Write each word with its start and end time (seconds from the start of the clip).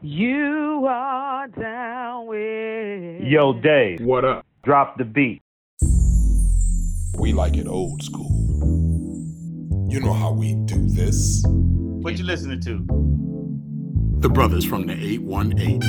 You 0.00 0.86
are 0.88 1.48
down 1.48 2.26
with. 2.28 3.22
Yo, 3.22 3.52
Dave, 3.52 4.00
What 4.00 4.24
up? 4.24 4.46
drop 4.62 4.96
the 4.96 5.04
beat. 5.04 5.42
We 7.18 7.32
like 7.32 7.56
it 7.56 7.66
old 7.66 8.00
school. 8.04 8.30
You 9.90 9.98
know 10.00 10.12
how 10.12 10.30
we 10.30 10.54
do 10.66 10.86
this. 10.88 11.42
What 11.48 12.16
you 12.16 12.24
listening 12.24 12.60
to? 12.60 12.86
The 14.20 14.28
brothers 14.28 14.64
from 14.64 14.86
the 14.86 14.92
818. 14.92 15.80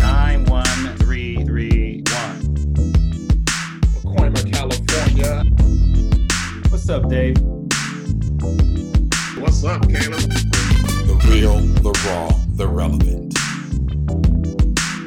Nine 0.00 0.44
one 0.46 0.96
three 0.96 1.36
three 1.44 2.02
one. 2.10 2.40
Pacoima, 3.94 4.52
California. 4.52 5.44
What's 6.70 6.88
up, 6.88 7.08
Dave? 7.08 7.38
What's 9.40 9.62
up, 9.62 9.88
Caleb? 9.88 10.51
The 11.22 11.28
real, 11.30 11.58
the 11.58 11.92
raw, 12.06 12.28
the 12.56 12.66
relevant. 12.66 13.34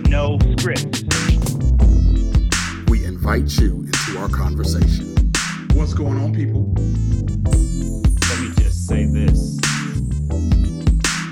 No 0.09 0.39
script. 0.57 1.03
We 2.89 3.03
invite 3.05 3.57
you 3.59 3.81
into 3.81 4.17
our 4.19 4.29
conversation. 4.29 5.15
What's 5.73 5.93
going 5.93 6.17
on, 6.17 6.33
people? 6.33 6.73
Let 8.29 8.39
me 8.39 8.49
just 8.63 8.87
say 8.87 9.05
this. 9.05 9.59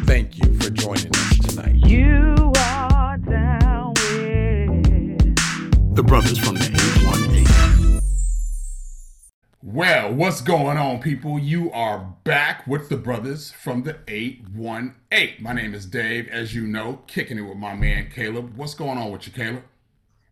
Thank 0.05 0.37
you 0.37 0.53
for 0.59 0.69
joining 0.69 1.07
us 1.15 1.37
tonight. 1.39 1.75
You 1.75 2.51
are 2.59 3.17
down 3.17 3.93
with. 3.95 5.95
The 5.95 6.03
brothers 6.03 6.37
from 6.37 6.55
the 6.55 6.72
Well, 9.73 10.13
what's 10.13 10.39
going 10.39 10.77
on, 10.77 10.99
people? 10.99 11.39
You 11.39 11.71
are 11.71 12.15
back 12.25 12.67
with 12.67 12.89
the 12.89 12.95
brothers 12.95 13.49
from 13.49 13.81
the 13.81 13.97
818. 14.07 15.41
My 15.43 15.51
name 15.51 15.73
is 15.73 15.87
Dave, 15.87 16.27
as 16.27 16.53
you 16.53 16.67
know, 16.67 17.01
kicking 17.07 17.39
it 17.39 17.41
with 17.41 17.57
my 17.57 17.73
man 17.73 18.11
Caleb. 18.13 18.55
What's 18.55 18.75
going 18.75 18.99
on 18.99 19.11
with 19.11 19.25
you, 19.25 19.33
Caleb? 19.33 19.63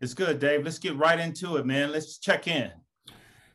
It's 0.00 0.14
good, 0.14 0.38
Dave. 0.38 0.62
Let's 0.64 0.78
get 0.78 0.94
right 0.94 1.18
into 1.18 1.56
it, 1.56 1.66
man. 1.66 1.90
Let's 1.90 2.18
check 2.18 2.46
in. 2.46 2.70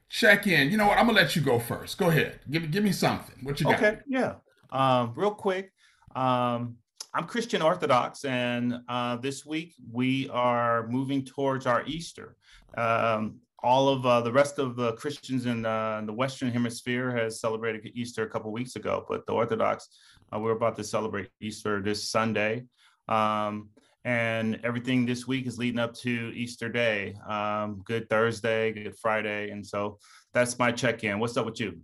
Check 0.09 0.45
in. 0.45 0.70
You 0.72 0.75
know 0.75 0.88
what? 0.88 0.97
I'm 0.97 1.06
gonna 1.06 1.20
let 1.20 1.38
you 1.38 1.42
go 1.42 1.58
first. 1.58 1.97
Go 1.97 2.09
ahead. 2.09 2.42
Give 2.52 2.64
me 2.64 2.67
give 2.67 2.84
me 2.84 2.92
something. 2.92 3.36
What 3.44 3.62
you 3.62 3.67
got? 3.67 3.75
Okay, 3.75 4.00
yeah. 4.09 4.34
Um, 4.73 5.14
real 5.16 5.31
quick, 5.31 5.72
um, 6.17 6.75
I'm 7.14 7.28
Christian 7.28 7.62
Orthodox, 7.62 8.25
and 8.25 8.81
uh, 8.90 9.16
this 9.16 9.45
week 9.45 9.73
we 9.90 10.28
are 10.31 10.86
moving 10.90 11.23
towards 11.23 11.66
our 11.66 11.86
Easter. 11.86 12.36
Um, 12.75 13.40
all 13.68 13.90
of 13.90 14.06
uh, 14.06 14.22
the 14.22 14.32
rest 14.32 14.60
of 14.60 14.78
the 14.78 14.94
Christians 14.94 15.46
in, 15.46 15.66
uh, 15.66 15.98
in 16.00 16.06
the 16.06 16.14
Western 16.14 16.50
Hemisphere 16.50 17.12
has 17.12 17.42
celebrated 17.42 17.92
Easter 17.94 18.24
a 18.24 18.30
couple 18.30 18.50
weeks 18.54 18.78
ago, 18.78 19.06
but 19.09 19.26
the 19.26 19.34
Orthodox, 19.34 19.90
uh, 20.34 20.40
we're 20.40 20.54
about 20.54 20.78
to 20.78 20.86
celebrate 20.86 21.28
Easter 21.42 21.82
this 21.82 22.09
Sunday. 22.09 22.64
Um, 23.09 23.68
and 24.06 24.58
everything 24.64 25.06
this 25.06 25.28
week 25.28 25.48
is 25.48 25.58
leading 25.58 25.80
up 25.80 25.94
to 25.96 26.32
Easter 26.34 26.70
Day, 26.70 27.16
um, 27.28 27.82
Good 27.84 28.09
Thursday, 28.09 28.72
Good 28.72 28.98
Friday. 28.98 29.50
And 29.50 29.68
so 29.68 30.00
that's 30.34 30.58
my 30.58 30.72
check 30.72 31.04
in. 31.04 31.20
What's 31.20 31.36
up 31.36 31.46
with 31.46 31.59
you? 31.59 31.81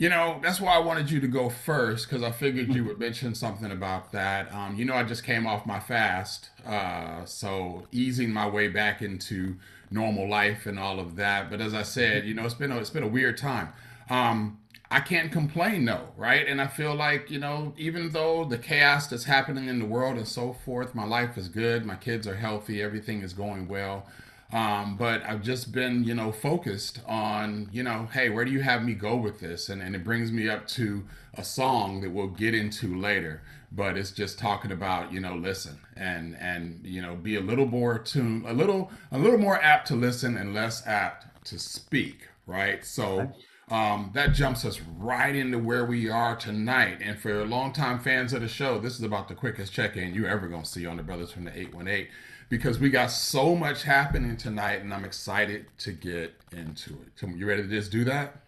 You 0.00 0.08
know, 0.08 0.40
that's 0.42 0.62
why 0.62 0.74
I 0.74 0.78
wanted 0.78 1.10
you 1.10 1.20
to 1.20 1.28
go 1.28 1.50
first 1.50 2.08
because 2.08 2.22
I 2.22 2.30
figured 2.30 2.74
you 2.74 2.86
would 2.86 2.98
mention 2.98 3.34
something 3.34 3.70
about 3.70 4.12
that. 4.12 4.50
Um, 4.50 4.74
you 4.76 4.86
know, 4.86 4.94
I 4.94 5.04
just 5.04 5.24
came 5.24 5.46
off 5.46 5.66
my 5.66 5.78
fast, 5.78 6.48
uh, 6.64 7.26
so 7.26 7.86
easing 7.92 8.32
my 8.32 8.48
way 8.48 8.68
back 8.68 9.02
into 9.02 9.56
normal 9.90 10.26
life 10.26 10.64
and 10.64 10.78
all 10.78 11.00
of 11.00 11.16
that. 11.16 11.50
But 11.50 11.60
as 11.60 11.74
I 11.74 11.82
said, 11.82 12.24
you 12.24 12.32
know, 12.32 12.46
it's 12.46 12.54
been 12.54 12.72
a, 12.72 12.78
it's 12.78 12.88
been 12.88 13.02
a 13.02 13.08
weird 13.08 13.36
time. 13.36 13.74
Um, 14.08 14.60
I 14.90 15.00
can't 15.00 15.30
complain 15.30 15.84
though, 15.84 16.08
right? 16.16 16.48
And 16.48 16.62
I 16.62 16.66
feel 16.66 16.94
like, 16.94 17.30
you 17.30 17.38
know, 17.38 17.74
even 17.76 18.08
though 18.08 18.46
the 18.46 18.56
chaos 18.56 19.06
that's 19.06 19.24
happening 19.24 19.68
in 19.68 19.80
the 19.80 19.84
world 19.84 20.16
and 20.16 20.26
so 20.26 20.54
forth, 20.54 20.94
my 20.94 21.04
life 21.04 21.36
is 21.36 21.50
good, 21.50 21.84
my 21.84 21.96
kids 21.96 22.26
are 22.26 22.36
healthy, 22.36 22.82
everything 22.82 23.20
is 23.20 23.34
going 23.34 23.68
well. 23.68 24.06
Um, 24.52 24.96
but 24.96 25.22
I've 25.24 25.42
just 25.42 25.70
been, 25.70 26.02
you 26.02 26.14
know, 26.14 26.32
focused 26.32 27.00
on, 27.06 27.68
you 27.72 27.82
know, 27.84 28.08
hey, 28.12 28.30
where 28.30 28.44
do 28.44 28.50
you 28.50 28.60
have 28.62 28.82
me 28.82 28.94
go 28.94 29.16
with 29.16 29.38
this? 29.38 29.68
And, 29.68 29.80
and 29.80 29.94
it 29.94 30.02
brings 30.02 30.32
me 30.32 30.48
up 30.48 30.66
to 30.68 31.04
a 31.34 31.44
song 31.44 32.00
that 32.00 32.10
we'll 32.10 32.26
get 32.26 32.54
into 32.54 32.98
later. 32.98 33.42
But 33.72 33.96
it's 33.96 34.10
just 34.10 34.38
talking 34.40 34.72
about, 34.72 35.12
you 35.12 35.20
know, 35.20 35.36
listen 35.36 35.78
and 35.96 36.36
and 36.40 36.80
you 36.82 37.00
know, 37.00 37.14
be 37.14 37.36
a 37.36 37.40
little 37.40 37.66
more 37.66 38.00
tuned, 38.00 38.44
a 38.46 38.52
little 38.52 38.90
a 39.12 39.18
little 39.18 39.38
more 39.38 39.62
apt 39.62 39.86
to 39.88 39.94
listen 39.94 40.36
and 40.36 40.52
less 40.52 40.84
apt 40.88 41.44
to 41.44 41.58
speak, 41.58 42.26
right? 42.46 42.84
So 42.84 43.32
um, 43.70 44.10
that 44.14 44.34
jumps 44.34 44.64
us 44.64 44.80
right 44.98 45.36
into 45.36 45.60
where 45.60 45.84
we 45.84 46.10
are 46.10 46.34
tonight. 46.34 46.98
And 47.00 47.16
for 47.16 47.46
longtime 47.46 48.00
fans 48.00 48.32
of 48.32 48.40
the 48.40 48.48
show, 48.48 48.80
this 48.80 48.94
is 48.94 49.04
about 49.04 49.28
the 49.28 49.34
quickest 49.36 49.72
check-in 49.72 50.14
you 50.14 50.26
ever 50.26 50.48
gonna 50.48 50.64
see 50.64 50.86
on 50.86 50.96
the 50.96 51.04
Brothers 51.04 51.30
from 51.30 51.44
the 51.44 51.56
818 51.56 52.08
because 52.50 52.80
we 52.80 52.90
got 52.90 53.10
so 53.10 53.54
much 53.54 53.84
happening 53.84 54.36
tonight, 54.36 54.82
and 54.82 54.92
I'm 54.92 55.04
excited 55.04 55.66
to 55.78 55.92
get 55.92 56.34
into 56.52 56.90
it. 56.90 57.12
So 57.14 57.28
you 57.28 57.46
ready 57.46 57.62
to 57.62 57.68
just 57.68 57.90
do 57.90 58.04
that? 58.04 58.42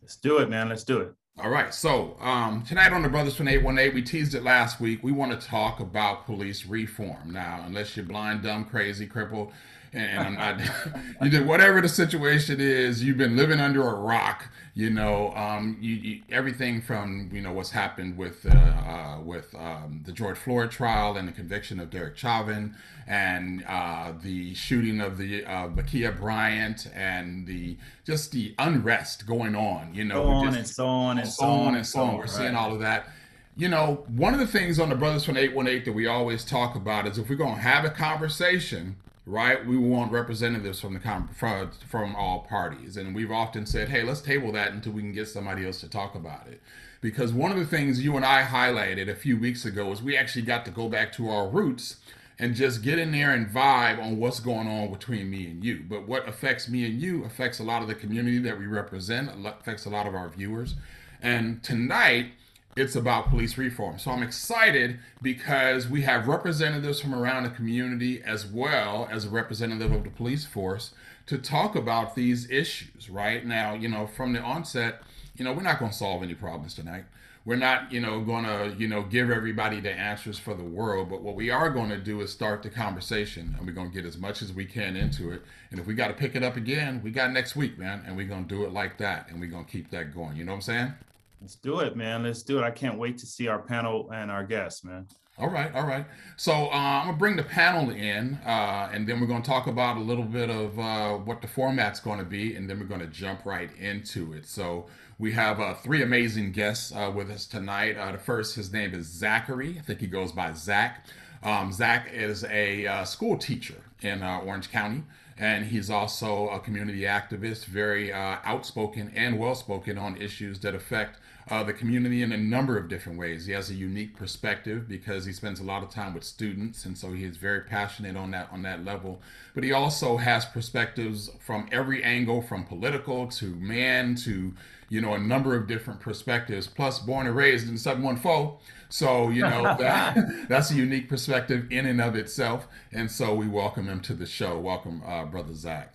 Let's 0.00 0.16
do 0.16 0.38
it, 0.38 0.48
man. 0.48 0.70
Let's 0.70 0.84
do 0.84 1.00
it. 1.00 1.12
All 1.42 1.50
right. 1.50 1.74
So 1.74 2.16
um, 2.20 2.62
tonight 2.62 2.92
on 2.92 3.02
the 3.02 3.08
Brothers 3.08 3.34
from 3.34 3.48
818, 3.48 3.94
we 3.94 4.02
teased 4.02 4.34
it 4.34 4.44
last 4.44 4.80
week. 4.80 5.02
We 5.02 5.12
want 5.12 5.38
to 5.38 5.46
talk 5.46 5.80
about 5.80 6.24
police 6.24 6.66
reform. 6.66 7.32
Now, 7.32 7.62
unless 7.66 7.96
you're 7.96 8.06
blind, 8.06 8.42
dumb, 8.42 8.64
crazy, 8.64 9.06
crippled, 9.06 9.52
and, 9.92 10.18
I'm 10.18 10.34
not, 10.34 10.60
you 11.22 11.30
did 11.30 11.46
whatever 11.46 11.80
the 11.80 11.88
situation 11.88 12.60
is. 12.60 13.02
You've 13.02 13.18
been 13.18 13.36
living 13.36 13.60
under 13.60 13.86
a 13.86 13.94
rock. 13.94 14.48
You 14.74 14.90
know, 14.90 15.32
um, 15.34 15.76
you, 15.80 15.94
you, 15.96 16.22
everything 16.30 16.80
from 16.80 17.30
you 17.32 17.40
know 17.40 17.52
what's 17.52 17.70
happened 17.72 18.16
with 18.16 18.46
uh, 18.46 18.54
uh, 18.54 19.20
with 19.24 19.52
um, 19.56 20.02
the 20.06 20.12
George 20.12 20.38
Floyd 20.38 20.70
trial 20.70 21.16
and 21.16 21.26
the 21.26 21.32
conviction 21.32 21.80
of 21.80 21.90
Derek 21.90 22.16
Chauvin, 22.16 22.76
and 23.08 23.64
uh, 23.66 24.12
the 24.22 24.54
shooting 24.54 25.00
of 25.00 25.18
the 25.18 25.44
uh, 25.44 25.68
Ma'Khia 25.68 26.16
Bryant, 26.16 26.88
and 26.94 27.44
the 27.46 27.76
just 28.06 28.30
the 28.30 28.54
unrest 28.58 29.26
going 29.26 29.56
on. 29.56 29.92
You 29.94 30.04
know, 30.04 30.22
So 30.22 30.28
on 30.28 30.44
just- 30.46 30.58
and 30.58 30.68
so 30.68 30.86
on 30.86 31.18
and 31.18 31.28
so 31.28 31.44
on 31.46 31.74
and 31.74 31.86
so 31.86 32.00
on. 32.02 32.16
We're 32.16 32.26
seeing 32.28 32.54
all 32.54 32.72
of 32.72 32.80
that. 32.80 33.08
You 33.56 33.68
know, 33.68 34.04
one 34.06 34.32
of 34.34 34.38
the 34.38 34.46
things 34.46 34.78
on 34.78 34.88
the 34.90 34.94
Brothers 34.94 35.24
from 35.24 35.36
818 35.36 35.86
that 35.86 35.92
we 35.92 36.06
always 36.06 36.44
talk 36.44 36.76
about 36.76 37.08
is 37.08 37.18
if 37.18 37.28
we're 37.28 37.34
going 37.34 37.56
to 37.56 37.60
have 37.60 37.84
a 37.84 37.90
conversation, 37.90 38.94
right, 39.28 39.64
we 39.66 39.76
want 39.76 40.10
representatives 40.10 40.80
from 40.80 40.94
the 40.94 41.00
from, 41.34 41.70
from 41.86 42.16
all 42.16 42.40
parties. 42.40 42.96
And 42.96 43.14
we've 43.14 43.30
often 43.30 43.66
said, 43.66 43.90
hey, 43.90 44.02
let's 44.02 44.22
table 44.22 44.50
that 44.52 44.72
until 44.72 44.92
we 44.92 45.02
can 45.02 45.12
get 45.12 45.28
somebody 45.28 45.66
else 45.66 45.80
to 45.80 45.88
talk 45.88 46.14
about 46.14 46.48
it. 46.48 46.60
Because 47.00 47.32
one 47.32 47.52
of 47.52 47.58
the 47.58 47.66
things 47.66 48.02
you 48.02 48.16
and 48.16 48.24
I 48.24 48.42
highlighted 48.42 49.08
a 49.08 49.14
few 49.14 49.38
weeks 49.38 49.64
ago 49.64 49.92
is 49.92 50.02
we 50.02 50.16
actually 50.16 50.42
got 50.42 50.64
to 50.64 50.70
go 50.70 50.88
back 50.88 51.12
to 51.12 51.28
our 51.28 51.46
roots 51.46 51.96
and 52.38 52.54
just 52.54 52.82
get 52.82 52.98
in 52.98 53.12
there 53.12 53.32
and 53.32 53.48
vibe 53.48 54.02
on 54.02 54.18
what's 54.18 54.40
going 54.40 54.66
on 54.66 54.90
between 54.90 55.28
me 55.28 55.46
and 55.46 55.62
you. 55.62 55.84
But 55.88 56.08
what 56.08 56.26
affects 56.26 56.68
me 56.68 56.86
and 56.86 57.00
you 57.00 57.24
affects 57.24 57.58
a 57.58 57.64
lot 57.64 57.82
of 57.82 57.88
the 57.88 57.94
community 57.94 58.38
that 58.38 58.58
we 58.58 58.66
represent, 58.66 59.30
affects 59.44 59.84
a 59.84 59.90
lot 59.90 60.06
of 60.06 60.14
our 60.14 60.28
viewers. 60.28 60.74
And 61.20 61.62
tonight, 61.62 62.32
it's 62.78 62.94
about 62.94 63.28
police 63.28 63.58
reform. 63.58 63.98
So 63.98 64.12
I'm 64.12 64.22
excited 64.22 65.00
because 65.20 65.88
we 65.88 66.02
have 66.02 66.28
representatives 66.28 67.00
from 67.00 67.12
around 67.12 67.42
the 67.42 67.50
community 67.50 68.22
as 68.22 68.46
well 68.46 69.08
as 69.10 69.24
a 69.24 69.30
representative 69.30 69.90
of 69.90 70.04
the 70.04 70.10
police 70.10 70.44
force 70.44 70.94
to 71.26 71.38
talk 71.38 71.74
about 71.74 72.14
these 72.14 72.48
issues, 72.50 73.10
right? 73.10 73.44
Now, 73.44 73.74
you 73.74 73.88
know, 73.88 74.06
from 74.06 74.32
the 74.32 74.40
onset, 74.40 75.02
you 75.36 75.44
know, 75.44 75.52
we're 75.52 75.62
not 75.62 75.80
going 75.80 75.90
to 75.90 75.96
solve 75.96 76.22
any 76.22 76.34
problems 76.34 76.74
tonight. 76.74 77.04
We're 77.44 77.56
not, 77.56 77.90
you 77.90 78.00
know, 78.00 78.20
going 78.20 78.44
to, 78.44 78.74
you 78.78 78.86
know, 78.86 79.02
give 79.02 79.30
everybody 79.30 79.80
the 79.80 79.92
answers 79.92 80.38
for 80.38 80.54
the 80.54 80.62
world, 80.62 81.08
but 81.10 81.22
what 81.22 81.34
we 81.34 81.50
are 81.50 81.70
going 81.70 81.88
to 81.88 81.98
do 81.98 82.20
is 82.20 82.30
start 82.30 82.62
the 82.62 82.70
conversation 82.70 83.54
and 83.56 83.66
we're 83.66 83.72
going 83.72 83.90
to 83.90 83.94
get 83.94 84.04
as 84.04 84.18
much 84.18 84.42
as 84.42 84.52
we 84.52 84.64
can 84.64 84.96
into 84.96 85.32
it. 85.32 85.42
And 85.70 85.80
if 85.80 85.86
we 85.86 85.94
got 85.94 86.08
to 86.08 86.14
pick 86.14 86.36
it 86.36 86.42
up 86.44 86.56
again, 86.56 87.00
we 87.02 87.10
got 87.10 87.32
next 87.32 87.56
week, 87.56 87.78
man, 87.78 88.04
and 88.06 88.16
we're 88.16 88.28
going 88.28 88.46
to 88.46 88.48
do 88.48 88.64
it 88.64 88.72
like 88.72 88.98
that 88.98 89.30
and 89.30 89.40
we're 89.40 89.50
going 89.50 89.64
to 89.64 89.70
keep 89.70 89.90
that 89.90 90.14
going. 90.14 90.36
You 90.36 90.44
know 90.44 90.52
what 90.52 90.56
I'm 90.56 90.62
saying? 90.62 90.94
Let's 91.40 91.56
do 91.56 91.80
it, 91.80 91.96
man. 91.96 92.24
Let's 92.24 92.42
do 92.42 92.58
it. 92.58 92.62
I 92.62 92.70
can't 92.70 92.98
wait 92.98 93.18
to 93.18 93.26
see 93.26 93.48
our 93.48 93.60
panel 93.60 94.10
and 94.12 94.30
our 94.30 94.44
guests, 94.44 94.84
man. 94.84 95.06
All 95.40 95.48
right, 95.48 95.72
all 95.72 95.86
right. 95.86 96.04
So 96.36 96.52
uh, 96.52 96.74
I'm 96.74 97.06
gonna 97.06 97.16
bring 97.16 97.36
the 97.36 97.44
panel 97.44 97.90
in, 97.90 98.40
uh, 98.44 98.90
and 98.92 99.08
then 99.08 99.20
we're 99.20 99.28
gonna 99.28 99.44
talk 99.44 99.68
about 99.68 99.96
a 99.96 100.00
little 100.00 100.24
bit 100.24 100.50
of 100.50 100.76
uh, 100.80 101.12
what 101.14 101.40
the 101.40 101.46
format's 101.46 102.00
to 102.00 102.24
be, 102.24 102.56
and 102.56 102.68
then 102.68 102.80
we're 102.80 102.86
gonna 102.86 103.06
jump 103.06 103.44
right 103.44 103.70
into 103.78 104.32
it. 104.32 104.46
So 104.46 104.86
we 105.16 105.30
have 105.32 105.60
uh, 105.60 105.74
three 105.74 106.02
amazing 106.02 106.50
guests 106.50 106.92
uh, 106.92 107.12
with 107.14 107.30
us 107.30 107.46
tonight. 107.46 107.96
Uh, 107.96 108.10
the 108.10 108.18
first, 108.18 108.56
his 108.56 108.72
name 108.72 108.92
is 108.94 109.06
Zachary. 109.06 109.76
I 109.78 109.82
think 109.82 110.00
he 110.00 110.08
goes 110.08 110.32
by 110.32 110.54
Zach. 110.54 111.06
Um, 111.44 111.72
Zach 111.72 112.10
is 112.12 112.42
a 112.42 113.04
school 113.04 113.38
teacher 113.38 113.76
in 114.02 114.24
Orange 114.24 114.72
County, 114.72 115.04
and 115.38 115.66
he's 115.66 115.88
also 115.88 116.48
a 116.48 116.58
community 116.58 117.02
activist, 117.02 117.66
very 117.66 118.12
outspoken 118.12 119.12
and 119.14 119.38
well 119.38 119.54
spoken 119.54 119.98
on 119.98 120.16
issues 120.16 120.58
that 120.60 120.74
affect 120.74 121.20
uh, 121.50 121.62
the 121.62 121.72
community 121.72 122.22
in 122.22 122.32
a 122.32 122.36
number 122.36 122.76
of 122.76 122.88
different 122.88 123.18
ways. 123.18 123.46
He 123.46 123.52
has 123.52 123.70
a 123.70 123.74
unique 123.74 124.16
perspective 124.16 124.88
because 124.88 125.24
he 125.24 125.32
spends 125.32 125.60
a 125.60 125.64
lot 125.64 125.82
of 125.82 125.90
time 125.90 126.14
with 126.14 126.24
students, 126.24 126.84
and 126.84 126.96
so 126.96 127.12
he 127.12 127.24
is 127.24 127.36
very 127.36 127.62
passionate 127.62 128.16
on 128.16 128.30
that 128.32 128.48
on 128.52 128.62
that 128.62 128.84
level. 128.84 129.20
But 129.54 129.64
he 129.64 129.72
also 129.72 130.18
has 130.18 130.44
perspectives 130.44 131.30
from 131.40 131.68
every 131.72 132.02
angle, 132.04 132.42
from 132.42 132.64
political 132.64 133.26
to 133.28 133.54
man 133.56 134.14
to 134.16 134.52
you 134.90 135.00
know 135.00 135.14
a 135.14 135.18
number 135.18 135.54
of 135.54 135.66
different 135.66 136.00
perspectives. 136.00 136.66
Plus, 136.66 136.98
born 136.98 137.26
and 137.26 137.36
raised 137.36 137.68
in 137.68 137.78
714, 137.78 138.58
so 138.90 139.30
you 139.30 139.42
know 139.42 139.62
that 139.78 140.48
that's 140.48 140.70
a 140.70 140.74
unique 140.74 141.08
perspective 141.08 141.66
in 141.70 141.86
and 141.86 142.00
of 142.00 142.14
itself. 142.14 142.68
And 142.92 143.10
so 143.10 143.34
we 143.34 143.48
welcome 143.48 143.88
him 143.88 144.00
to 144.02 144.14
the 144.14 144.26
show. 144.26 144.58
Welcome, 144.58 145.02
uh, 145.06 145.24
brother 145.24 145.54
Zach. 145.54 145.94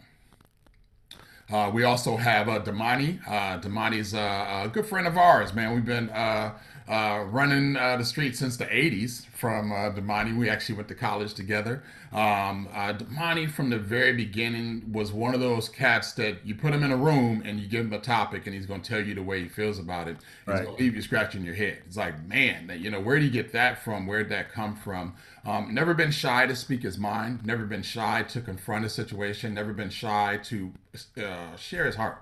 Uh, 1.53 1.69
we 1.69 1.83
also 1.83 2.17
have 2.17 2.49
uh, 2.49 2.59
Damani. 2.59 3.19
Uh, 3.27 3.59
Damani's 3.59 4.15
a, 4.15 4.63
a 4.65 4.69
good 4.73 4.87
friend 4.87 5.05
of 5.05 5.17
ours, 5.17 5.53
man. 5.53 5.75
We've 5.75 5.85
been 5.85 6.09
uh, 6.87 7.23
running 7.29 7.75
uh, 7.77 7.97
the 7.97 8.03
street 8.05 8.35
since 8.35 8.57
the 8.57 8.65
80s 8.65 9.25
from 9.27 9.71
uh, 9.71 9.89
Damani. 9.91 10.37
We 10.37 10.49
actually 10.49 10.75
went 10.75 10.87
to 10.89 10.95
college 10.95 11.33
together. 11.33 11.83
Um, 12.11 12.67
uh, 12.73 12.93
Damani, 12.93 13.49
from 13.49 13.69
the 13.69 13.79
very 13.79 14.13
beginning, 14.13 14.91
was 14.91 15.11
one 15.11 15.33
of 15.33 15.39
those 15.39 15.69
cats 15.69 16.11
that 16.13 16.45
you 16.45 16.55
put 16.55 16.73
him 16.73 16.83
in 16.83 16.91
a 16.91 16.97
room 16.97 17.41
and 17.45 17.59
you 17.59 17.67
give 17.67 17.85
him 17.85 17.93
a 17.93 17.99
topic 17.99 18.45
and 18.45 18.53
he's 18.53 18.65
going 18.65 18.81
to 18.81 18.89
tell 18.89 18.99
you 19.01 19.15
the 19.15 19.23
way 19.23 19.41
he 19.41 19.49
feels 19.49 19.79
about 19.79 20.07
it. 20.07 20.17
He's 20.45 20.53
Right. 20.53 20.63
going 20.65 20.77
to 20.77 20.83
leave 20.83 20.95
you 20.95 21.01
scratching 21.01 21.43
your 21.43 21.55
head. 21.55 21.79
It's 21.87 21.97
like, 21.97 22.21
man, 22.27 22.67
that, 22.67 22.79
you 22.79 22.91
know, 22.91 22.99
where 22.99 23.17
do 23.17 23.25
you 23.25 23.31
get 23.31 23.51
that 23.53 23.83
from? 23.83 24.05
Where'd 24.05 24.29
that 24.29 24.51
come 24.51 24.75
from? 24.75 25.13
Um, 25.45 25.73
never 25.73 25.93
been 25.93 26.11
shy 26.11 26.45
to 26.47 26.55
speak 26.55 26.83
his 26.83 26.97
mind, 26.97 27.45
never 27.45 27.65
been 27.65 27.81
shy 27.81 28.23
to 28.23 28.41
confront 28.41 28.85
a 28.85 28.89
situation, 28.89 29.53
never 29.53 29.73
been 29.73 29.89
shy 29.89 30.39
to 30.43 30.71
uh, 31.17 31.55
share 31.57 31.85
his 31.85 31.95
heart. 31.95 32.17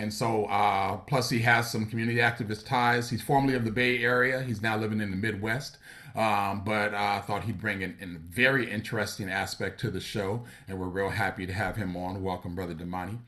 And 0.00 0.10
so, 0.10 0.46
uh, 0.46 0.96
plus 0.96 1.28
he 1.28 1.40
has 1.40 1.70
some 1.70 1.84
community 1.84 2.20
activist 2.20 2.64
ties. 2.64 3.10
He's 3.10 3.20
formerly 3.20 3.54
of 3.54 3.66
the 3.66 3.70
Bay 3.70 4.02
Area. 4.02 4.42
He's 4.42 4.62
now 4.62 4.78
living 4.78 4.98
in 4.98 5.10
the 5.10 5.16
Midwest. 5.16 5.76
Um, 6.16 6.62
but 6.64 6.94
I 6.94 7.18
uh, 7.18 7.22
thought 7.22 7.44
he'd 7.44 7.60
bring 7.60 7.82
an, 7.82 7.98
a 8.00 8.06
very 8.34 8.70
interesting 8.70 9.28
aspect 9.28 9.78
to 9.80 9.90
the 9.90 10.00
show, 10.00 10.44
and 10.66 10.80
we're 10.80 10.88
real 10.88 11.10
happy 11.10 11.46
to 11.46 11.52
have 11.52 11.76
him 11.76 11.98
on. 11.98 12.22
Welcome, 12.22 12.54
Brother 12.54 12.72
Damani. 12.72 13.18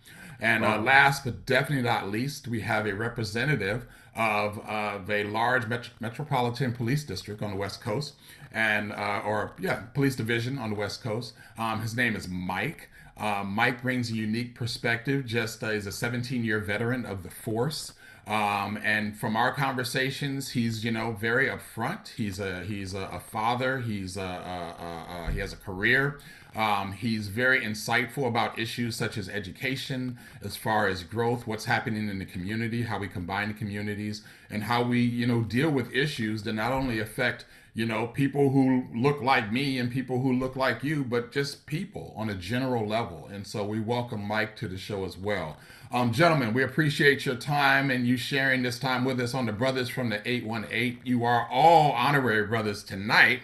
And 0.40 0.64
uh, 0.64 0.80
last 0.80 1.24
but 1.24 1.44
definitely 1.44 1.84
not 1.84 2.08
least, 2.08 2.48
we 2.48 2.62
have 2.62 2.86
a 2.86 2.94
representative 2.94 3.84
of, 4.16 4.58
of 4.66 5.10
a 5.10 5.24
large 5.24 5.66
met- 5.66 5.90
metropolitan 6.00 6.72
police 6.72 7.04
district 7.04 7.42
on 7.42 7.50
the 7.50 7.56
West 7.56 7.82
Coast, 7.82 8.14
and 8.50 8.92
uh, 8.92 9.20
or 9.26 9.52
yeah, 9.60 9.82
police 9.92 10.16
division 10.16 10.56
on 10.56 10.70
the 10.70 10.76
West 10.76 11.02
Coast. 11.02 11.34
Um, 11.58 11.82
his 11.82 11.94
name 11.94 12.16
is 12.16 12.28
Mike. 12.28 12.88
Uh, 13.22 13.44
Mike 13.44 13.82
brings 13.82 14.10
a 14.10 14.14
unique 14.14 14.56
perspective. 14.56 15.24
Just 15.24 15.62
uh, 15.62 15.68
is 15.68 15.86
a 15.86 15.90
17-year 15.90 16.58
veteran 16.58 17.06
of 17.06 17.22
the 17.22 17.30
force. 17.30 17.92
Um, 18.26 18.78
and 18.84 19.16
from 19.16 19.36
our 19.36 19.52
conversations, 19.52 20.50
he's 20.50 20.84
you 20.84 20.92
know 20.92 21.12
very 21.12 21.48
upfront. 21.48 22.08
He's 22.08 22.38
a 22.38 22.62
he's 22.62 22.94
a, 22.94 23.08
a 23.12 23.20
father. 23.20 23.80
He's 23.80 24.16
a, 24.16 24.20
a, 24.20 25.26
a, 25.28 25.32
he 25.32 25.40
has 25.40 25.52
a 25.52 25.56
career. 25.56 26.20
Um, 26.54 26.92
he's 26.92 27.28
very 27.28 27.62
insightful 27.62 28.28
about 28.28 28.58
issues 28.58 28.94
such 28.94 29.16
as 29.16 29.28
education, 29.28 30.18
as 30.42 30.54
far 30.54 30.86
as 30.86 31.02
growth, 31.02 31.46
what's 31.46 31.64
happening 31.64 32.08
in 32.08 32.18
the 32.18 32.26
community, 32.26 32.82
how 32.82 32.98
we 32.98 33.08
combine 33.08 33.54
communities, 33.54 34.22
and 34.50 34.64
how 34.64 34.82
we 34.82 35.00
you 35.00 35.26
know 35.26 35.42
deal 35.42 35.70
with 35.70 35.92
issues 35.92 36.44
that 36.44 36.52
not 36.52 36.70
only 36.70 37.00
affect 37.00 37.44
you 37.74 37.86
know 37.86 38.06
people 38.06 38.50
who 38.50 38.84
look 38.94 39.22
like 39.22 39.50
me 39.50 39.78
and 39.78 39.90
people 39.90 40.20
who 40.20 40.32
look 40.32 40.56
like 40.56 40.84
you, 40.84 41.04
but 41.04 41.32
just 41.32 41.66
people 41.66 42.12
on 42.16 42.28
a 42.28 42.34
general 42.34 42.86
level. 42.86 43.28
And 43.32 43.46
so 43.46 43.64
we 43.64 43.80
welcome 43.80 44.22
Mike 44.22 44.56
to 44.56 44.68
the 44.68 44.76
show 44.76 45.04
as 45.04 45.16
well. 45.16 45.56
Um, 45.90 46.12
gentlemen, 46.12 46.54
we 46.54 46.62
appreciate 46.62 47.24
your 47.24 47.34
time 47.36 47.90
and 47.90 48.06
you 48.06 48.16
sharing 48.16 48.62
this 48.62 48.78
time 48.78 49.04
with 49.04 49.20
us 49.20 49.34
on 49.34 49.46
the 49.46 49.52
Brothers 49.52 49.88
from 49.88 50.10
the 50.10 50.26
818. 50.28 51.00
You 51.04 51.24
are 51.24 51.48
all 51.50 51.92
honorary 51.92 52.46
brothers 52.46 52.82
tonight 52.82 53.40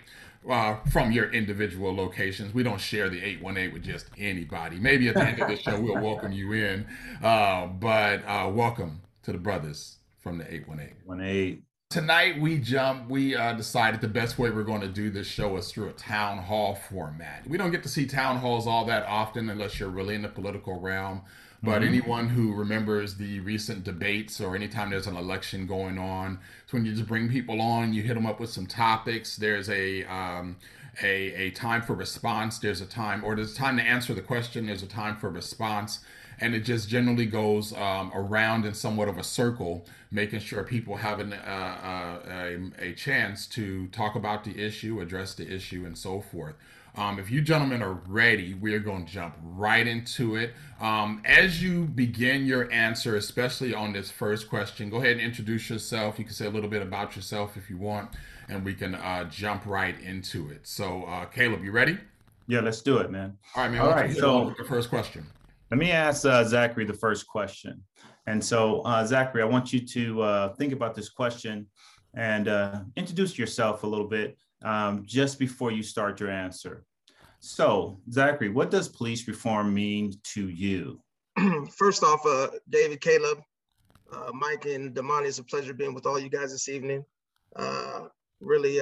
uh, 0.48 0.76
from 0.90 1.12
your 1.12 1.30
individual 1.32 1.94
locations. 1.94 2.54
We 2.54 2.62
don't 2.62 2.80
share 2.80 3.08
the 3.08 3.22
818 3.22 3.72
with 3.72 3.82
just 3.82 4.06
anybody. 4.18 4.78
Maybe 4.78 5.08
at 5.08 5.14
the 5.14 5.26
end 5.26 5.40
of 5.40 5.48
the 5.48 5.56
show, 5.56 5.80
we'll 5.80 6.02
welcome 6.02 6.32
you 6.32 6.52
in. 6.52 6.86
Uh, 7.22 7.66
but 7.66 8.26
uh, 8.26 8.50
welcome 8.52 9.00
to 9.22 9.32
the 9.32 9.38
Brothers 9.38 9.98
from 10.18 10.38
the 10.38 10.44
818 10.44 10.96
One 11.04 11.20
eight. 11.20 11.62
Tonight 11.90 12.38
we 12.38 12.58
jump 12.58 13.08
we 13.08 13.34
uh, 13.34 13.54
decided 13.54 14.02
the 14.02 14.08
best 14.08 14.38
way 14.38 14.50
we're 14.50 14.62
going 14.62 14.82
to 14.82 14.88
do 14.88 15.08
this 15.08 15.26
show 15.26 15.56
is 15.56 15.72
through 15.72 15.88
a 15.88 15.92
town 15.92 16.36
hall 16.36 16.74
format. 16.74 17.48
We 17.48 17.56
don't 17.56 17.70
get 17.70 17.82
to 17.82 17.88
see 17.88 18.04
town 18.04 18.36
halls 18.36 18.66
all 18.66 18.84
that 18.86 19.06
often 19.06 19.48
unless 19.48 19.80
you're 19.80 19.88
really 19.88 20.14
in 20.14 20.20
the 20.20 20.28
political 20.28 20.78
realm 20.78 21.22
but 21.62 21.82
anyone 21.82 22.28
who 22.28 22.54
remembers 22.54 23.16
the 23.16 23.40
recent 23.40 23.82
debates 23.82 24.40
or 24.40 24.54
anytime 24.54 24.90
there's 24.90 25.06
an 25.08 25.16
election 25.16 25.66
going 25.66 25.98
on 25.98 26.38
it's 26.62 26.72
when 26.72 26.84
you 26.84 26.92
just 26.92 27.08
bring 27.08 27.28
people 27.28 27.60
on 27.60 27.92
you 27.92 28.02
hit 28.02 28.14
them 28.14 28.26
up 28.26 28.38
with 28.38 28.50
some 28.50 28.66
topics 28.66 29.36
there's 29.36 29.68
a 29.70 30.04
um, 30.04 30.56
a, 31.02 31.32
a 31.34 31.50
time 31.52 31.80
for 31.80 31.94
response 31.94 32.58
there's 32.58 32.80
a 32.80 32.86
time 32.86 33.24
or 33.24 33.34
there's 33.34 33.54
a 33.54 33.56
time 33.56 33.76
to 33.76 33.82
answer 33.82 34.12
the 34.14 34.20
question 34.20 34.66
there's 34.66 34.82
a 34.82 34.86
time 34.86 35.16
for 35.16 35.30
response 35.30 36.00
and 36.40 36.54
it 36.54 36.60
just 36.60 36.88
generally 36.88 37.26
goes 37.26 37.72
um, 37.74 38.12
around 38.14 38.64
in 38.64 38.74
somewhat 38.74 39.08
of 39.08 39.18
a 39.18 39.24
circle, 39.24 39.84
making 40.10 40.40
sure 40.40 40.62
people 40.62 40.96
have 40.96 41.20
an, 41.20 41.32
uh, 41.32 41.36
uh, 41.36 42.30
a, 42.30 42.90
a 42.90 42.92
chance 42.94 43.46
to 43.46 43.88
talk 43.88 44.14
about 44.14 44.44
the 44.44 44.58
issue, 44.58 45.00
address 45.00 45.34
the 45.34 45.52
issue, 45.52 45.84
and 45.84 45.96
so 45.96 46.20
forth. 46.20 46.54
Um, 46.96 47.20
if 47.20 47.30
you 47.30 47.42
gentlemen 47.42 47.80
are 47.82 47.92
ready, 48.08 48.54
we 48.54 48.74
are 48.74 48.80
going 48.80 49.06
to 49.06 49.12
jump 49.12 49.36
right 49.42 49.86
into 49.86 50.34
it. 50.34 50.52
Um, 50.80 51.22
as 51.24 51.62
you 51.62 51.84
begin 51.84 52.44
your 52.44 52.70
answer, 52.72 53.14
especially 53.14 53.72
on 53.72 53.92
this 53.92 54.10
first 54.10 54.48
question, 54.48 54.90
go 54.90 54.96
ahead 54.96 55.12
and 55.12 55.20
introduce 55.20 55.70
yourself. 55.70 56.18
You 56.18 56.24
can 56.24 56.34
say 56.34 56.46
a 56.46 56.50
little 56.50 56.68
bit 56.68 56.82
about 56.82 57.14
yourself 57.14 57.56
if 57.56 57.70
you 57.70 57.76
want, 57.76 58.10
and 58.48 58.64
we 58.64 58.74
can 58.74 58.96
uh, 58.96 59.24
jump 59.24 59.64
right 59.64 59.94
into 60.00 60.50
it. 60.50 60.66
So, 60.66 61.04
uh, 61.04 61.26
Caleb, 61.26 61.62
you 61.62 61.70
ready? 61.70 61.98
Yeah, 62.48 62.60
let's 62.60 62.80
do 62.80 62.98
it, 62.98 63.10
man. 63.10 63.36
All 63.54 63.62
right, 63.62 63.70
man. 63.70 63.80
All 63.80 63.90
right, 63.90 64.08
you 64.08 64.14
hit 64.14 64.24
us 64.24 64.48
so- 64.48 64.54
the 64.58 64.64
first 64.64 64.88
question. 64.88 65.26
Let 65.70 65.78
me 65.78 65.90
ask 65.90 66.24
uh, 66.24 66.44
Zachary 66.44 66.86
the 66.86 66.94
first 66.94 67.26
question. 67.26 67.82
And 68.26 68.42
so, 68.42 68.80
uh, 68.82 69.04
Zachary, 69.04 69.42
I 69.42 69.46
want 69.46 69.70
you 69.72 69.80
to 69.86 70.22
uh, 70.22 70.54
think 70.54 70.72
about 70.72 70.94
this 70.94 71.10
question 71.10 71.66
and 72.14 72.48
uh, 72.48 72.80
introduce 72.96 73.38
yourself 73.38 73.82
a 73.82 73.86
little 73.86 74.08
bit 74.08 74.38
um, 74.64 75.02
just 75.04 75.38
before 75.38 75.70
you 75.70 75.82
start 75.82 76.20
your 76.20 76.30
answer. 76.30 76.84
So, 77.40 78.00
Zachary, 78.10 78.48
what 78.48 78.70
does 78.70 78.88
police 78.88 79.28
reform 79.28 79.74
mean 79.74 80.14
to 80.34 80.48
you? 80.48 81.00
First 81.76 82.02
off, 82.02 82.24
uh, 82.26 82.48
David, 82.70 83.02
Caleb, 83.02 83.38
uh, 84.10 84.30
Mike, 84.32 84.64
and 84.64 84.94
Damani, 84.94 85.26
it's 85.26 85.38
a 85.38 85.44
pleasure 85.44 85.74
being 85.74 85.92
with 85.92 86.06
all 86.06 86.18
you 86.18 86.30
guys 86.30 86.50
this 86.50 86.68
evening. 86.68 87.04
Really 88.40 88.78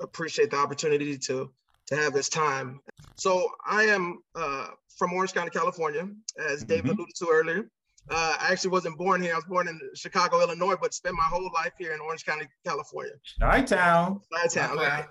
appreciate 0.00 0.50
the 0.50 0.56
opportunity 0.56 1.16
to 1.16 1.52
to 1.86 1.96
have 1.96 2.12
this 2.12 2.28
time. 2.28 2.80
So 3.16 3.48
I 3.66 3.84
am 3.84 4.22
uh, 4.34 4.68
from 4.98 5.12
Orange 5.12 5.32
County, 5.34 5.50
California, 5.50 6.08
as 6.48 6.64
David 6.64 6.86
Mhm. 6.86 6.94
alluded 6.96 7.14
to 7.16 7.28
earlier. 7.30 7.70
Uh, 8.10 8.36
I 8.40 8.48
actually 8.52 8.70
wasn't 8.70 8.98
born 8.98 9.22
here. 9.22 9.32
I 9.32 9.36
was 9.36 9.44
born 9.44 9.68
in 9.68 9.80
Chicago, 9.94 10.40
Illinois, 10.40 10.76
but 10.80 10.92
spent 10.92 11.14
my 11.16 11.24
whole 11.24 11.50
life 11.54 11.72
here 11.78 11.92
in 11.92 12.00
Orange 12.00 12.24
County, 12.24 12.46
California. 12.64 13.12
Chi-town. 13.40 14.20
Chi-town, 14.32 14.78
Okay. 14.78 14.88
right? 14.88 15.08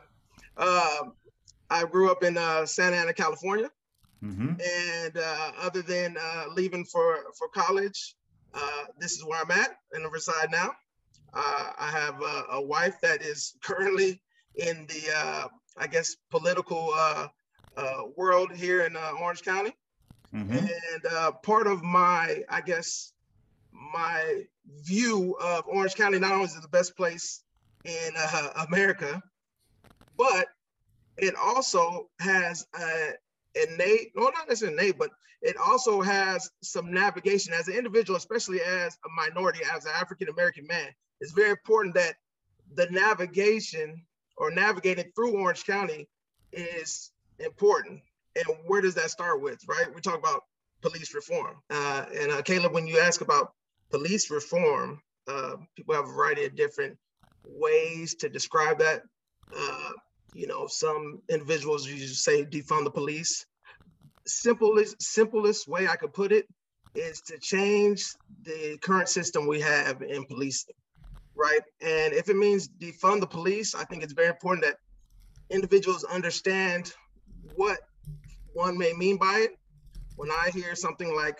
Um, 0.57 1.13
I 1.69 1.85
grew 1.85 2.11
up 2.11 2.23
in 2.23 2.37
uh, 2.37 2.65
Santa 2.65 2.97
Ana, 2.97 3.13
California 3.13 3.69
hmm 4.21 4.53
and 4.59 5.17
uh, 5.17 5.51
other 5.59 5.81
than 5.81 6.15
uh, 6.19 6.45
leaving 6.53 6.85
for 6.85 7.17
for 7.39 7.47
college, 7.49 8.15
uh, 8.53 8.83
this 8.99 9.13
is 9.13 9.23
where 9.25 9.41
I'm 9.41 9.49
at 9.51 9.71
and 9.93 10.05
I 10.05 10.09
reside 10.09 10.51
now. 10.51 10.73
Uh, 11.33 11.71
I 11.79 11.89
have 11.91 12.21
a, 12.21 12.45
a 12.51 12.61
wife 12.61 12.95
that 13.01 13.21
is 13.23 13.55
currently 13.63 14.21
in 14.55 14.85
the, 14.87 15.03
uh, 15.15 15.47
I 15.77 15.87
guess, 15.87 16.15
political 16.29 16.91
uh, 16.95 17.27
uh, 17.77 18.03
world 18.17 18.51
here 18.53 18.85
in 18.85 18.95
uh, 18.95 19.11
Orange 19.19 19.43
County, 19.43 19.73
hmm 20.31 20.51
and 20.51 21.05
uh, 21.11 21.31
part 21.43 21.67
of 21.67 21.83
my, 21.83 22.43
I 22.49 22.61
guess, 22.61 23.13
my 23.71 24.43
view 24.83 25.35
of 25.41 25.65
Orange 25.67 25.95
County 25.95 26.19
not 26.19 26.33
only 26.33 26.45
is 26.45 26.55
it 26.55 26.61
the 26.61 26.67
best 26.67 26.95
place 26.95 27.43
in 27.83 28.11
uh, 28.17 28.65
America, 28.67 29.21
but 30.17 30.47
it 31.17 31.35
also 31.35 32.09
has 32.19 32.65
a 32.79 33.13
innate, 33.55 34.11
well, 34.15 34.31
not 34.33 34.47
necessarily 34.47 34.77
innate, 34.77 34.97
but 34.97 35.11
it 35.41 35.55
also 35.57 36.01
has 36.01 36.49
some 36.61 36.91
navigation 36.91 37.53
as 37.53 37.67
an 37.67 37.75
individual, 37.75 38.17
especially 38.17 38.61
as 38.61 38.97
a 39.05 39.09
minority, 39.15 39.59
as 39.73 39.85
an 39.85 39.91
African 39.95 40.29
American 40.29 40.65
man. 40.67 40.89
It's 41.19 41.33
very 41.33 41.51
important 41.51 41.95
that 41.95 42.15
the 42.73 42.87
navigation 42.91 44.05
or 44.37 44.51
navigating 44.51 45.11
through 45.15 45.37
Orange 45.37 45.65
County 45.65 46.07
is 46.51 47.11
important. 47.39 48.01
And 48.35 48.57
where 48.65 48.81
does 48.81 48.95
that 48.95 49.11
start 49.11 49.41
with, 49.41 49.59
right? 49.67 49.93
We 49.93 50.01
talk 50.01 50.17
about 50.17 50.43
police 50.81 51.13
reform. 51.13 51.57
Uh, 51.69 52.05
and 52.15 52.31
uh, 52.31 52.41
Caleb, 52.41 52.73
when 52.73 52.87
you 52.87 52.99
ask 52.99 53.21
about 53.21 53.53
police 53.89 54.29
reform, 54.31 55.01
uh, 55.27 55.57
people 55.75 55.95
have 55.95 56.05
a 56.05 56.11
variety 56.11 56.45
of 56.45 56.55
different 56.55 56.97
ways 57.45 58.15
to 58.15 58.29
describe 58.29 58.79
that. 58.79 59.03
Uh, 59.55 59.91
you 60.33 60.47
know, 60.47 60.65
some 60.67 61.21
individuals 61.29 61.87
you 61.87 61.97
say 62.07 62.45
defund 62.45 62.85
the 62.85 62.91
police. 62.91 63.45
Simplest, 64.25 65.01
simplest 65.01 65.67
way 65.67 65.87
I 65.87 65.95
could 65.95 66.13
put 66.13 66.31
it 66.31 66.47
is 66.95 67.21
to 67.21 67.37
change 67.39 68.05
the 68.43 68.77
current 68.81 69.09
system 69.09 69.47
we 69.47 69.59
have 69.61 70.01
in 70.01 70.25
policing, 70.25 70.75
right? 71.41 71.61
And 71.81 72.13
if 72.13 72.29
it 72.29 72.37
means 72.37 72.69
defund 72.69 73.21
the 73.21 73.27
police, 73.27 73.73
I 73.73 73.83
think 73.85 74.03
it's 74.03 74.13
very 74.13 74.27
important 74.27 74.63
that 74.63 74.77
individuals 75.49 76.03
understand 76.03 76.93
what 77.55 77.79
one 78.53 78.77
may 78.77 78.93
mean 78.93 79.17
by 79.17 79.45
it. 79.45 79.51
When 80.17 80.29
I 80.29 80.51
hear 80.53 80.75
something 80.75 81.15
like 81.15 81.39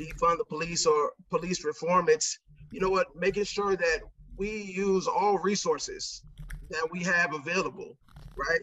defund 0.00 0.38
the 0.38 0.46
police 0.48 0.86
or 0.86 1.12
police 1.30 1.64
reform, 1.64 2.08
it's, 2.08 2.38
you 2.70 2.80
know 2.80 2.88
what, 2.88 3.08
making 3.14 3.44
sure 3.44 3.76
that 3.76 3.98
we 4.38 4.62
use 4.62 5.06
all 5.06 5.38
resources 5.38 6.22
that 6.70 6.88
we 6.90 7.02
have 7.02 7.34
available, 7.34 7.98
right? 8.36 8.60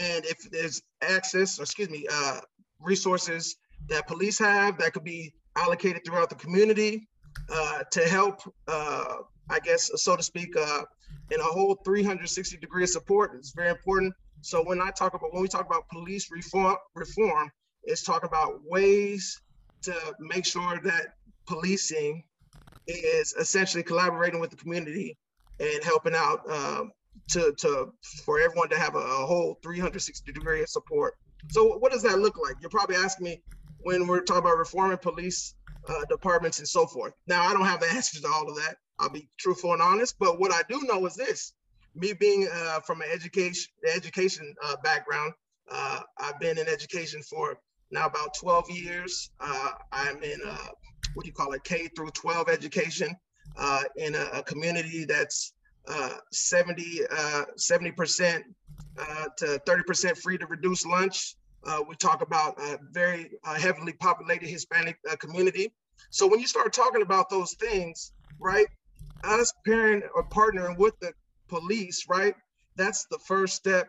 And 0.00 0.24
if 0.24 0.50
there's 0.50 0.82
access, 1.02 1.60
or 1.60 1.62
excuse 1.62 1.90
me, 1.90 2.06
uh, 2.10 2.40
resources 2.80 3.56
that 3.88 4.08
police 4.08 4.38
have 4.40 4.78
that 4.78 4.92
could 4.92 5.04
be 5.04 5.32
allocated 5.56 6.02
throughout 6.04 6.30
the 6.30 6.34
community 6.36 7.08
uh, 7.52 7.82
to 7.92 8.08
help, 8.08 8.40
uh, 8.66 9.16
I 9.50 9.58
guess, 9.60 9.90
so 9.96 10.16
to 10.16 10.22
speak, 10.22 10.56
uh, 10.56 10.82
in 11.30 11.40
a 11.40 11.44
whole 11.44 11.76
360 11.84 12.56
degree 12.58 12.84
of 12.84 12.88
support, 12.88 13.32
it's 13.36 13.52
very 13.52 13.70
important. 13.70 14.14
So 14.40 14.62
when 14.64 14.80
I 14.80 14.90
talk 14.90 15.14
about 15.14 15.32
when 15.32 15.42
we 15.42 15.48
talk 15.48 15.66
about 15.66 15.88
police 15.88 16.30
reform, 16.30 16.76
reform, 16.94 17.50
it's 17.84 18.02
talk 18.02 18.24
about 18.24 18.60
ways 18.64 19.40
to 19.82 19.94
make 20.20 20.44
sure 20.44 20.80
that 20.84 21.14
policing 21.46 22.24
is 22.86 23.34
essentially 23.34 23.82
collaborating 23.82 24.40
with 24.40 24.50
the 24.50 24.56
community 24.56 25.16
and 25.60 25.82
helping 25.84 26.14
out 26.14 26.48
um, 26.50 26.92
to 27.30 27.52
to 27.58 27.92
for 28.24 28.40
everyone 28.40 28.68
to 28.70 28.78
have 28.78 28.94
a, 28.94 28.98
a 28.98 29.26
whole 29.26 29.58
360 29.62 30.32
degree 30.32 30.62
of 30.62 30.68
support. 30.68 31.14
So 31.50 31.78
what 31.78 31.92
does 31.92 32.02
that 32.02 32.18
look 32.18 32.38
like? 32.38 32.56
You're 32.60 32.70
probably 32.70 32.96
asking 32.96 33.24
me 33.24 33.42
when 33.80 34.06
we're 34.06 34.22
talking 34.22 34.42
about 34.42 34.58
reforming 34.58 34.98
police 34.98 35.54
uh, 35.88 36.04
departments 36.08 36.58
and 36.58 36.68
so 36.68 36.86
forth. 36.86 37.12
Now 37.26 37.42
I 37.42 37.52
don't 37.52 37.64
have 37.64 37.80
the 37.80 37.86
answers 37.90 38.22
to 38.22 38.28
all 38.28 38.48
of 38.48 38.56
that. 38.56 38.76
I'll 38.98 39.10
be 39.10 39.28
truthful 39.38 39.72
and 39.72 39.82
honest, 39.82 40.16
but 40.18 40.38
what 40.38 40.52
I 40.52 40.62
do 40.68 40.82
know 40.86 41.04
is 41.06 41.14
this: 41.14 41.52
me 41.94 42.12
being 42.12 42.48
uh, 42.52 42.80
from 42.80 43.00
an 43.02 43.08
education 43.12 43.72
education 43.92 44.54
uh, 44.64 44.76
background, 44.82 45.32
uh, 45.70 46.00
I've 46.18 46.38
been 46.40 46.58
in 46.58 46.68
education 46.68 47.22
for 47.22 47.58
now 47.90 48.06
about 48.06 48.34
12 48.40 48.70
years. 48.70 49.30
Uh, 49.40 49.70
I'm 49.92 50.22
in 50.22 50.40
what 51.14 51.24
do 51.24 51.28
you 51.28 51.34
call 51.34 51.52
it, 51.52 51.64
K 51.64 51.88
through 51.88 52.10
12 52.10 52.48
education 52.48 53.14
uh, 53.56 53.82
in 53.96 54.14
a, 54.14 54.24
a 54.34 54.42
community 54.42 55.04
that's 55.04 55.52
uh, 55.88 56.14
70 56.32 57.00
uh, 57.10 57.44
70% 57.58 58.42
uh, 58.98 59.24
to 59.38 59.60
30% 59.66 60.18
free 60.18 60.38
to 60.38 60.46
reduce 60.46 60.86
lunch. 60.86 61.36
We 61.88 61.94
talk 61.96 62.22
about 62.22 62.58
a 62.60 62.78
very 62.90 63.30
heavily 63.44 63.92
populated 63.92 64.48
Hispanic 64.48 64.98
community. 65.18 65.72
So 66.10 66.26
when 66.26 66.40
you 66.40 66.46
start 66.46 66.72
talking 66.72 67.02
about 67.02 67.30
those 67.30 67.54
things, 67.54 68.12
right, 68.40 68.66
us 69.24 69.52
pairing 69.64 70.02
or 70.14 70.24
partnering 70.28 70.76
with 70.78 70.98
the 71.00 71.12
police, 71.48 72.06
right, 72.08 72.34
that's 72.76 73.06
the 73.10 73.18
first 73.18 73.54
step 73.54 73.88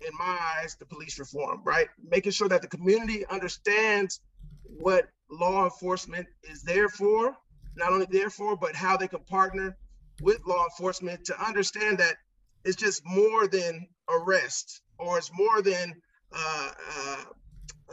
in 0.00 0.12
my 0.18 0.38
eyes 0.56 0.74
to 0.76 0.86
police 0.86 1.18
reform, 1.18 1.60
right? 1.64 1.88
Making 2.08 2.32
sure 2.32 2.48
that 2.48 2.62
the 2.62 2.68
community 2.68 3.24
understands 3.26 4.20
what 4.64 5.08
law 5.30 5.64
enforcement 5.64 6.26
is 6.44 6.62
there 6.62 6.88
for, 6.88 7.36
not 7.76 7.92
only 7.92 8.06
there 8.10 8.30
for, 8.30 8.56
but 8.56 8.74
how 8.74 8.96
they 8.96 9.08
can 9.08 9.20
partner 9.24 9.76
with 10.20 10.40
law 10.46 10.64
enforcement 10.64 11.24
to 11.26 11.40
understand 11.44 11.98
that 11.98 12.16
it's 12.64 12.76
just 12.76 13.02
more 13.04 13.46
than 13.48 13.86
arrest 14.08 14.82
or 14.98 15.18
it's 15.18 15.30
more 15.36 15.62
than 15.62 15.92
uh, 16.32 16.70
uh, 16.96 17.24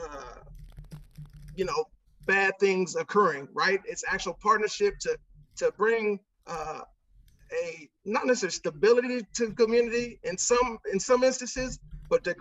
uh, 0.01 0.35
you 1.55 1.65
know 1.65 1.85
bad 2.25 2.53
things 2.59 2.95
occurring 2.95 3.47
right 3.53 3.79
it's 3.85 4.03
actual 4.07 4.37
partnership 4.41 4.93
to 4.99 5.17
to 5.55 5.71
bring 5.77 6.19
uh, 6.49 6.81
a 7.63 7.89
not 8.05 8.25
necessarily 8.27 8.51
stability 8.51 9.25
to 9.35 9.47
the 9.47 9.55
community 9.55 10.19
in 10.23 10.37
some 10.37 10.77
in 10.93 10.99
some 10.99 11.23
instances 11.23 11.79
but 12.09 12.23
to 12.23 12.35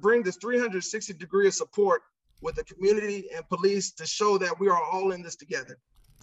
bring 0.00 0.22
this 0.22 0.36
360 0.36 1.12
degree 1.14 1.46
of 1.48 1.54
support 1.54 2.02
with 2.40 2.54
the 2.56 2.64
community 2.64 3.28
and 3.34 3.48
police 3.48 3.92
to 3.92 4.06
show 4.06 4.38
that 4.38 4.58
we 4.60 4.68
are 4.68 4.82
all 4.92 5.12
in 5.12 5.22
this 5.22 5.36
together 5.36 5.78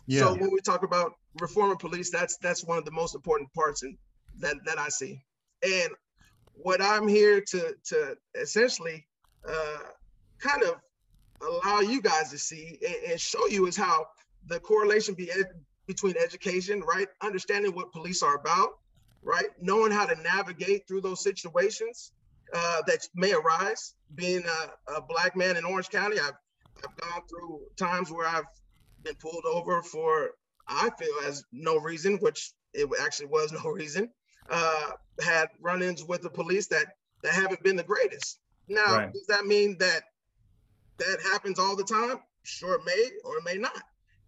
Yeah. 0.08 0.22
so 0.22 0.34
when 0.34 0.52
we 0.52 0.60
talk 0.62 0.84
about 0.84 1.14
reforming 1.40 1.78
police, 1.78 2.10
that's 2.12 2.38
that's 2.38 2.64
one 2.66 2.78
of 2.78 2.86
the 2.86 2.92
most 2.92 3.16
important 3.16 3.54
parts 3.54 3.84
and 3.84 3.98
that 4.40 4.56
that 4.66 4.78
I 4.80 4.90
see. 4.90 5.22
And 5.64 5.92
what 6.54 6.82
I'm 6.82 7.08
here 7.08 7.42
to 7.42 7.76
to 7.86 8.18
essentially 8.36 9.08
uh, 9.48 9.78
kind 10.40 10.64
of 10.64 10.76
allow 11.42 11.80
you 11.82 12.02
guys 12.02 12.30
to 12.32 12.38
see 12.38 12.78
and, 12.86 13.12
and 13.12 13.22
show 13.22 13.48
you 13.48 13.68
is 13.68 13.78
how 13.78 14.06
the 14.48 14.60
correlation 14.60 15.16
be 15.16 15.32
between 15.94 16.16
education, 16.18 16.82
right, 16.82 17.10
understanding 17.22 17.74
what 17.76 17.92
police 17.92 18.24
are 18.24 18.36
about, 18.36 18.70
right, 19.22 19.50
knowing 19.62 19.92
how 19.92 20.06
to 20.06 20.16
navigate 20.22 20.88
through 20.88 21.02
those 21.02 21.22
situations 21.22 22.14
uh, 22.54 22.82
that 22.88 23.00
may 23.14 23.34
arise. 23.34 23.94
Being 24.16 24.44
a, 24.46 24.94
a 24.98 25.02
black 25.02 25.36
man 25.36 25.58
in 25.58 25.66
Orange 25.66 25.90
County, 25.90 26.18
I've 26.20 26.38
I've 26.84 26.96
gone 26.98 27.22
through 27.30 27.60
times 27.78 28.10
where 28.12 28.28
I've 28.28 28.46
been 29.04 29.16
pulled 29.16 29.46
over 29.46 29.82
for 29.84 30.32
I 30.68 30.90
feel 31.00 31.16
as 31.28 31.44
no 31.52 31.78
reason, 31.78 32.18
which 32.20 32.52
it 32.74 32.88
actually 33.02 33.28
was 33.28 33.52
no 33.52 33.70
reason. 33.82 34.10
Uh, 34.50 34.92
had 35.24 35.48
run-ins 35.60 36.04
with 36.04 36.22
the 36.22 36.30
police 36.30 36.68
that 36.68 36.86
that 37.24 37.34
haven't 37.34 37.62
been 37.64 37.76
the 37.76 37.84
greatest. 37.84 38.40
Now, 38.68 38.96
Right. 38.96 39.14
does 39.14 39.28
that 39.28 39.46
mean 39.46 39.78
that 39.80 40.02
that 41.00 41.18
happens 41.32 41.60
all 41.60 41.76
the 41.76 41.84
time? 41.84 42.18
Sure, 42.44 42.76
it 42.76 42.82
may 42.86 43.04
or 43.26 43.38
it 43.38 43.44
may 43.46 43.58
not. 43.58 43.82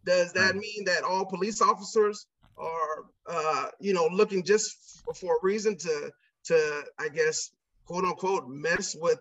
Does 0.05 0.33
that 0.33 0.55
mean 0.55 0.85
that 0.85 1.03
all 1.03 1.25
police 1.25 1.61
officers 1.61 2.25
are, 2.57 3.05
uh, 3.27 3.67
you 3.79 3.93
know, 3.93 4.07
looking 4.11 4.43
just 4.43 5.03
for 5.15 5.35
a 5.35 5.39
reason 5.41 5.77
to, 5.77 6.11
to, 6.45 6.83
I 6.99 7.09
guess, 7.09 7.51
quote 7.85 8.05
unquote, 8.05 8.47
mess 8.47 8.95
with 8.99 9.19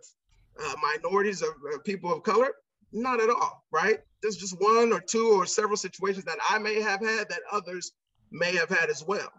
uh, 0.62 0.74
minorities 0.82 1.42
or, 1.42 1.54
or 1.72 1.78
people 1.80 2.12
of 2.12 2.22
color? 2.22 2.52
Not 2.92 3.20
at 3.20 3.30
all, 3.30 3.64
right? 3.70 4.00
There's 4.20 4.36
just 4.36 4.60
one 4.60 4.92
or 4.92 5.00
two 5.00 5.40
or 5.40 5.46
several 5.46 5.76
situations 5.76 6.24
that 6.26 6.38
I 6.48 6.58
may 6.58 6.80
have 6.80 7.00
had 7.00 7.28
that 7.30 7.40
others 7.50 7.92
may 8.30 8.54
have 8.56 8.68
had 8.68 8.90
as 8.90 9.04
well. 9.04 9.30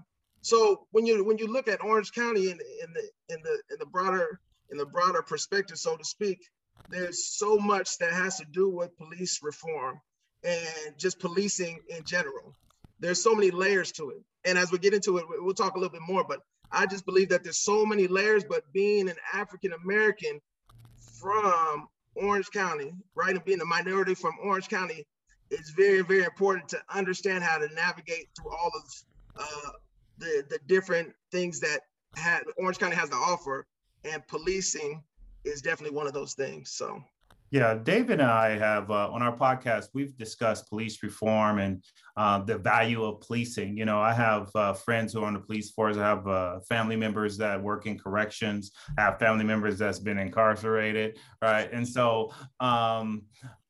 So 0.41 0.87
when 0.91 1.05
you 1.05 1.23
when 1.23 1.37
you 1.37 1.47
look 1.47 1.67
at 1.67 1.83
Orange 1.83 2.11
County 2.11 2.49
in, 2.49 2.59
in 2.83 2.93
the 2.93 3.09
in 3.29 3.41
the 3.43 3.61
in 3.71 3.77
the 3.79 3.85
broader 3.85 4.41
in 4.71 4.77
the 4.77 4.85
broader 4.85 5.21
perspective, 5.21 5.77
so 5.77 5.95
to 5.95 6.03
speak, 6.03 6.39
there's 6.89 7.27
so 7.27 7.57
much 7.57 7.97
that 7.99 8.11
has 8.11 8.37
to 8.37 8.45
do 8.45 8.69
with 8.69 8.97
police 8.97 9.39
reform 9.41 10.01
and 10.43 10.97
just 10.97 11.19
policing 11.19 11.79
in 11.89 12.03
general. 12.03 12.53
There's 12.99 13.21
so 13.21 13.35
many 13.35 13.51
layers 13.51 13.91
to 13.93 14.11
it. 14.11 14.21
And 14.45 14.57
as 14.57 14.71
we 14.71 14.77
get 14.77 14.93
into 14.93 15.17
it, 15.17 15.29
we- 15.29 15.39
we'll 15.39 15.53
talk 15.53 15.75
a 15.75 15.79
little 15.79 15.91
bit 15.91 16.01
more, 16.01 16.23
but 16.23 16.41
I 16.71 16.85
just 16.85 17.05
believe 17.05 17.29
that 17.29 17.43
there's 17.43 17.59
so 17.59 17.85
many 17.85 18.07
layers, 18.07 18.43
but 18.43 18.71
being 18.73 19.09
an 19.09 19.17
African 19.31 19.73
American 19.73 20.41
from 21.19 21.87
Orange 22.15 22.49
County, 22.51 22.93
right, 23.15 23.35
and 23.35 23.45
being 23.45 23.61
a 23.61 23.65
minority 23.65 24.15
from 24.15 24.37
Orange 24.43 24.69
County, 24.69 25.05
it's 25.49 25.69
very, 25.71 26.01
very 26.01 26.23
important 26.23 26.69
to 26.69 26.81
understand 26.89 27.43
how 27.43 27.57
to 27.57 27.67
navigate 27.73 28.29
through 28.35 28.51
all 28.51 28.71
of 28.75 28.83
uh, 29.35 29.71
the 30.17 30.45
the 30.49 30.59
different 30.67 31.13
things 31.31 31.59
that 31.61 31.81
had 32.15 32.43
Orange 32.57 32.79
County 32.79 32.95
has 32.95 33.09
to 33.09 33.15
offer, 33.15 33.65
and 34.03 34.25
policing 34.27 35.03
is 35.43 35.61
definitely 35.61 35.95
one 35.95 36.07
of 36.07 36.13
those 36.13 36.33
things. 36.33 36.71
So. 36.71 37.03
Yeah, 37.53 37.75
David 37.75 38.19
and 38.19 38.31
I 38.31 38.57
have 38.57 38.89
uh, 38.89 39.11
on 39.11 39.21
our 39.21 39.37
podcast, 39.37 39.89
we've 39.93 40.17
discussed 40.17 40.67
police 40.69 41.03
reform 41.03 41.59
and 41.59 41.83
uh, 42.17 42.39
the 42.39 42.57
value 42.57 43.03
of 43.03 43.21
policing. 43.21 43.77
You 43.77 43.85
know, 43.85 44.01
I 44.01 44.11
have 44.11 44.49
uh, 44.55 44.73
friends 44.73 45.13
who 45.13 45.21
are 45.21 45.27
on 45.27 45.35
the 45.35 45.39
police 45.39 45.69
force. 45.69 45.95
I 45.95 46.01
have 46.01 46.27
uh, 46.27 46.61
family 46.67 46.95
members 46.95 47.37
that 47.37 47.61
work 47.61 47.85
in 47.85 47.99
corrections. 47.99 48.71
I 48.97 49.01
have 49.03 49.19
family 49.19 49.43
members 49.43 49.77
that's 49.77 49.99
been 49.99 50.17
incarcerated, 50.17 51.19
right? 51.43 51.71
And 51.71 51.87
so, 51.87 52.33
um, 52.59 53.21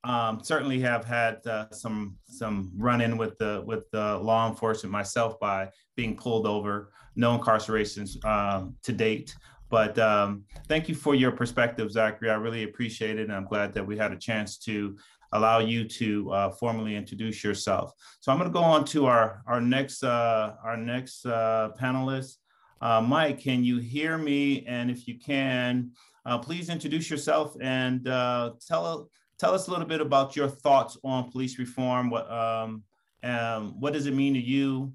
um, 0.06 0.42
certainly 0.42 0.80
have 0.80 1.04
had 1.04 1.46
uh, 1.46 1.70
some 1.72 2.18
some 2.26 2.72
run 2.78 3.02
in 3.02 3.18
with 3.18 3.38
the 3.38 3.64
with 3.66 3.90
the 3.92 4.18
law 4.18 4.50
enforcement 4.50 4.94
myself 4.94 5.38
by 5.42 5.70
being 5.98 6.16
pulled 6.16 6.48
over. 6.48 6.94
No 7.18 7.38
incarcerations 7.38 8.24
um, 8.26 8.76
to 8.84 8.94
date. 8.94 9.36
But 9.74 9.98
um, 9.98 10.44
thank 10.68 10.88
you 10.88 10.94
for 10.94 11.16
your 11.16 11.32
perspective, 11.32 11.92
Zachary. 11.92 12.30
I 12.30 12.36
really 12.36 12.62
appreciate 12.62 13.18
it. 13.18 13.24
And 13.24 13.34
I'm 13.34 13.46
glad 13.46 13.74
that 13.74 13.84
we 13.84 13.98
had 13.98 14.12
a 14.12 14.16
chance 14.16 14.60
to 14.60 14.96
allow 15.32 15.58
you 15.58 15.88
to 15.88 16.32
uh, 16.32 16.52
formally 16.52 16.96
introduce 16.96 17.44
yourself. 17.44 17.92
So 18.20 18.32
I'm 18.32 18.38
going 18.38 18.52
to 18.52 18.54
go 18.54 18.64
on 18.64 18.86
to 18.94 19.08
our, 19.08 19.42
our 19.48 19.60
next, 19.60 20.04
uh, 20.04 20.54
our 20.64 20.78
next 20.78 21.26
uh, 21.26 21.72
panelist. 21.82 22.36
Uh, 22.82 23.02
Mike, 23.02 23.40
can 23.40 23.64
you 23.64 23.80
hear 23.80 24.16
me? 24.16 24.64
And 24.68 24.92
if 24.92 25.08
you 25.08 25.18
can, 25.18 25.90
uh, 26.24 26.38
please 26.38 26.70
introduce 26.70 27.10
yourself 27.10 27.56
and 27.60 28.08
uh, 28.08 28.52
tell, 28.68 29.10
tell 29.40 29.56
us 29.56 29.70
a 29.70 29.72
little 29.72 29.88
bit 29.88 30.02
about 30.02 30.36
your 30.36 30.50
thoughts 30.50 31.00
on 31.04 31.32
police 31.32 31.58
reform. 31.58 32.12
What, 32.12 32.32
um, 32.32 32.84
um, 33.24 33.80
what 33.80 33.94
does 33.94 34.06
it 34.06 34.14
mean 34.14 34.36
to 34.36 34.40
you? 34.40 34.94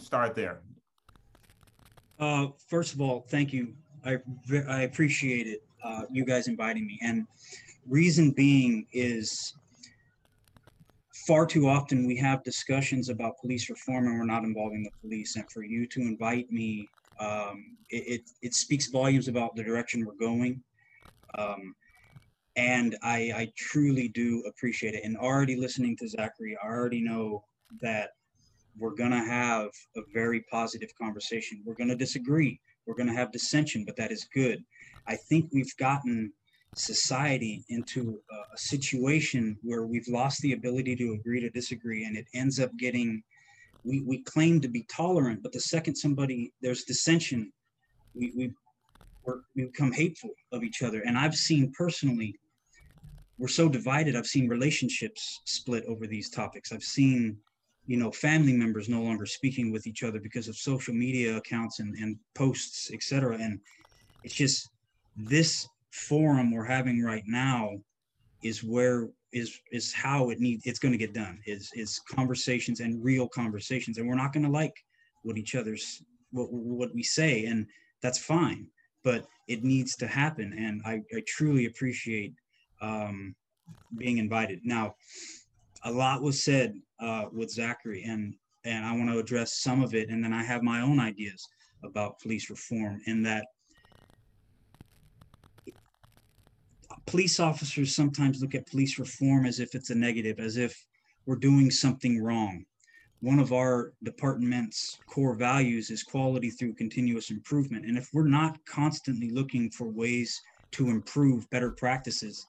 Start 0.00 0.34
there. 0.34 0.60
Uh, 2.20 2.48
first 2.68 2.92
of 2.92 3.00
all, 3.00 3.26
thank 3.30 3.52
you. 3.52 3.74
I 4.04 4.18
I 4.68 4.82
appreciate 4.82 5.46
it. 5.46 5.60
Uh, 5.82 6.02
you 6.10 6.24
guys 6.24 6.48
inviting 6.48 6.86
me, 6.86 6.98
and 7.02 7.26
reason 7.88 8.30
being 8.32 8.86
is 8.92 9.54
far 11.26 11.46
too 11.46 11.68
often 11.68 12.06
we 12.06 12.16
have 12.16 12.42
discussions 12.44 13.08
about 13.08 13.38
police 13.40 13.68
reform 13.70 14.06
and 14.06 14.18
we're 14.18 14.24
not 14.24 14.44
involving 14.44 14.82
the 14.82 14.90
police. 15.00 15.36
And 15.36 15.44
for 15.50 15.62
you 15.62 15.86
to 15.86 16.00
invite 16.00 16.50
me, 16.50 16.90
um, 17.18 17.76
it, 17.90 18.20
it, 18.20 18.30
it 18.42 18.54
speaks 18.54 18.88
volumes 18.88 19.28
about 19.28 19.54
the 19.54 19.62
direction 19.62 20.04
we're 20.04 20.14
going. 20.14 20.62
Um, 21.36 21.74
and 22.56 22.96
I, 23.02 23.32
I 23.34 23.52
truly 23.56 24.08
do 24.08 24.42
appreciate 24.48 24.94
it. 24.94 25.04
And 25.04 25.16
already 25.16 25.56
listening 25.56 25.96
to 25.98 26.08
Zachary, 26.08 26.56
I 26.62 26.66
already 26.66 27.00
know 27.00 27.44
that 27.80 28.10
we're 28.80 28.94
going 28.94 29.10
to 29.10 29.24
have 29.24 29.68
a 29.96 30.00
very 30.12 30.40
positive 30.50 30.90
conversation. 31.00 31.62
We're 31.64 31.74
going 31.74 31.88
to 31.90 31.96
disagree. 31.96 32.60
We're 32.86 32.94
going 32.94 33.08
to 33.08 33.14
have 33.14 33.30
dissension, 33.30 33.84
but 33.84 33.96
that 33.96 34.10
is 34.10 34.26
good. 34.34 34.64
I 35.06 35.16
think 35.16 35.50
we've 35.52 35.76
gotten 35.76 36.32
society 36.74 37.64
into 37.68 38.20
a, 38.30 38.40
situation 38.56 39.56
where 39.62 39.86
we've 39.86 40.08
lost 40.08 40.40
the 40.40 40.52
ability 40.52 40.96
to 40.96 41.12
agree 41.12 41.40
to 41.40 41.50
disagree, 41.50 42.04
and 42.04 42.16
it 42.16 42.26
ends 42.34 42.58
up 42.58 42.70
getting. 42.78 43.22
We, 43.84 44.02
we 44.02 44.22
claim 44.24 44.60
to 44.60 44.68
be 44.68 44.84
tolerant, 44.94 45.42
but 45.42 45.52
the 45.52 45.60
second 45.60 45.94
somebody 45.94 46.52
there's 46.60 46.84
dissension, 46.84 47.52
we, 48.14 48.32
we 48.36 48.52
we 49.54 49.64
become 49.66 49.92
hateful 49.92 50.30
of 50.52 50.62
each 50.62 50.82
other. 50.82 51.02
And 51.02 51.16
I've 51.16 51.34
seen 51.34 51.72
personally, 51.76 52.34
we're 53.38 53.48
so 53.48 53.68
divided. 53.68 54.16
I've 54.16 54.26
seen 54.26 54.48
relationships 54.48 55.40
split 55.44 55.84
over 55.86 56.06
these 56.06 56.30
topics. 56.30 56.72
I've 56.72 56.82
seen, 56.82 57.38
you 57.90 57.96
know, 57.96 58.12
family 58.12 58.52
members 58.52 58.88
no 58.88 59.02
longer 59.02 59.26
speaking 59.26 59.72
with 59.72 59.84
each 59.84 60.04
other 60.04 60.20
because 60.20 60.46
of 60.46 60.54
social 60.54 60.94
media 60.94 61.36
accounts 61.36 61.80
and, 61.80 61.92
and 61.96 62.16
posts, 62.36 62.92
etc. 62.92 63.36
And 63.40 63.58
it's 64.22 64.32
just 64.32 64.68
this 65.16 65.66
forum 65.90 66.52
we're 66.52 66.64
having 66.64 67.02
right 67.02 67.24
now 67.26 67.72
is 68.44 68.62
where 68.62 69.08
is 69.32 69.58
is 69.72 69.92
how 69.92 70.30
it 70.30 70.38
needs 70.38 70.62
it's 70.66 70.78
going 70.78 70.92
to 70.92 71.04
get 71.04 71.12
done 71.12 71.40
is 71.46 71.68
is 71.74 72.00
conversations 72.08 72.78
and 72.78 73.04
real 73.04 73.26
conversations. 73.26 73.98
And 73.98 74.08
we're 74.08 74.14
not 74.14 74.32
going 74.32 74.44
to 74.44 74.52
like 74.52 74.76
what 75.24 75.36
each 75.36 75.56
other's 75.56 76.00
what, 76.30 76.52
what 76.52 76.94
we 76.94 77.02
say 77.02 77.46
and 77.46 77.66
that's 78.02 78.18
fine 78.18 78.68
but 79.02 79.26
it 79.48 79.64
needs 79.64 79.96
to 79.96 80.06
happen. 80.06 80.54
And 80.56 80.80
i, 80.84 81.02
I 81.16 81.22
truly 81.26 81.66
appreciate 81.66 82.34
um, 82.80 83.34
being 83.96 84.18
invited. 84.18 84.60
Now 84.62 84.94
a 85.84 85.90
lot 85.90 86.22
was 86.22 86.42
said 86.42 86.74
uh, 87.00 87.24
with 87.32 87.50
zachary 87.50 88.02
and 88.04 88.34
and 88.64 88.84
i 88.84 88.92
want 88.92 89.08
to 89.08 89.18
address 89.18 89.60
some 89.60 89.82
of 89.82 89.94
it 89.94 90.08
and 90.10 90.22
then 90.22 90.32
i 90.32 90.42
have 90.42 90.62
my 90.62 90.80
own 90.80 91.00
ideas 91.00 91.48
about 91.82 92.18
police 92.20 92.50
reform 92.50 93.00
in 93.06 93.22
that 93.22 93.46
police 97.06 97.40
officers 97.40 97.94
sometimes 97.94 98.40
look 98.40 98.54
at 98.54 98.66
police 98.66 98.98
reform 98.98 99.46
as 99.46 99.60
if 99.60 99.74
it's 99.74 99.90
a 99.90 99.94
negative, 99.94 100.38
as 100.38 100.56
if 100.56 100.86
we're 101.26 101.36
doing 101.36 101.70
something 101.70 102.22
wrong. 102.22 102.64
One 103.20 103.38
of 103.38 103.52
our 103.52 103.92
department's 104.02 104.98
core 105.08 105.34
values 105.34 105.90
is 105.90 106.02
quality 106.02 106.50
through 106.50 106.74
continuous 106.74 107.30
improvement. 107.30 107.84
And 107.84 107.98
if 107.98 108.08
we're 108.12 108.28
not 108.28 108.58
constantly 108.64 109.30
looking 109.30 109.70
for 109.70 109.88
ways 109.88 110.40
to 110.72 110.88
improve 110.88 111.48
better 111.50 111.70
practices, 111.72 112.46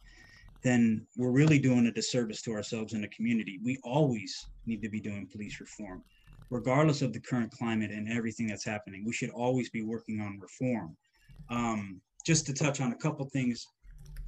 then 0.64 1.06
we're 1.18 1.32
really 1.32 1.60
doing 1.60 1.88
a 1.88 1.92
disservice 1.92 2.42
to 2.44 2.52
ourselves 2.52 2.94
and 2.94 3.04
the 3.04 3.10
community. 3.10 3.60
We 3.64 3.80
always 3.84 4.50
need 4.66 4.82
to 4.84 4.90
be 4.90 5.00
doing 5.00 5.28
police 5.32 5.60
reform, 5.60 6.04
regardless 6.50 7.02
of 7.02 7.14
the 7.14 7.20
current 7.20 7.52
climate 7.52 7.92
and 7.92 8.12
everything 8.12 8.48
that's 8.48 8.66
happening. 8.66 9.04
We 9.06 9.14
should 9.14 9.32
always 9.32 9.70
be 9.70 9.82
working 9.82 10.22
on 10.22 10.40
reform. 10.40 10.96
Um, 11.50 12.02
just 12.26 12.46
to 12.46 12.54
touch 12.54 12.82
on 12.82 12.92
a 12.92 12.98
couple 12.98 13.26
things 13.26 13.66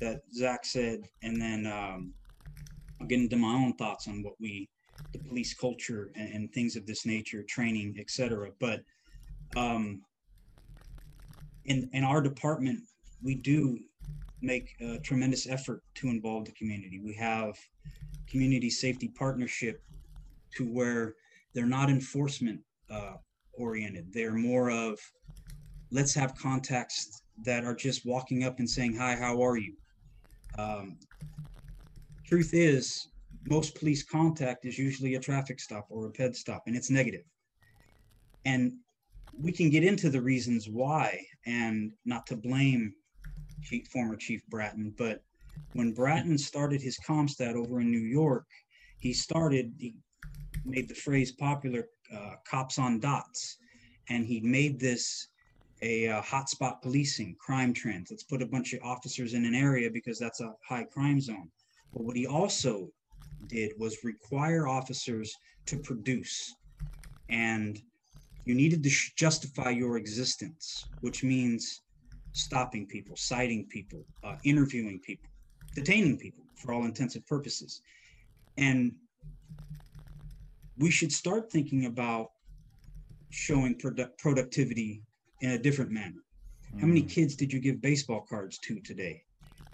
that 0.02 0.22
Zach 0.34 0.66
said, 0.66 1.02
and 1.22 1.40
then 1.40 1.68
um, 1.68 2.14
I'll 3.00 3.08
get 3.08 3.20
into 3.20 3.38
my 3.38 3.54
own 3.54 3.74
thoughts 3.74 4.08
on 4.08 4.24
what 4.24 4.34
we, 4.40 4.70
the 5.14 5.20
police 5.20 5.54
culture 5.54 6.12
and, 6.16 6.34
and 6.34 6.54
things 6.54 6.76
of 6.76 6.88
this 6.88 7.06
nature, 7.06 7.44
training, 7.48 7.96
etc. 8.00 8.50
But 8.60 8.82
um, 9.56 10.02
in 11.66 11.90
in 11.94 12.04
our 12.04 12.22
department, 12.22 12.80
we 13.22 13.36
do 13.36 13.80
make 14.44 14.76
a 14.82 15.00
tremendous 15.00 15.48
effort 15.48 15.82
to 15.96 16.10
involve 16.10 16.46
the 16.46 16.52
community. 16.52 17.00
We 17.04 17.14
have 17.16 17.56
community 18.30 18.70
safety 18.70 19.12
partnership 19.18 19.82
to 20.58 20.66
where 20.66 21.16
they're 21.54 21.66
not 21.66 21.90
enforcement 21.90 22.60
uh, 22.90 23.14
oriented. 23.54 24.12
They're 24.12 24.34
more 24.34 24.70
of 24.70 25.00
let's 25.92 26.14
have 26.16 26.36
contacts 26.36 27.22
that 27.46 27.64
are 27.64 27.76
just 27.76 28.06
walking 28.06 28.44
up 28.44 28.60
and 28.60 28.70
saying, 28.70 28.96
Hi, 28.98 29.16
how 29.16 29.42
are 29.42 29.58
you? 29.58 29.74
Um, 30.58 30.98
truth 32.26 32.52
is, 32.54 33.08
most 33.48 33.76
police 33.76 34.04
contact 34.04 34.66
is 34.66 34.78
usually 34.78 35.16
a 35.16 35.20
traffic 35.20 35.60
stop 35.60 35.88
or 35.90 36.08
a 36.08 36.12
ped 36.12 36.36
stop, 36.36 36.64
and 36.68 36.76
it's 36.76 36.90
negative. 36.90 37.24
And 38.46 38.74
we 39.40 39.52
can 39.52 39.70
get 39.70 39.84
into 39.84 40.10
the 40.10 40.22
reasons 40.22 40.68
why, 40.70 41.20
and 41.46 41.92
not 42.06 42.26
to 42.28 42.36
blame 42.36 42.94
Chief, 43.64 43.88
former 43.88 44.16
Chief 44.16 44.46
Bratton, 44.48 44.94
but 44.98 45.24
when 45.74 45.94
Bratton 45.94 46.38
started 46.38 46.82
his 46.82 46.98
CompStat 47.08 47.56
over 47.56 47.80
in 47.80 47.92
New 47.92 48.00
York, 48.00 48.46
he 49.00 49.14
started, 49.14 49.74
he 49.78 49.96
made 50.66 50.88
the 50.88 50.96
phrase 50.96 51.32
popular, 51.32 51.88
uh, 52.14 52.36
cops 52.48 52.78
on 52.80 53.00
dots. 53.00 53.58
And 54.10 54.26
he 54.26 54.40
made 54.42 54.80
this 54.80 55.28
a 55.82 56.08
uh, 56.10 56.22
hotspot 56.22 56.82
policing, 56.82 57.36
crime 57.40 57.74
trends. 57.74 58.12
Let's 58.12 58.24
put 58.24 58.42
a 58.42 58.46
bunch 58.46 58.74
of 58.74 58.82
officers 58.84 59.34
in 59.34 59.46
an 59.46 59.56
area 59.56 59.90
because 59.92 60.18
that's 60.18 60.40
a 60.40 60.54
high 60.68 60.86
crime 60.86 61.20
zone. 61.20 61.50
But 61.94 62.04
what 62.04 62.16
he 62.16 62.26
also 62.26 62.90
did 63.48 63.74
was 63.78 64.04
require 64.04 64.68
officers 64.68 65.36
to 65.66 65.78
produce. 65.78 66.56
And 67.30 67.82
you 68.46 68.56
needed 68.56 68.84
to 68.84 68.92
justify 69.16 69.70
your 69.70 69.98
existence, 69.98 70.86
which 71.02 71.24
means 71.24 71.83
stopping 72.34 72.86
people, 72.86 73.16
citing 73.16 73.66
people, 73.66 74.06
uh, 74.24 74.36
interviewing 74.44 75.00
people, 75.00 75.30
detaining 75.76 76.18
people 76.18 76.44
for 76.56 76.74
all 76.74 76.86
intents 76.86 77.16
and 77.16 77.26
purposes. 77.26 77.82
And 78.58 78.94
we 80.78 80.92
should 80.92 81.12
start 81.12 81.52
thinking 81.52 81.86
about 81.86 82.30
showing 83.30 83.76
produ- 83.76 84.18
productivity 84.18 85.02
in 85.42 85.52
a 85.52 85.58
different 85.58 85.92
manner. 85.92 86.24
How 86.80 86.88
many 86.88 87.04
kids 87.04 87.36
did 87.36 87.54
you 87.54 87.60
give 87.60 87.82
baseball 87.82 88.26
cards 88.28 88.58
to 88.60 88.80
today? 88.80 89.22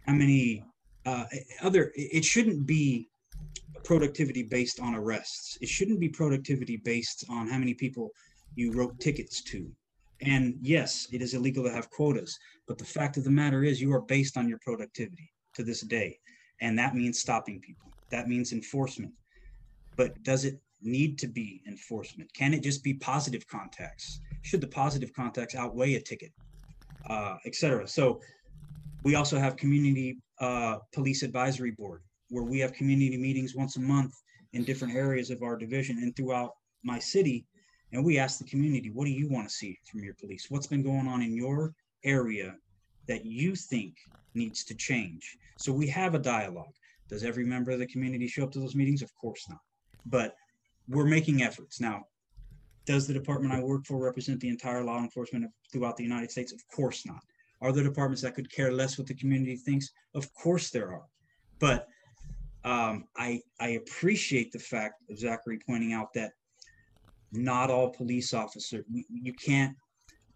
How 0.05 0.13
many 0.13 0.65
uh, 1.05 1.25
other? 1.61 1.93
It 1.95 2.25
shouldn't 2.25 2.65
be 2.65 3.07
productivity 3.85 4.43
based 4.43 4.81
on 4.81 4.95
arrests. 4.95 5.57
It 5.61 5.69
shouldn't 5.69 6.01
be 6.01 6.09
productivity 6.09 6.77
based 6.77 7.23
on 7.29 7.47
how 7.47 7.57
many 7.57 7.73
people 7.73 8.11
you 8.55 8.73
wrote 8.73 8.99
tickets 8.99 9.41
to. 9.43 9.71
And 10.21 10.55
yes, 10.61 11.07
it 11.13 11.21
is 11.21 11.33
illegal 11.33 11.63
to 11.63 11.71
have 11.71 11.89
quotas, 11.89 12.37
but 12.67 12.77
the 12.77 12.85
fact 12.85 13.17
of 13.17 13.23
the 13.23 13.29
matter 13.29 13.63
is, 13.63 13.79
you 13.81 13.93
are 13.93 14.01
based 14.01 14.37
on 14.37 14.49
your 14.49 14.59
productivity 14.59 15.31
to 15.55 15.63
this 15.63 15.81
day. 15.81 16.19
And 16.61 16.77
that 16.77 16.93
means 16.93 17.19
stopping 17.19 17.61
people, 17.61 17.93
that 18.11 18.27
means 18.27 18.51
enforcement. 18.51 19.13
But 19.95 20.21
does 20.23 20.43
it 20.45 20.59
need 20.81 21.19
to 21.19 21.27
be 21.27 21.61
enforcement? 21.67 22.33
Can 22.33 22.53
it 22.53 22.63
just 22.63 22.83
be 22.83 22.95
positive 22.95 23.47
contacts? 23.47 24.19
Should 24.41 24.61
the 24.61 24.67
positive 24.67 25.13
contacts 25.13 25.55
outweigh 25.55 25.95
a 25.95 26.01
ticket, 26.01 26.31
uh, 27.09 27.37
et 27.45 27.55
cetera? 27.55 27.87
So 27.87 28.21
we 29.03 29.15
also 29.15 29.39
have 29.39 29.55
community 29.55 30.17
uh, 30.41 30.77
police 30.93 31.23
advisory 31.23 31.71
board 31.71 32.01
where 32.29 32.43
we 32.43 32.59
have 32.59 32.73
community 32.73 33.17
meetings 33.17 33.55
once 33.55 33.77
a 33.77 33.81
month 33.81 34.13
in 34.53 34.63
different 34.63 34.95
areas 34.95 35.29
of 35.29 35.41
our 35.43 35.57
division 35.57 35.97
and 35.97 36.15
throughout 36.15 36.51
my 36.83 36.99
city. 36.99 37.45
And 37.91 38.05
we 38.05 38.19
ask 38.19 38.37
the 38.37 38.45
community, 38.45 38.91
what 38.91 39.05
do 39.05 39.11
you 39.11 39.27
want 39.29 39.47
to 39.47 39.53
see 39.53 39.79
from 39.89 40.03
your 40.03 40.13
police? 40.13 40.47
What's 40.49 40.67
been 40.67 40.83
going 40.83 41.07
on 41.07 41.21
in 41.21 41.35
your 41.35 41.73
area 42.03 42.55
that 43.07 43.25
you 43.25 43.55
think 43.55 43.95
needs 44.35 44.63
to 44.65 44.75
change? 44.75 45.37
So 45.57 45.71
we 45.71 45.87
have 45.87 46.13
a 46.13 46.19
dialogue. 46.19 46.73
Does 47.09 47.23
every 47.23 47.45
member 47.45 47.71
of 47.71 47.79
the 47.79 47.87
community 47.87 48.27
show 48.27 48.43
up 48.43 48.51
to 48.51 48.59
those 48.59 48.75
meetings? 48.75 49.01
Of 49.01 49.15
course 49.15 49.47
not. 49.49 49.59
But 50.05 50.35
we're 50.87 51.05
making 51.05 51.41
efforts. 51.41 51.79
Now, 51.79 52.03
does 52.85 53.07
the 53.07 53.13
department 53.13 53.53
I 53.53 53.61
work 53.61 53.85
for 53.85 53.97
represent 53.97 54.39
the 54.39 54.49
entire 54.49 54.83
law 54.83 54.99
enforcement 54.99 55.45
throughout 55.71 55.97
the 55.97 56.03
United 56.03 56.31
States? 56.31 56.53
Of 56.53 56.61
course 56.67 57.05
not. 57.05 57.21
Are 57.61 57.71
there 57.71 57.83
departments 57.83 58.21
that 58.21 58.35
could 58.35 58.51
care 58.51 58.71
less 58.71 58.97
what 58.97 59.07
the 59.07 59.13
community 59.15 59.57
thinks? 59.57 59.91
Of 60.15 60.31
course 60.33 60.69
there 60.69 60.93
are. 60.93 61.05
But 61.59 61.87
um, 62.63 63.05
I 63.17 63.41
I 63.59 63.69
appreciate 63.69 64.51
the 64.51 64.59
fact 64.59 64.95
of 65.09 65.17
Zachary 65.17 65.59
pointing 65.65 65.93
out 65.93 66.13
that 66.13 66.31
not 67.31 67.69
all 67.69 67.89
police 67.89 68.33
officers 68.33 68.83
you 68.89 69.33
can't 69.33 69.75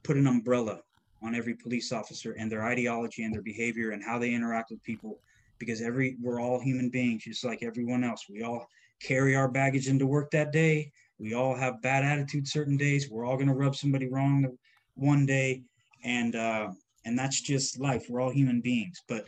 put 0.03 0.17
an 0.17 0.27
umbrella 0.27 0.79
on 1.23 1.34
every 1.34 1.56
police 1.56 1.91
officer 1.91 2.34
and 2.34 2.51
their 2.51 2.65
ideology 2.65 3.23
and 3.23 3.34
their 3.34 3.41
behavior 3.41 3.91
and 3.91 4.03
how 4.03 4.19
they 4.19 4.34
interact 4.34 4.69
with 4.69 4.84
people 4.84 5.19
because 5.58 5.82
every 5.82 6.17
we're 6.21 6.41
all 6.41 6.60
human 6.60 6.89
beings 6.89 7.23
just 7.23 7.45
like 7.45 7.63
everyone 7.63 8.03
else. 8.03 8.25
We 8.29 8.43
all 8.43 8.67
carry 9.01 9.36
our 9.36 9.47
baggage 9.47 9.88
into 9.88 10.06
work 10.06 10.29
that 10.32 10.51
day. 10.51 10.91
We 11.19 11.34
all 11.34 11.56
have 11.56 11.82
bad 11.82 12.03
attitudes 12.03 12.51
certain 12.51 12.77
days. 12.77 13.10
We're 13.10 13.25
all 13.25 13.36
going 13.36 13.47
to 13.47 13.53
rub 13.53 13.75
somebody 13.75 14.10
wrong 14.10 14.58
one 14.95 15.25
day. 15.25 15.63
And 16.03 16.36
uh, 16.36 16.69
and 17.06 17.17
that's 17.17 17.41
just 17.41 17.79
life. 17.79 18.06
We're 18.10 18.21
all 18.21 18.32
human 18.32 18.62
beings. 18.62 19.01
But 19.08 19.25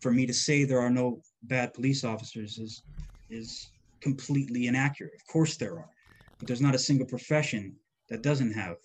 for 0.00 0.12
me 0.12 0.26
to 0.26 0.34
say 0.34 0.64
there 0.64 0.80
are 0.80 0.90
no 0.90 1.20
bad 1.44 1.74
police 1.74 2.04
officers 2.04 2.58
is 2.58 2.82
is 3.28 3.70
completely 4.00 4.68
inaccurate. 4.68 5.14
Of 5.14 5.26
course 5.26 5.56
there 5.56 5.78
are, 5.78 5.90
but 6.38 6.46
there's 6.46 6.60
not 6.60 6.74
a 6.74 6.78
single 6.78 7.06
profession 7.06 7.76
that 8.08 8.22
doesn't 8.22 8.52
have 8.52 8.76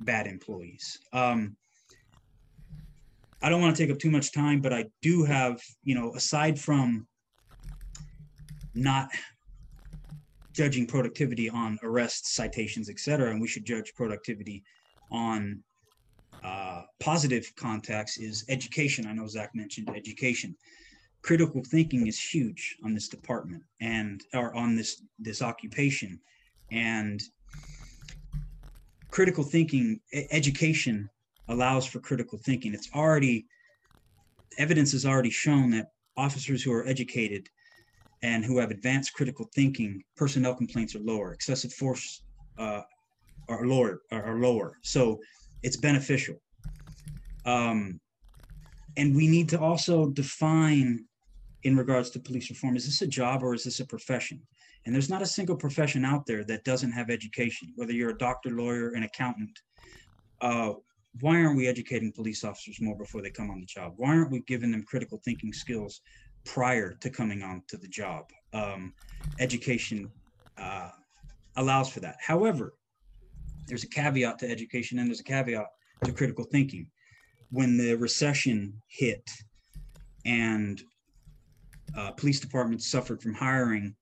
bad 0.00 0.26
employees. 0.26 0.98
Um, 1.12 1.56
I 3.42 3.48
don't 3.50 3.60
want 3.60 3.76
to 3.76 3.82
take 3.82 3.92
up 3.92 3.98
too 3.98 4.10
much 4.10 4.32
time, 4.32 4.60
but 4.60 4.72
I 4.72 4.86
do 5.02 5.22
have, 5.24 5.60
you 5.82 5.94
know, 5.94 6.14
aside 6.14 6.58
from 6.58 7.06
not 8.74 9.10
judging 10.52 10.86
productivity 10.86 11.50
on 11.50 11.78
arrests, 11.82 12.34
citations, 12.34 12.88
et 12.88 12.98
cetera, 12.98 13.30
and 13.30 13.40
we 13.40 13.48
should 13.48 13.64
judge 13.66 13.92
productivity 13.94 14.62
on 15.10 15.62
uh, 16.42 16.82
positive 17.00 17.52
contacts 17.56 18.18
is 18.18 18.44
education. 18.48 19.06
I 19.06 19.12
know 19.12 19.26
Zach 19.26 19.50
mentioned 19.54 19.90
education. 19.94 20.56
Critical 21.22 21.62
thinking 21.64 22.06
is 22.06 22.20
huge 22.20 22.76
on 22.84 22.94
this 22.94 23.08
department 23.08 23.62
and 23.80 24.22
or 24.34 24.54
on 24.54 24.76
this 24.76 25.02
this 25.18 25.40
occupation, 25.40 26.20
and 26.70 27.22
critical 29.10 29.44
thinking 29.44 30.00
education 30.30 31.08
allows 31.48 31.86
for 31.86 32.00
critical 32.00 32.38
thinking. 32.38 32.74
It's 32.74 32.90
already 32.94 33.46
evidence 34.58 34.92
has 34.92 35.06
already 35.06 35.30
shown 35.30 35.70
that 35.70 35.88
officers 36.16 36.62
who 36.62 36.72
are 36.72 36.86
educated 36.86 37.48
and 38.22 38.44
who 38.44 38.58
have 38.58 38.70
advanced 38.70 39.12
critical 39.12 39.48
thinking, 39.54 40.02
personnel 40.16 40.54
complaints 40.54 40.94
are 40.94 41.00
lower, 41.00 41.32
excessive 41.32 41.72
force 41.72 42.22
uh, 42.58 42.80
are 43.48 43.66
lower 43.66 44.00
are 44.10 44.38
lower. 44.38 44.78
So 44.82 45.20
it's 45.62 45.76
beneficial. 45.76 46.36
Um, 47.44 48.00
and 48.96 49.14
we 49.14 49.28
need 49.28 49.48
to 49.50 49.60
also 49.60 50.10
define 50.10 51.04
in 51.64 51.76
regards 51.76 52.10
to 52.10 52.20
police 52.20 52.50
reform? 52.50 52.76
Is 52.76 52.86
this 52.86 53.02
a 53.02 53.06
job 53.06 53.42
or 53.42 53.54
is 53.54 53.64
this 53.64 53.80
a 53.80 53.86
profession? 53.86 54.40
And 54.84 54.94
there's 54.94 55.10
not 55.10 55.22
a 55.22 55.26
single 55.26 55.56
profession 55.56 56.04
out 56.04 56.26
there 56.26 56.44
that 56.44 56.64
doesn't 56.64 56.92
have 56.92 57.10
education 57.10 57.72
whether 57.76 57.92
you're 57.92 58.10
a 58.10 58.18
doctor 58.18 58.50
lawyer 58.50 58.90
an 58.90 59.02
accountant. 59.02 59.58
Uh, 60.40 60.74
why 61.20 61.42
aren't 61.42 61.56
we 61.56 61.66
educating 61.66 62.12
police 62.12 62.44
officers 62.44 62.80
more 62.80 62.96
before 62.96 63.22
they 63.22 63.30
come 63.30 63.50
on 63.50 63.60
the 63.60 63.66
job? 63.66 63.94
Why 63.96 64.10
aren't 64.10 64.30
we 64.30 64.40
giving 64.40 64.70
them 64.70 64.82
critical 64.82 65.20
thinking 65.24 65.52
skills 65.52 66.00
prior 66.44 66.94
to 67.00 67.08
coming 67.08 67.42
on 67.42 67.62
to 67.68 67.76
the 67.76 67.88
job? 67.88 68.24
Um, 68.52 68.92
education 69.38 70.10
uh, 70.58 70.90
allows 71.56 71.88
for 71.88 72.00
that. 72.00 72.16
However 72.20 72.74
there's 73.66 73.84
a 73.84 73.88
caveat 73.88 74.38
to 74.40 74.50
education 74.50 74.98
and 74.98 75.08
there's 75.08 75.20
a 75.20 75.24
caveat 75.24 75.66
to 76.04 76.12
critical 76.12 76.44
thinking. 76.44 76.86
When 77.50 77.76
the 77.76 77.94
recession 77.94 78.82
hit 78.88 79.28
and 80.26 80.82
uh, 81.96 82.10
police 82.12 82.40
departments 82.40 82.90
suffered 82.90 83.22
from 83.22 83.34
hiring, 83.34 83.94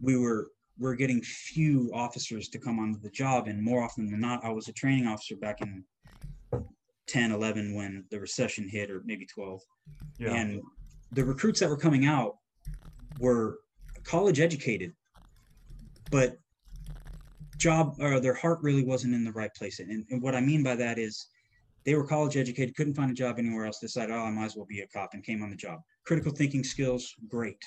we 0.00 0.16
were 0.16 0.50
we're 0.78 0.94
getting 0.94 1.20
few 1.22 1.90
officers 1.92 2.48
to 2.50 2.58
come 2.58 2.78
onto 2.78 3.00
the 3.00 3.10
job, 3.10 3.48
and 3.48 3.62
more 3.62 3.82
often 3.82 4.08
than 4.08 4.20
not, 4.20 4.44
I 4.44 4.50
was 4.50 4.68
a 4.68 4.72
training 4.72 5.06
officer 5.08 5.34
back 5.34 5.60
in 5.60 5.84
10, 7.08 7.32
11 7.32 7.74
when 7.74 8.04
the 8.10 8.20
recession 8.20 8.68
hit, 8.68 8.90
or 8.90 9.02
maybe 9.04 9.26
12. 9.26 9.60
Yeah. 10.18 10.34
And 10.34 10.62
the 11.12 11.24
recruits 11.24 11.58
that 11.60 11.68
were 11.68 11.76
coming 11.76 12.06
out 12.06 12.36
were 13.18 13.58
college 14.04 14.38
educated, 14.38 14.92
but 16.10 16.38
job 17.56 17.96
or 17.98 18.20
their 18.20 18.34
heart 18.34 18.60
really 18.62 18.84
wasn't 18.84 19.14
in 19.14 19.24
the 19.24 19.32
right 19.32 19.52
place. 19.54 19.80
And, 19.80 20.06
and 20.10 20.22
what 20.22 20.36
I 20.36 20.40
mean 20.40 20.62
by 20.62 20.76
that 20.76 20.98
is 20.98 21.26
they 21.88 21.94
were 21.94 22.04
college 22.04 22.36
educated, 22.36 22.76
couldn't 22.76 22.92
find 22.92 23.10
a 23.10 23.14
job 23.14 23.38
anywhere 23.38 23.64
else, 23.64 23.78
decided, 23.78 24.14
oh, 24.14 24.18
I 24.18 24.30
might 24.30 24.44
as 24.44 24.56
well 24.56 24.66
be 24.66 24.80
a 24.80 24.86
cop 24.88 25.14
and 25.14 25.24
came 25.24 25.42
on 25.42 25.48
the 25.48 25.56
job. 25.56 25.80
Critical 26.04 26.30
thinking 26.30 26.62
skills, 26.62 27.14
great. 27.28 27.64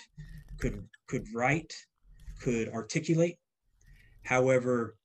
Could 0.60 0.88
could 1.08 1.26
write, 1.34 1.74
could 2.40 2.70
articulate, 2.70 3.40
however, 4.24 4.96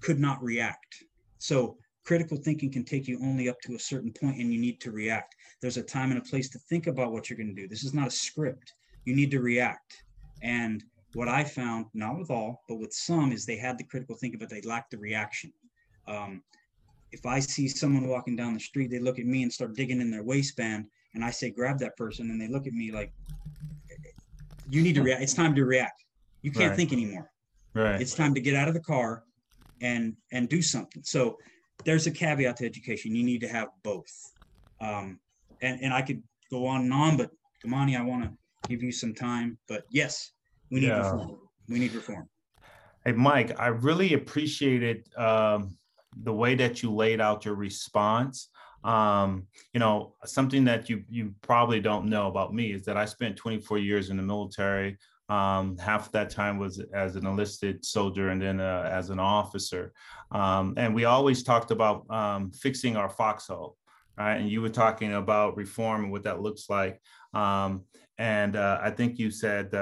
could 0.00 0.18
not 0.18 0.42
react. 0.42 1.04
So 1.36 1.76
critical 2.06 2.38
thinking 2.38 2.72
can 2.72 2.82
take 2.82 3.06
you 3.06 3.18
only 3.22 3.50
up 3.50 3.60
to 3.66 3.74
a 3.74 3.78
certain 3.78 4.10
point 4.10 4.38
and 4.40 4.50
you 4.50 4.58
need 4.58 4.80
to 4.80 4.90
react. 4.90 5.36
There's 5.60 5.76
a 5.76 5.82
time 5.82 6.10
and 6.10 6.18
a 6.18 6.24
place 6.24 6.48
to 6.48 6.58
think 6.58 6.86
about 6.86 7.12
what 7.12 7.28
you're 7.28 7.36
going 7.36 7.54
to 7.54 7.62
do. 7.62 7.68
This 7.68 7.84
is 7.84 7.92
not 7.92 8.08
a 8.08 8.10
script. 8.10 8.72
You 9.04 9.14
need 9.14 9.30
to 9.32 9.40
react. 9.40 10.02
And 10.42 10.82
what 11.12 11.28
I 11.28 11.44
found, 11.44 11.86
not 11.92 12.18
with 12.18 12.30
all, 12.30 12.62
but 12.70 12.76
with 12.78 12.94
some, 12.94 13.32
is 13.32 13.44
they 13.44 13.58
had 13.58 13.76
the 13.76 13.84
critical 13.84 14.16
thinking, 14.16 14.40
but 14.40 14.48
they 14.48 14.62
lacked 14.62 14.92
the 14.92 14.98
reaction. 14.98 15.52
Um, 16.08 16.42
if 17.16 17.24
I 17.24 17.40
see 17.40 17.66
someone 17.66 18.08
walking 18.08 18.36
down 18.36 18.52
the 18.52 18.60
street, 18.60 18.90
they 18.90 18.98
look 18.98 19.18
at 19.18 19.24
me 19.24 19.42
and 19.42 19.50
start 19.50 19.74
digging 19.74 20.02
in 20.02 20.10
their 20.10 20.22
waistband, 20.22 20.84
and 21.14 21.24
I 21.24 21.30
say, 21.30 21.50
grab 21.50 21.78
that 21.78 21.96
person, 21.96 22.30
and 22.30 22.38
they 22.38 22.48
look 22.48 22.66
at 22.66 22.74
me 22.74 22.92
like, 22.92 23.10
you 24.68 24.82
need 24.82 24.96
to 24.96 25.02
react. 25.02 25.22
It's 25.22 25.32
time 25.32 25.54
to 25.54 25.64
react. 25.64 26.04
You 26.42 26.50
can't 26.50 26.70
Right. 26.70 26.76
think 26.76 26.92
anymore. 26.92 27.30
Right. 27.74 28.00
It's 28.00 28.14
time 28.14 28.34
to 28.34 28.40
get 28.40 28.54
out 28.54 28.68
of 28.68 28.74
the 28.74 28.80
car 28.80 29.24
and 29.80 30.16
and 30.32 30.48
do 30.48 30.60
something. 30.60 31.02
So 31.04 31.38
there's 31.86 32.06
a 32.06 32.10
caveat 32.10 32.56
to 32.58 32.66
education. 32.66 33.14
You 33.14 33.24
need 33.24 33.40
to 33.42 33.48
have 33.48 33.68
both. 33.82 34.12
Um, 34.80 35.20
and 35.62 35.80
and 35.80 35.94
I 35.94 36.02
could 36.02 36.22
go 36.50 36.66
on 36.66 36.82
and 36.82 36.92
on, 36.92 37.16
but 37.16 37.30
Kamani, 37.64 37.96
I 37.96 38.02
want 38.02 38.24
to 38.24 38.30
give 38.68 38.82
you 38.82 38.92
some 38.92 39.14
time. 39.14 39.58
But 39.68 39.84
yes, 39.90 40.32
we 40.70 40.80
need 40.80 40.88
Yeah. 40.88 40.98
reform. 40.98 41.38
We 41.68 41.78
need 41.78 41.94
reform. 41.94 42.28
Hey, 43.04 43.12
Mike, 43.12 43.58
I 43.58 43.68
really 43.68 44.14
appreciated 44.14 45.08
um, 45.16 45.78
the 46.22 46.32
way 46.32 46.54
that 46.54 46.82
you 46.82 46.92
laid 46.92 47.20
out 47.20 47.44
your 47.44 47.54
response. 47.54 48.48
Um, 48.84 49.46
you 49.72 49.80
know, 49.80 50.14
something 50.24 50.64
that 50.64 50.88
you 50.88 51.02
you 51.08 51.34
probably 51.42 51.80
don't 51.80 52.06
know 52.06 52.28
about 52.28 52.54
me 52.54 52.72
is 52.72 52.84
that 52.84 52.96
I 52.96 53.04
spent 53.04 53.36
24 53.36 53.78
years 53.78 54.10
in 54.10 54.16
the 54.16 54.22
military. 54.22 54.96
Um, 55.28 55.76
half 55.78 56.06
of 56.06 56.12
that 56.12 56.30
time 56.30 56.56
was 56.56 56.80
as 56.94 57.16
an 57.16 57.26
enlisted 57.26 57.84
soldier 57.84 58.28
and 58.28 58.40
then 58.40 58.60
uh, 58.60 58.88
as 58.92 59.10
an 59.10 59.18
officer. 59.18 59.92
Um, 60.30 60.74
and 60.76 60.94
we 60.94 61.04
always 61.04 61.42
talked 61.42 61.72
about 61.72 62.08
um, 62.10 62.52
fixing 62.52 62.96
our 62.96 63.08
foxhole, 63.08 63.76
right? 64.16 64.36
And 64.36 64.48
you 64.48 64.62
were 64.62 64.68
talking 64.68 65.14
about 65.14 65.56
reform 65.56 66.04
and 66.04 66.12
what 66.12 66.22
that 66.22 66.42
looks 66.42 66.70
like. 66.70 67.00
Um, 67.34 67.84
and 68.18 68.54
uh, 68.54 68.78
I 68.80 68.90
think 68.90 69.18
you 69.18 69.32
said 69.32 69.74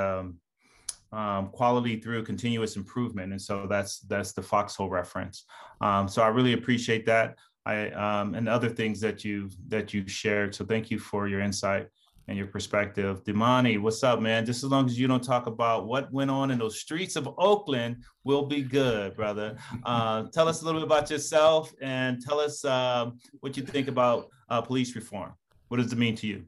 um, 1.15 1.49
quality 1.49 2.01
through 2.01 2.25
continuous 2.25 2.77
improvement, 2.77 3.33
and 3.33 3.41
so 3.41 3.67
that's 3.69 4.01
that's 4.01 4.33
the 4.33 4.43
foxhole 4.43 4.91
reference. 4.91 5.45
Um, 5.81 6.09
so 6.09 6.23
I 6.23 6.29
really 6.29 6.53
appreciate 6.53 7.07
that. 7.07 7.39
I 7.67 7.89
um, 7.91 8.35
and 8.35 8.49
other 8.49 8.69
things 8.69 9.01
that 9.01 9.25
you 9.25 9.49
that 9.69 9.95
you 9.95 10.07
shared. 10.09 10.55
So 10.55 10.65
thank 10.65 10.91
you 10.91 10.99
for 10.99 11.29
your 11.29 11.41
insight 11.41 11.89
and 12.27 12.37
your 12.37 12.47
perspective. 12.47 13.23
Damani, 13.25 13.81
what's 13.81 14.03
up, 14.03 14.21
man? 14.21 14.47
Just 14.47 14.65
as 14.65 14.71
long 14.71 14.87
as 14.87 14.99
you 14.99 15.07
don't 15.07 15.23
talk 15.23 15.47
about 15.47 15.87
what 15.87 16.13
went 16.13 16.31
on 16.31 16.51
in 16.51 16.59
those 16.59 16.81
streets 16.81 17.17
of 17.17 17.29
Oakland, 17.39 17.97
we'll 18.25 18.47
be 18.47 18.63
good, 18.63 19.15
brother. 19.15 19.57
Uh, 19.85 20.25
tell 20.33 20.49
us 20.49 20.63
a 20.63 20.65
little 20.65 20.81
bit 20.81 20.87
about 20.87 21.11
yourself 21.11 21.73
and 21.83 22.21
tell 22.23 22.41
us 22.41 22.65
um, 22.65 23.19
what 23.41 23.57
you 23.57 23.63
think 23.63 23.89
about 23.89 24.29
uh, 24.49 24.61
police 24.61 24.95
reform. 24.97 25.33
What 25.69 25.79
does 25.79 25.93
it 25.93 25.99
mean 25.99 26.17
to 26.17 26.27
you? 26.27 26.45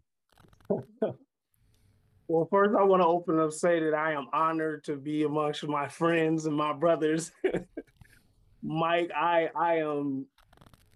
Well, 2.29 2.49
first, 2.51 2.75
I 2.77 2.83
want 2.83 3.03
to 3.03 3.07
open 3.07 3.39
up 3.39 3.53
say 3.53 3.79
that 3.79 3.95
I 3.95 4.13
am 4.13 4.27
honored 4.33 4.83
to 4.85 4.97
be 4.97 5.23
amongst 5.23 5.65
my 5.67 5.87
friends 5.87 6.47
and 6.47 6.57
my 6.57 6.73
brothers. 6.73 7.31
Mike, 8.63 9.13
I 9.15 9.49
I 9.55 9.77
am 9.77 10.27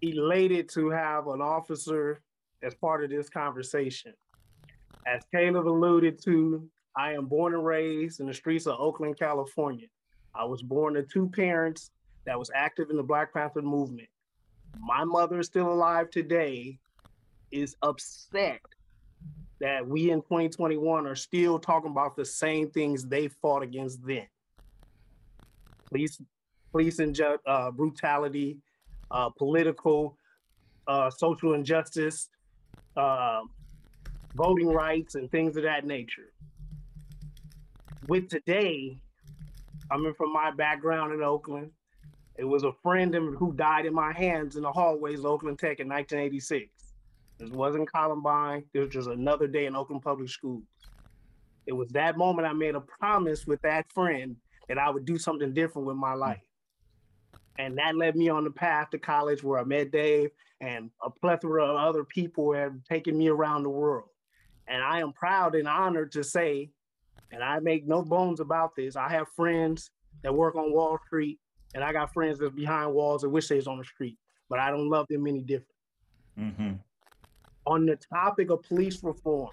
elated 0.01 0.67
to 0.69 0.89
have 0.89 1.27
an 1.27 1.41
officer 1.41 2.21
as 2.63 2.75
part 2.75 3.03
of 3.03 3.09
this 3.09 3.29
conversation. 3.29 4.13
As 5.07 5.23
Caleb 5.33 5.67
alluded 5.67 6.21
to, 6.25 6.67
I 6.97 7.13
am 7.13 7.27
born 7.27 7.53
and 7.53 7.65
raised 7.65 8.19
in 8.19 8.27
the 8.27 8.33
streets 8.33 8.67
of 8.67 8.77
Oakland, 8.77 9.17
California. 9.17 9.87
I 10.35 10.43
was 10.43 10.61
born 10.61 10.95
to 10.95 11.03
two 11.03 11.29
parents 11.29 11.91
that 12.25 12.37
was 12.37 12.51
active 12.53 12.89
in 12.89 12.97
the 12.97 13.03
Black 13.03 13.33
Panther 13.33 13.61
movement. 13.61 14.09
My 14.79 15.05
mother 15.05 15.39
is 15.39 15.47
still 15.47 15.71
alive 15.71 16.09
today, 16.09 16.77
is 17.51 17.77
upset 17.81 18.61
that 19.61 19.87
we 19.87 20.09
in 20.09 20.21
2021 20.21 21.05
are 21.05 21.15
still 21.15 21.59
talking 21.59 21.91
about 21.91 22.15
the 22.15 22.25
same 22.25 22.69
things 22.71 23.05
they 23.05 23.27
fought 23.27 23.61
against 23.61 24.03
then. 24.05 24.27
Police, 25.87 26.19
police 26.71 26.97
inju- 26.97 27.37
uh, 27.45 27.69
brutality, 27.69 28.57
uh, 29.11 29.29
political, 29.29 30.17
uh, 30.87 31.11
social 31.11 31.53
injustice, 31.53 32.29
uh, 32.97 33.41
voting 34.35 34.69
rights, 34.69 35.13
and 35.13 35.29
things 35.29 35.55
of 35.55 35.63
that 35.63 35.85
nature. 35.85 36.33
With 38.07 38.29
today, 38.29 38.97
coming 39.91 40.15
from 40.15 40.33
my 40.33 40.49
background 40.49 41.13
in 41.13 41.21
Oakland, 41.21 41.69
it 42.35 42.45
was 42.45 42.63
a 42.63 42.71
friend 42.81 43.13
who 43.13 43.53
died 43.53 43.85
in 43.85 43.93
my 43.93 44.11
hands 44.11 44.55
in 44.55 44.63
the 44.63 44.71
hallways 44.71 45.19
of 45.19 45.25
Oakland 45.25 45.59
Tech 45.59 45.79
in 45.79 45.87
1986. 45.87 46.80
This 47.41 47.49
wasn't 47.49 47.91
Columbine. 47.91 48.65
It 48.71 48.79
was 48.79 48.89
just 48.89 49.09
another 49.09 49.47
day 49.47 49.65
in 49.65 49.75
Oakland 49.75 50.03
Public 50.03 50.29
Schools. 50.29 50.63
It 51.65 51.73
was 51.73 51.89
that 51.89 52.15
moment 52.15 52.47
I 52.47 52.53
made 52.53 52.75
a 52.75 52.81
promise 52.81 53.47
with 53.47 53.59
that 53.63 53.91
friend 53.91 54.35
that 54.67 54.77
I 54.77 54.91
would 54.91 55.05
do 55.05 55.17
something 55.17 55.51
different 55.51 55.87
with 55.87 55.97
my 55.97 56.13
life. 56.13 56.43
And 57.57 57.79
that 57.79 57.95
led 57.95 58.15
me 58.15 58.29
on 58.29 58.43
the 58.43 58.51
path 58.51 58.91
to 58.91 58.99
college 58.99 59.43
where 59.43 59.59
I 59.59 59.63
met 59.63 59.91
Dave 59.91 60.29
and 60.61 60.91
a 61.03 61.09
plethora 61.09 61.65
of 61.65 61.77
other 61.77 62.03
people 62.03 62.53
have 62.53 62.73
taken 62.87 63.17
me 63.17 63.27
around 63.27 63.63
the 63.63 63.69
world. 63.69 64.09
And 64.67 64.83
I 64.83 64.99
am 64.99 65.11
proud 65.11 65.55
and 65.55 65.67
honored 65.67 66.11
to 66.11 66.23
say 66.23 66.69
And 67.31 67.43
I 67.43 67.59
make 67.59 67.87
no 67.87 68.03
bones 68.03 68.39
about 68.39 68.75
this. 68.75 68.95
I 68.95 69.09
have 69.09 69.27
friends 69.29 69.89
that 70.23 70.33
work 70.33 70.55
on 70.55 70.73
Wall 70.73 70.99
Street, 71.07 71.39
and 71.73 71.83
I 71.83 71.91
got 71.91 72.13
friends 72.13 72.37
that's 72.37 72.53
behind 72.53 72.93
walls 72.93 73.21
that 73.23 73.29
wish 73.29 73.47
they 73.47 73.55
was 73.55 73.67
on 73.67 73.79
the 73.79 73.83
street, 73.83 74.17
but 74.49 74.59
I 74.59 74.69
don't 74.69 74.89
love 74.89 75.07
them 75.09 75.25
any 75.25 75.41
different. 75.41 75.67
Mm-hmm. 76.37 76.73
On 77.65 77.85
the 77.85 77.95
topic 77.95 78.49
of 78.49 78.63
police 78.63 79.03
reform, 79.03 79.51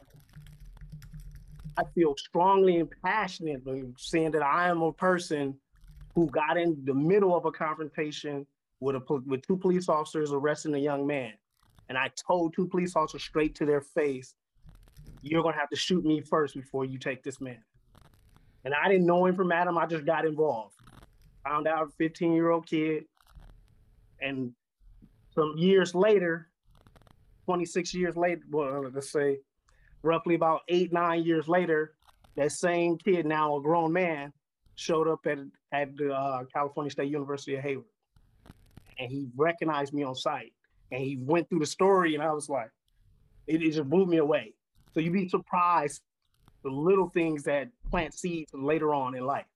I 1.76 1.84
feel 1.94 2.14
strongly 2.16 2.78
and 2.78 2.90
passionately 3.04 3.84
saying 3.98 4.32
that 4.32 4.42
I 4.42 4.68
am 4.68 4.82
a 4.82 4.92
person 4.92 5.54
who 6.14 6.26
got 6.26 6.56
in 6.56 6.76
the 6.84 6.94
middle 6.94 7.36
of 7.36 7.44
a 7.44 7.52
confrontation 7.52 8.46
with 8.80 8.96
a 8.96 9.22
with 9.26 9.46
two 9.46 9.56
police 9.56 9.88
officers 9.88 10.32
arresting 10.32 10.74
a 10.74 10.78
young 10.78 11.06
man, 11.06 11.34
and 11.88 11.98
I 11.98 12.10
told 12.26 12.54
two 12.54 12.66
police 12.66 12.96
officers 12.96 13.22
straight 13.22 13.54
to 13.56 13.66
their 13.66 13.80
face, 13.80 14.34
"You're 15.22 15.42
gonna 15.42 15.56
have 15.56 15.70
to 15.70 15.76
shoot 15.76 16.04
me 16.04 16.20
first 16.20 16.54
before 16.54 16.84
you 16.84 16.98
take 16.98 17.22
this 17.22 17.40
man." 17.40 17.62
And 18.64 18.74
I 18.74 18.88
didn't 18.88 19.06
know 19.06 19.26
him 19.26 19.36
from 19.36 19.52
Adam. 19.52 19.78
I 19.78 19.86
just 19.86 20.04
got 20.04 20.26
involved. 20.26 20.74
Found 21.44 21.68
out 21.68 21.88
a 21.88 21.90
15 21.90 22.32
year 22.32 22.50
old 22.50 22.66
kid, 22.66 23.06
and 24.20 24.54
some 25.34 25.54
years 25.56 25.94
later, 25.94 26.48
26 27.48 27.94
years 27.94 28.14
later, 28.14 28.42
well, 28.50 28.90
let's 28.92 29.10
say 29.10 29.38
roughly 30.02 30.34
about 30.34 30.60
eight, 30.68 30.92
nine 30.92 31.24
years 31.24 31.48
later, 31.48 31.94
that 32.36 32.52
same 32.52 32.98
kid, 32.98 33.24
now 33.24 33.56
a 33.56 33.62
grown 33.62 33.90
man, 33.90 34.34
showed 34.74 35.08
up 35.08 35.26
at, 35.26 35.38
at 35.72 35.96
the 35.96 36.12
uh, 36.12 36.44
California 36.52 36.90
State 36.90 37.10
University 37.10 37.54
of 37.54 37.62
Hayward. 37.62 37.86
And 38.98 39.10
he 39.10 39.28
recognized 39.34 39.94
me 39.94 40.02
on 40.02 40.14
sight. 40.14 40.52
And 40.92 41.02
he 41.02 41.16
went 41.22 41.48
through 41.48 41.60
the 41.60 41.66
story, 41.66 42.14
and 42.14 42.22
I 42.22 42.32
was 42.32 42.50
like, 42.50 42.70
it, 43.46 43.62
it 43.62 43.72
just 43.72 43.88
blew 43.88 44.04
me 44.04 44.18
away. 44.18 44.52
So 44.92 45.00
you'd 45.00 45.14
be 45.14 45.26
surprised 45.26 46.02
the 46.64 46.70
little 46.70 47.08
things 47.08 47.44
that 47.44 47.68
plant 47.90 48.12
seeds 48.12 48.52
later 48.52 48.92
on 48.92 49.14
in 49.14 49.24
life. 49.24 49.46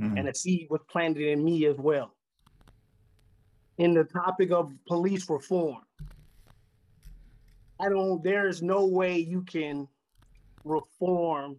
Mhm. 0.00 0.20
And 0.20 0.28
a 0.28 0.34
seed 0.34 0.68
was 0.70 0.82
planted 0.88 1.26
in 1.26 1.44
me 1.44 1.66
as 1.66 1.76
well. 1.78 2.14
In 3.76 3.92
the 3.92 4.04
topic 4.04 4.52
of 4.52 4.72
police 4.86 5.28
reform, 5.28 5.78
I 7.80 7.88
don't, 7.88 8.22
there's 8.22 8.62
no 8.62 8.84
way 8.84 9.18
you 9.18 9.42
can 9.42 9.88
reform 10.64 11.56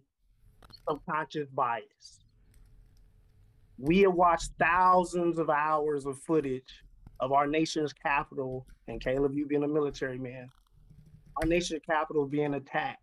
subconscious 0.88 1.48
bias. 1.52 2.20
We 3.78 4.00
have 4.00 4.14
watched 4.14 4.50
thousands 4.58 5.38
of 5.38 5.50
hours 5.50 6.06
of 6.06 6.18
footage 6.20 6.82
of 7.18 7.32
our 7.32 7.46
nation's 7.48 7.92
capital, 7.92 8.66
and 8.86 9.00
Caleb, 9.00 9.34
you 9.34 9.46
being 9.46 9.64
a 9.64 9.68
military 9.68 10.18
man, 10.18 10.48
our 11.42 11.48
nation's 11.48 11.82
capital 11.88 12.26
being 12.26 12.54
attacked. 12.54 13.00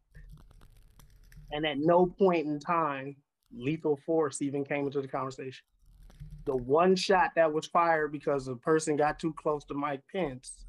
And 1.51 1.65
at 1.65 1.77
no 1.77 2.05
point 2.05 2.45
in 2.45 2.59
time, 2.59 3.17
lethal 3.53 3.99
force 4.05 4.41
even 4.41 4.63
came 4.63 4.85
into 4.85 5.01
the 5.01 5.07
conversation. 5.07 5.65
The 6.45 6.55
one 6.55 6.95
shot 6.95 7.31
that 7.35 7.51
was 7.51 7.65
fired 7.67 8.11
because 8.13 8.47
a 8.47 8.55
person 8.55 8.95
got 8.95 9.19
too 9.19 9.33
close 9.33 9.65
to 9.65 9.73
Mike 9.73 10.03
Pence 10.13 10.65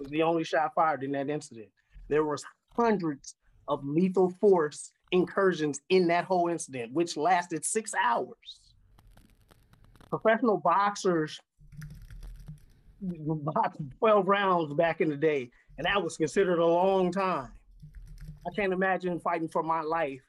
was 0.00 0.10
the 0.10 0.22
only 0.22 0.44
shot 0.44 0.72
fired 0.74 1.02
in 1.02 1.12
that 1.12 1.28
incident. 1.28 1.68
There 2.08 2.24
was 2.24 2.44
hundreds 2.76 3.36
of 3.68 3.84
lethal 3.84 4.30
force 4.40 4.92
incursions 5.12 5.80
in 5.88 6.08
that 6.08 6.24
whole 6.24 6.48
incident, 6.48 6.92
which 6.92 7.16
lasted 7.16 7.64
six 7.64 7.92
hours. 7.94 8.60
Professional 10.08 10.58
boxers 10.58 11.40
boxed 13.00 13.80
12 13.98 14.28
rounds 14.28 14.74
back 14.74 15.00
in 15.00 15.08
the 15.08 15.16
day, 15.16 15.50
and 15.78 15.86
that 15.86 16.02
was 16.02 16.16
considered 16.16 16.58
a 16.58 16.66
long 16.66 17.12
time. 17.12 17.50
I 18.46 18.50
can't 18.54 18.72
imagine 18.72 19.20
fighting 19.20 19.48
for 19.48 19.62
my 19.62 19.82
life 19.82 20.22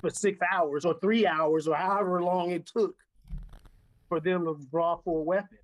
for 0.00 0.10
six 0.10 0.38
hours 0.52 0.84
or 0.84 0.98
three 1.00 1.26
hours 1.26 1.68
or 1.68 1.76
however 1.76 2.22
long 2.22 2.50
it 2.50 2.66
took 2.66 2.96
for 4.08 4.20
them 4.20 4.44
to 4.44 4.58
draw 4.70 4.96
for 4.96 5.20
a 5.20 5.22
weapon. 5.22 5.58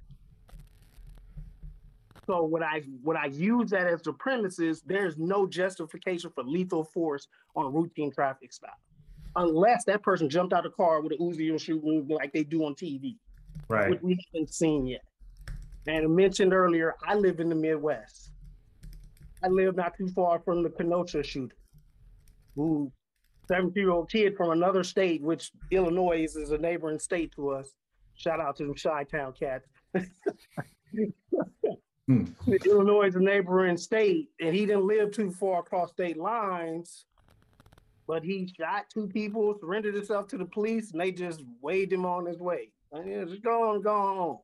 So 2.29 2.45
when 2.45 2.63
I 2.63 2.83
when 3.03 3.17
I 3.17 3.25
use 3.27 3.71
that 3.71 3.87
as 3.87 4.03
the 4.03 4.13
premise 4.13 4.59
is 4.59 4.83
there's 4.83 5.17
no 5.17 5.47
justification 5.47 6.31
for 6.35 6.45
lethal 6.45 6.85
force 6.85 7.27
on 7.57 7.65
a 7.65 7.71
routine 7.71 8.13
traffic 8.13 8.53
stop, 8.53 8.79
unless 9.37 9.85
that 9.87 10.03
person 10.03 10.29
jumped 10.29 10.53
out 10.53 10.67
of 10.67 10.73
the 10.73 10.77
car 10.77 11.01
with 11.01 11.13
an 11.13 11.19
Uzi 11.21 11.49
and 11.49 11.59
shooting 11.59 12.07
like 12.07 12.35
they 12.35 12.45
do 12.45 12.67
on 12.67 12.75
TV, 12.75 13.17
Right. 13.67 13.89
which 13.89 14.03
we 14.03 14.19
haven't 14.35 14.53
seen 14.53 14.87
yet. 14.87 15.01
And 15.87 16.05
I 16.05 16.07
mentioned 16.07 16.53
earlier, 16.53 16.97
I 17.03 17.15
live 17.15 17.41
in 17.41 17.49
the 17.49 17.55
Midwest. 17.55 18.33
I 19.43 19.49
live 19.49 19.75
not 19.77 19.97
too 19.97 20.09
far 20.09 20.39
from 20.39 20.63
the 20.63 20.69
Kenosha 20.69 21.23
shooter, 21.23 21.57
who 22.55 22.93
17-year-old 23.51 24.11
kid 24.11 24.37
from 24.37 24.51
another 24.51 24.85
state, 24.85 25.23
which 25.23 25.51
Illinois 25.71 26.25
is, 26.25 26.37
is 26.37 26.51
a 26.51 26.59
neighboring 26.59 26.99
state 26.99 27.33
to 27.37 27.49
us. 27.49 27.73
Shout 28.17 28.39
out 28.39 28.57
to 28.57 28.65
them 28.65 28.75
Chi-Town 28.75 29.33
cats. 29.33 29.67
Hmm. 32.09 32.25
Illinois 32.65 33.09
is 33.09 33.17
a 33.17 33.21
neighboring 33.21 33.77
state, 33.77 34.31
and 34.41 34.55
he 34.55 34.65
didn't 34.65 34.87
live 34.87 35.13
too 35.13 35.31
far 35.31 35.61
across 35.61 35.91
state 35.91 36.17
lines. 36.17 37.05
But 38.07 38.25
he 38.25 38.51
shot 38.59 38.87
two 38.89 39.07
people, 39.07 39.55
surrendered 39.61 39.95
himself 39.95 40.27
to 40.29 40.39
the 40.39 40.47
police, 40.47 40.93
and 40.93 41.01
they 41.01 41.13
just 41.13 41.45
waved 41.61 41.93
him 41.93 42.07
on 42.07 42.25
his 42.25 42.39
way. 42.39 42.71
And 42.93 43.07
he 43.07 43.15
was 43.19 43.39
go 43.41 43.75
on, 43.75 43.83
go 43.83 43.95
on. 43.95 44.39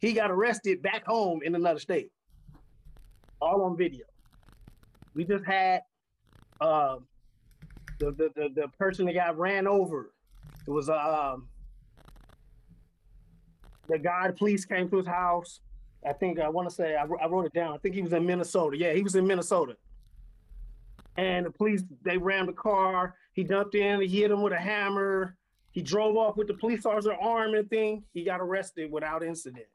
He 0.00 0.14
got 0.14 0.32
arrested 0.32 0.82
back 0.82 1.06
home 1.06 1.42
in 1.44 1.54
another 1.54 1.78
state, 1.78 2.10
all 3.40 3.62
on 3.62 3.76
video. 3.76 4.04
We 5.14 5.22
just 5.24 5.44
had 5.44 5.82
uh, 6.60 6.96
the, 8.00 8.10
the 8.10 8.30
the 8.34 8.48
the 8.62 8.68
person 8.80 9.06
that 9.06 9.14
got 9.14 9.38
ran 9.38 9.68
over. 9.68 10.12
It 10.66 10.70
was 10.72 10.90
um 10.90 11.46
the 13.88 14.00
guy. 14.00 14.26
The 14.26 14.32
police 14.32 14.64
came 14.64 14.90
to 14.90 14.96
his 14.96 15.06
house. 15.06 15.60
I 16.06 16.12
think 16.12 16.38
I 16.38 16.48
want 16.48 16.68
to 16.68 16.74
say 16.74 16.96
I, 16.96 17.02
I 17.02 17.26
wrote 17.26 17.46
it 17.46 17.52
down. 17.52 17.74
I 17.74 17.78
think 17.78 17.94
he 17.94 18.02
was 18.02 18.12
in 18.12 18.24
Minnesota. 18.24 18.76
Yeah, 18.76 18.92
he 18.92 19.02
was 19.02 19.14
in 19.14 19.26
Minnesota. 19.26 19.76
And 21.16 21.46
the 21.46 21.50
police 21.50 21.82
they 22.02 22.18
ran 22.18 22.46
the 22.46 22.52
car. 22.52 23.14
He 23.32 23.44
jumped 23.44 23.74
in. 23.74 24.00
He 24.00 24.20
hit 24.20 24.30
him 24.30 24.42
with 24.42 24.52
a 24.52 24.58
hammer. 24.58 25.36
He 25.72 25.82
drove 25.82 26.16
off 26.16 26.36
with 26.36 26.46
the 26.46 26.54
police 26.54 26.86
officer 26.86 27.14
arm 27.14 27.54
and 27.54 27.68
thing. 27.68 28.04
He 28.14 28.24
got 28.24 28.40
arrested 28.40 28.90
without 28.90 29.22
incident. 29.22 29.66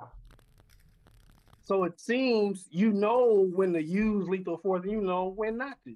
So 1.63 1.83
it 1.83 1.99
seems 1.99 2.67
you 2.71 2.91
know 2.91 3.49
when 3.53 3.73
to 3.73 3.83
use 3.83 4.27
lethal 4.27 4.57
force, 4.57 4.85
you 4.85 5.01
know 5.01 5.33
when 5.35 5.57
not 5.57 5.77
to. 5.85 5.95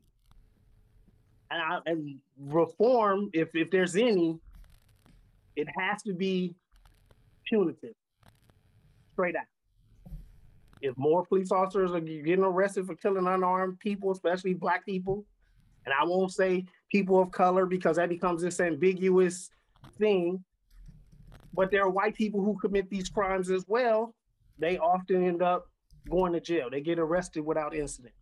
And, 1.52 1.62
I, 1.62 1.80
and 1.86 2.20
reform, 2.40 3.30
if 3.34 3.56
if 3.56 3.72
there's 3.72 3.96
any, 3.96 4.40
it 5.56 5.68
has 5.78 6.02
to 6.04 6.14
be 6.14 6.56
punitive, 7.46 7.94
straight 9.14 9.36
out. 9.36 9.46
If 10.86 10.96
more 10.98 11.26
police 11.26 11.52
officers 11.52 11.92
are 11.94 12.00
getting 12.00 12.44
arrested 12.44 12.86
for 12.86 12.96
killing 12.96 13.26
unarmed 13.26 13.80
people, 13.80 14.12
especially 14.12 14.54
black 14.54 14.86
people, 14.86 15.26
and 15.86 15.94
I 16.00 16.06
won't 16.06 16.32
say 16.32 16.66
people 16.92 17.20
of 17.20 17.32
color 17.32 17.66
because 17.66 17.96
that 17.96 18.08
becomes 18.08 18.44
this 18.44 18.60
ambiguous 18.60 19.50
thing, 19.98 20.44
but 21.56 21.72
there 21.72 21.84
are 21.84 21.90
white 21.90 22.14
people 22.14 22.44
who 22.44 22.56
commit 22.58 22.88
these 22.90 23.10
crimes 23.10 23.50
as 23.50 23.66
well. 23.68 24.14
They 24.60 24.78
often 24.78 25.26
end 25.26 25.42
up 25.42 25.68
going 26.08 26.34
to 26.34 26.40
jail. 26.40 26.70
They 26.70 26.82
get 26.82 27.00
arrested 27.00 27.44
without 27.44 27.76
incident. 27.76 28.14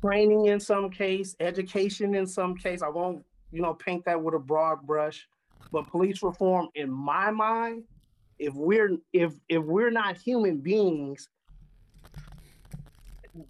Training 0.00 0.46
in 0.46 0.58
some 0.58 0.90
case, 0.90 1.36
education 1.38 2.16
in 2.16 2.26
some 2.26 2.56
case. 2.56 2.82
I 2.82 2.88
won't, 2.88 3.24
you 3.52 3.62
know, 3.62 3.74
paint 3.74 4.04
that 4.06 4.20
with 4.20 4.34
a 4.34 4.40
broad 4.40 4.84
brush, 4.86 5.28
but 5.70 5.86
police 5.86 6.20
reform, 6.22 6.68
in 6.74 6.90
my 6.90 7.30
mind, 7.30 7.84
if 8.38 8.54
we're 8.54 8.96
if 9.12 9.32
if 9.48 9.62
we're 9.62 9.90
not 9.90 10.16
human 10.16 10.58
beings, 10.58 11.28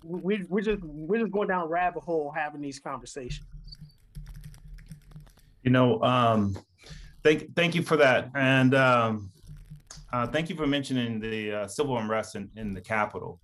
we 0.02 0.44
we're 0.48 0.60
just 0.60 0.82
we're 0.82 1.20
just 1.20 1.32
going 1.32 1.48
down 1.48 1.68
rabbit 1.68 2.02
hole 2.02 2.32
having 2.34 2.60
these 2.60 2.78
conversations. 2.78 3.46
You 5.62 5.70
know, 5.70 6.00
um, 6.02 6.56
thank 7.22 7.54
thank 7.56 7.74
you 7.74 7.82
for 7.82 7.96
that, 7.96 8.30
and 8.34 8.74
um, 8.74 9.30
uh, 10.12 10.26
thank 10.26 10.48
you 10.48 10.56
for 10.56 10.66
mentioning 10.66 11.18
the 11.20 11.52
uh, 11.52 11.66
civil 11.66 11.98
unrest 11.98 12.36
in, 12.36 12.48
in 12.56 12.72
the 12.72 12.80
capital. 12.80 13.40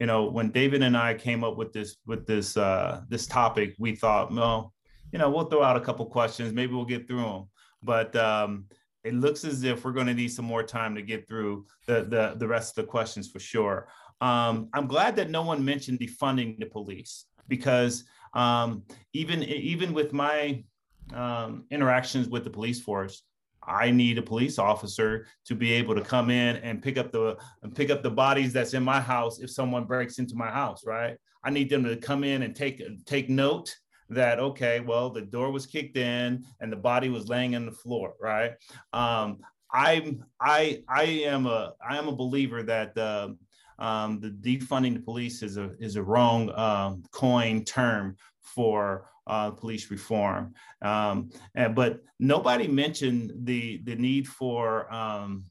You 0.00 0.06
know, 0.06 0.24
when 0.24 0.50
David 0.50 0.82
and 0.82 0.96
I 0.96 1.14
came 1.14 1.42
up 1.44 1.56
with 1.56 1.72
this 1.72 1.96
with 2.06 2.26
this 2.26 2.56
uh, 2.56 3.02
this 3.08 3.26
topic, 3.26 3.74
we 3.78 3.96
thought, 3.96 4.32
well, 4.32 4.72
you 5.12 5.18
know, 5.18 5.30
we'll 5.30 5.46
throw 5.46 5.62
out 5.62 5.76
a 5.76 5.80
couple 5.80 6.06
questions, 6.06 6.52
maybe 6.52 6.74
we'll 6.74 6.84
get 6.84 7.08
through 7.08 7.22
them, 7.22 7.48
but 7.82 8.14
um, 8.16 8.66
it 9.04 9.14
looks 9.14 9.44
as 9.44 9.62
if 9.62 9.84
we're 9.84 9.92
going 9.92 10.06
to 10.06 10.14
need 10.14 10.32
some 10.32 10.44
more 10.44 10.62
time 10.62 10.94
to 10.94 11.02
get 11.02 11.28
through 11.28 11.66
the 11.86 12.04
the, 12.04 12.34
the 12.36 12.48
rest 12.48 12.76
of 12.76 12.84
the 12.84 12.90
questions 12.90 13.30
for 13.30 13.38
sure. 13.38 13.88
Um, 14.20 14.68
I'm 14.72 14.86
glad 14.86 15.16
that 15.16 15.30
no 15.30 15.42
one 15.42 15.64
mentioned 15.64 16.00
defunding 16.00 16.58
the 16.58 16.66
police 16.66 17.26
because 17.48 18.04
um, 18.32 18.82
even 19.12 19.42
even 19.42 19.92
with 19.92 20.12
my 20.12 20.64
um, 21.12 21.64
interactions 21.70 22.28
with 22.28 22.44
the 22.44 22.50
police 22.50 22.80
force, 22.80 23.22
I 23.62 23.90
need 23.90 24.18
a 24.18 24.22
police 24.22 24.58
officer 24.58 25.26
to 25.46 25.54
be 25.54 25.72
able 25.72 25.94
to 25.94 26.00
come 26.00 26.30
in 26.30 26.56
and 26.56 26.82
pick 26.82 26.98
up 26.98 27.12
the 27.12 27.36
pick 27.74 27.90
up 27.90 28.02
the 28.02 28.10
bodies 28.10 28.52
that's 28.52 28.74
in 28.74 28.82
my 28.82 29.00
house 29.00 29.38
if 29.38 29.50
someone 29.50 29.84
breaks 29.84 30.18
into 30.18 30.34
my 30.34 30.50
house, 30.50 30.84
right? 30.86 31.16
I 31.42 31.50
need 31.50 31.68
them 31.68 31.84
to 31.84 31.96
come 31.96 32.24
in 32.24 32.42
and 32.42 32.56
take 32.56 32.82
take 33.04 33.28
note 33.28 33.74
that 34.10 34.38
okay, 34.38 34.80
well, 34.80 35.10
the 35.10 35.22
door 35.22 35.50
was 35.50 35.66
kicked 35.66 35.96
in 35.96 36.44
and 36.60 36.72
the 36.72 36.76
body 36.76 37.08
was 37.08 37.28
laying 37.28 37.56
on 37.56 37.66
the 37.66 37.72
floor, 37.72 38.14
right? 38.20 38.52
Um, 38.92 39.38
I'm 39.72 40.24
I 40.40 40.82
I 40.88 41.04
am 41.04 41.46
a 41.46 41.72
I 41.86 41.98
am 41.98 42.08
a 42.08 42.14
believer 42.14 42.62
that 42.62 42.96
uh, 42.96 43.30
um, 43.78 44.20
the 44.20 44.28
defunding 44.30 44.94
the 44.94 45.00
police 45.00 45.42
is 45.42 45.56
a 45.56 45.72
is 45.80 45.96
a 45.96 46.02
wrong 46.02 46.50
um, 46.54 47.02
coin 47.10 47.64
term 47.64 48.16
for 48.40 49.10
uh, 49.26 49.50
police 49.50 49.90
reform. 49.90 50.54
Um, 50.82 51.30
and, 51.54 51.74
but 51.74 52.02
nobody 52.20 52.68
mentioned 52.68 53.32
the 53.44 53.80
the 53.84 53.96
need 53.96 54.28
for 54.28 54.92
um, 54.92 55.44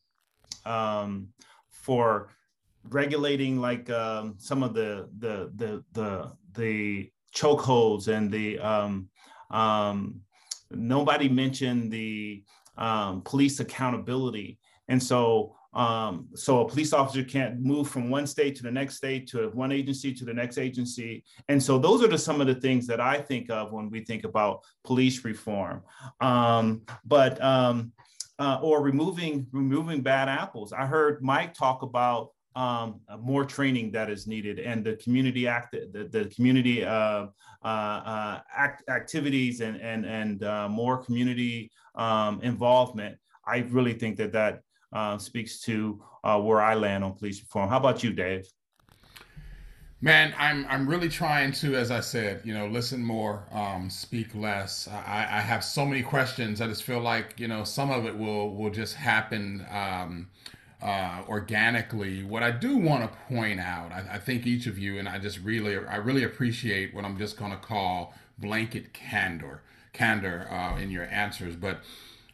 um, 0.66 1.28
for 1.70 2.30
regulating 2.90 3.60
like 3.60 3.88
some 4.38 4.64
of 4.64 4.74
the 4.74 5.10
the 5.20 5.52
the 5.56 5.84
the 5.92 6.32
the 6.54 7.10
chokeholds 7.36 8.08
and 8.08 8.32
the 8.32 8.60
um, 8.60 9.10
um, 9.52 10.22
nobody 10.72 11.30
mentioned 11.30 11.92
the 11.92 12.44
um, 12.78 13.22
police 13.22 13.60
accountability. 13.60 14.60
And 14.88 15.02
so 15.02 15.56
um, 15.74 16.28
so 16.36 16.62
a 16.62 16.70
police 16.70 16.94
officer 16.94 17.24
can't 17.24 17.60
move 17.60 17.88
from 17.88 18.12
one 18.12 18.28
state 18.28 18.56
to 18.58 18.64
the 18.64 18.72
next 18.72 18.98
state 18.98 19.28
to 19.30 19.50
one 19.50 19.72
agency 19.72 20.14
to 20.14 20.24
the 20.24 20.34
next 20.34 20.60
agency. 20.60 21.24
And 21.48 21.62
so 21.62 21.80
those 21.80 22.04
are 22.04 22.08
the, 22.08 22.18
some 22.18 22.42
of 22.42 22.48
the 22.48 22.56
things 22.56 22.86
that 22.88 23.02
i 23.02 23.20
think 23.20 23.50
of 23.50 23.72
when 23.72 23.90
we 23.90 24.02
think 24.02 24.24
about 24.24 24.64
police 24.84 25.26
reform. 25.26 25.82
Um, 26.22 26.84
but 27.06 27.42
um, 27.44 27.92
uh, 28.40 28.60
or 28.62 28.82
removing 28.82 29.48
removing 29.52 30.02
bad 30.02 30.30
apples. 30.30 30.74
I 30.74 30.86
heard 30.86 31.24
mike 31.24 31.54
talk 31.54 31.82
about 31.82 32.32
um, 32.56 33.00
more 33.20 33.46
training 33.46 33.92
that 33.92 34.10
is 34.10 34.28
needed 34.28 34.60
and 34.60 34.84
the 34.84 34.96
community 34.98 35.48
act 35.48 35.72
the, 35.72 36.08
the 36.12 36.26
community 36.36 36.84
uh, 36.86 37.28
uh, 37.64 37.68
uh, 37.68 38.40
act, 38.56 38.88
activities 38.90 39.62
and 39.62 39.80
and 39.82 40.06
and 40.06 40.44
uh, 40.44 40.68
more 40.70 40.98
community 40.98 41.72
um, 41.96 42.42
involvement 42.42 43.18
i 43.46 43.60
really 43.70 43.94
think 43.94 44.18
that 44.18 44.32
that 44.32 44.62
uh, 44.94 45.18
speaks 45.18 45.62
to 45.62 46.02
where 46.42 46.62
i 46.62 46.74
land 46.74 47.04
on 47.04 47.14
police 47.14 47.42
reform 47.42 47.70
how 47.70 47.78
about 47.78 48.04
you 48.04 48.14
dave 48.14 48.46
Man, 50.04 50.36
I'm 50.38 50.66
I'm 50.68 50.86
really 50.86 51.08
trying 51.08 51.54
to, 51.54 51.78
as 51.78 51.90
I 51.90 52.02
said, 52.02 52.42
you 52.44 52.54
know, 52.54 52.68
listen 52.68 53.02
more, 53.02 53.48
um, 53.54 53.90
speak 53.90 54.36
less. 54.36 54.90
I, 54.90 55.26
I 55.32 55.40
have 55.40 55.64
so 55.64 55.86
many 55.86 56.04
questions. 56.04 56.60
I 56.60 56.68
just 56.68 56.84
feel 56.84 57.00
like 57.00 57.40
you 57.40 57.48
know 57.48 57.64
some 57.64 57.90
of 57.90 58.06
it 58.06 58.18
will 58.18 58.54
will 58.54 58.70
just 58.70 58.96
happen 58.96 59.66
um, 59.72 60.28
uh, 60.84 61.24
organically. 61.30 62.24
What 62.24 62.44
I 62.44 62.52
do 62.52 62.76
want 62.76 63.10
to 63.10 63.18
point 63.34 63.62
out, 63.62 63.94
I, 63.94 64.16
I, 64.16 64.20
think 64.20 64.46
each 64.46 64.68
of 64.68 64.78
you, 64.78 65.00
and 65.00 65.08
I 65.08 65.18
just 65.18 65.40
really, 65.40 65.78
I 65.78 65.96
really 65.96 66.24
appreciate 66.24 66.94
what 66.94 67.06
I'm 67.06 67.18
just 67.18 67.38
going 67.38 67.52
to 67.52 67.58
call 67.58 68.14
blanket 68.38 68.94
candor, 68.94 69.62
candor 69.94 70.46
uh, 70.52 70.78
in 70.78 70.92
your 70.92 71.06
answers. 71.06 71.56
But 71.56 71.80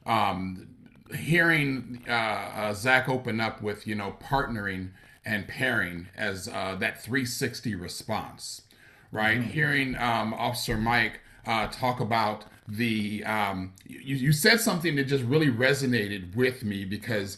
um, 0.08 0.68
hearing 1.16 2.04
uh, 2.10 2.12
uh 2.12 2.74
Zach 2.74 3.08
open 3.08 3.40
up 3.40 3.62
with, 3.62 3.86
you 3.86 3.94
know, 3.94 4.16
partnering 4.20 4.90
and 5.24 5.48
pairing 5.48 6.08
as 6.18 6.48
uh, 6.48 6.76
that 6.80 7.04
360 7.04 7.76
response, 7.76 8.64
right? 9.12 9.40
Mm-hmm. 9.40 9.50
Hearing 9.52 9.96
um, 9.98 10.34
Officer 10.34 10.76
Mike 10.76 11.20
uh, 11.46 11.68
talk 11.68 12.00
about 12.00 12.46
the, 12.68 13.24
um, 13.26 13.74
you, 13.86 14.16
you 14.16 14.32
said 14.32 14.60
something 14.60 14.96
that 14.96 15.04
just 15.04 15.24
really 15.24 15.52
resonated 15.52 16.36
with 16.36 16.64
me 16.64 16.84
because 16.84 17.38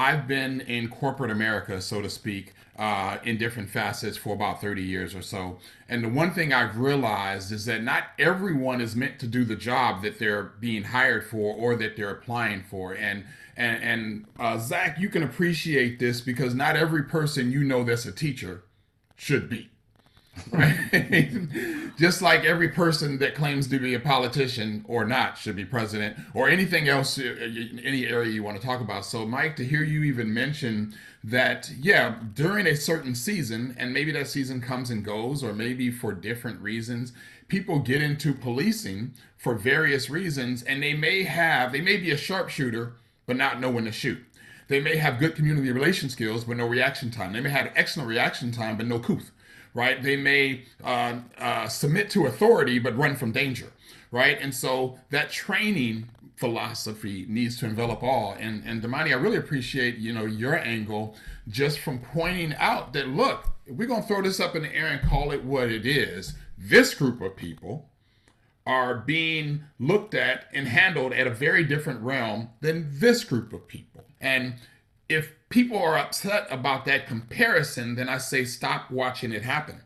I've 0.00 0.26
been 0.26 0.62
in 0.62 0.88
corporate 0.88 1.30
America, 1.30 1.78
so 1.82 2.00
to 2.00 2.08
speak, 2.08 2.54
uh, 2.78 3.18
in 3.22 3.36
different 3.36 3.68
facets 3.68 4.16
for 4.16 4.32
about 4.32 4.62
30 4.62 4.82
years 4.82 5.14
or 5.14 5.20
so. 5.20 5.58
And 5.90 6.02
the 6.02 6.08
one 6.08 6.32
thing 6.32 6.54
I've 6.54 6.78
realized 6.78 7.52
is 7.52 7.66
that 7.66 7.82
not 7.82 8.04
everyone 8.18 8.80
is 8.80 8.96
meant 8.96 9.18
to 9.18 9.26
do 9.26 9.44
the 9.44 9.56
job 9.56 10.02
that 10.02 10.18
they're 10.18 10.54
being 10.58 10.84
hired 10.84 11.28
for 11.28 11.54
or 11.54 11.76
that 11.76 11.98
they're 11.98 12.08
applying 12.08 12.62
for. 12.62 12.94
And 12.94 13.26
and, 13.58 13.82
and 13.82 14.26
uh, 14.38 14.56
Zach, 14.56 14.98
you 14.98 15.10
can 15.10 15.22
appreciate 15.22 15.98
this 15.98 16.22
because 16.22 16.54
not 16.54 16.76
every 16.76 17.02
person 17.02 17.52
you 17.52 17.62
know 17.62 17.84
that's 17.84 18.06
a 18.06 18.12
teacher 18.12 18.62
should 19.16 19.50
be. 19.50 19.68
Just 21.98 22.22
like 22.22 22.44
every 22.44 22.68
person 22.68 23.18
that 23.18 23.34
claims 23.34 23.66
to 23.68 23.78
be 23.78 23.94
a 23.94 24.00
politician 24.00 24.84
or 24.88 25.04
not 25.04 25.36
should 25.36 25.56
be 25.56 25.64
president 25.64 26.16
or 26.34 26.48
anything 26.48 26.88
else, 26.88 27.18
uh, 27.18 27.22
any 27.82 28.06
area 28.06 28.30
you 28.30 28.42
want 28.42 28.60
to 28.60 28.66
talk 28.66 28.80
about. 28.80 29.04
So, 29.04 29.26
Mike, 29.26 29.56
to 29.56 29.64
hear 29.64 29.82
you 29.82 30.02
even 30.04 30.32
mention 30.32 30.94
that, 31.22 31.70
yeah, 31.78 32.16
during 32.34 32.66
a 32.66 32.76
certain 32.76 33.14
season, 33.14 33.74
and 33.78 33.92
maybe 33.92 34.12
that 34.12 34.28
season 34.28 34.60
comes 34.60 34.90
and 34.90 35.04
goes, 35.04 35.44
or 35.44 35.52
maybe 35.52 35.90
for 35.90 36.12
different 36.12 36.60
reasons, 36.60 37.12
people 37.48 37.78
get 37.80 38.00
into 38.00 38.32
policing 38.32 39.12
for 39.36 39.54
various 39.54 40.08
reasons, 40.08 40.62
and 40.62 40.82
they 40.82 40.94
may 40.94 41.24
have, 41.24 41.72
they 41.72 41.80
may 41.80 41.96
be 41.96 42.10
a 42.10 42.16
sharpshooter, 42.16 42.92
but 43.26 43.36
not 43.36 43.60
know 43.60 43.70
when 43.70 43.84
to 43.84 43.92
shoot. 43.92 44.18
They 44.68 44.80
may 44.80 44.96
have 44.96 45.18
good 45.18 45.34
community 45.34 45.70
relation 45.72 46.08
skills, 46.08 46.44
but 46.44 46.56
no 46.56 46.66
reaction 46.66 47.10
time. 47.10 47.32
They 47.32 47.40
may 47.40 47.50
have 47.50 47.72
excellent 47.74 48.08
reaction 48.08 48.52
time, 48.52 48.76
but 48.76 48.86
no 48.86 49.00
couth 49.00 49.32
right? 49.74 50.02
They 50.02 50.16
may 50.16 50.64
uh, 50.82 51.18
uh, 51.38 51.68
submit 51.68 52.10
to 52.10 52.26
authority 52.26 52.78
but 52.78 52.96
run 52.96 53.16
from 53.16 53.32
danger, 53.32 53.72
right? 54.10 54.38
And 54.40 54.54
so 54.54 54.98
that 55.10 55.30
training 55.30 56.08
philosophy 56.36 57.26
needs 57.28 57.58
to 57.58 57.66
envelop 57.66 58.02
all. 58.02 58.34
And 58.38 58.62
and 58.64 58.82
Damani, 58.82 59.10
I 59.10 59.14
really 59.14 59.36
appreciate 59.36 59.96
you 59.96 60.12
know 60.12 60.24
your 60.24 60.58
angle 60.58 61.14
just 61.48 61.78
from 61.78 61.98
pointing 62.00 62.54
out 62.54 62.92
that 62.94 63.08
look, 63.08 63.44
we're 63.68 63.86
gonna 63.86 64.02
throw 64.02 64.22
this 64.22 64.40
up 64.40 64.56
in 64.56 64.62
the 64.62 64.74
air 64.74 64.86
and 64.86 65.08
call 65.08 65.32
it 65.32 65.44
what 65.44 65.70
it 65.70 65.86
is. 65.86 66.34
This 66.56 66.94
group 66.94 67.20
of 67.20 67.36
people 67.36 67.90
are 68.66 68.94
being 68.94 69.64
looked 69.78 70.14
at 70.14 70.46
and 70.52 70.68
handled 70.68 71.12
at 71.12 71.26
a 71.26 71.30
very 71.30 71.64
different 71.64 72.00
realm 72.00 72.50
than 72.60 72.88
this 72.90 73.24
group 73.24 73.52
of 73.52 73.66
people. 73.66 74.04
And 74.20 74.54
if 75.08 75.34
people 75.50 75.78
are 75.78 75.98
upset 75.98 76.46
about 76.48 76.84
that 76.86 77.06
comparison, 77.06 77.96
then 77.96 78.08
I 78.08 78.18
say 78.18 78.44
stop 78.44 78.90
watching 78.90 79.32
it 79.32 79.42
happen. 79.42 79.82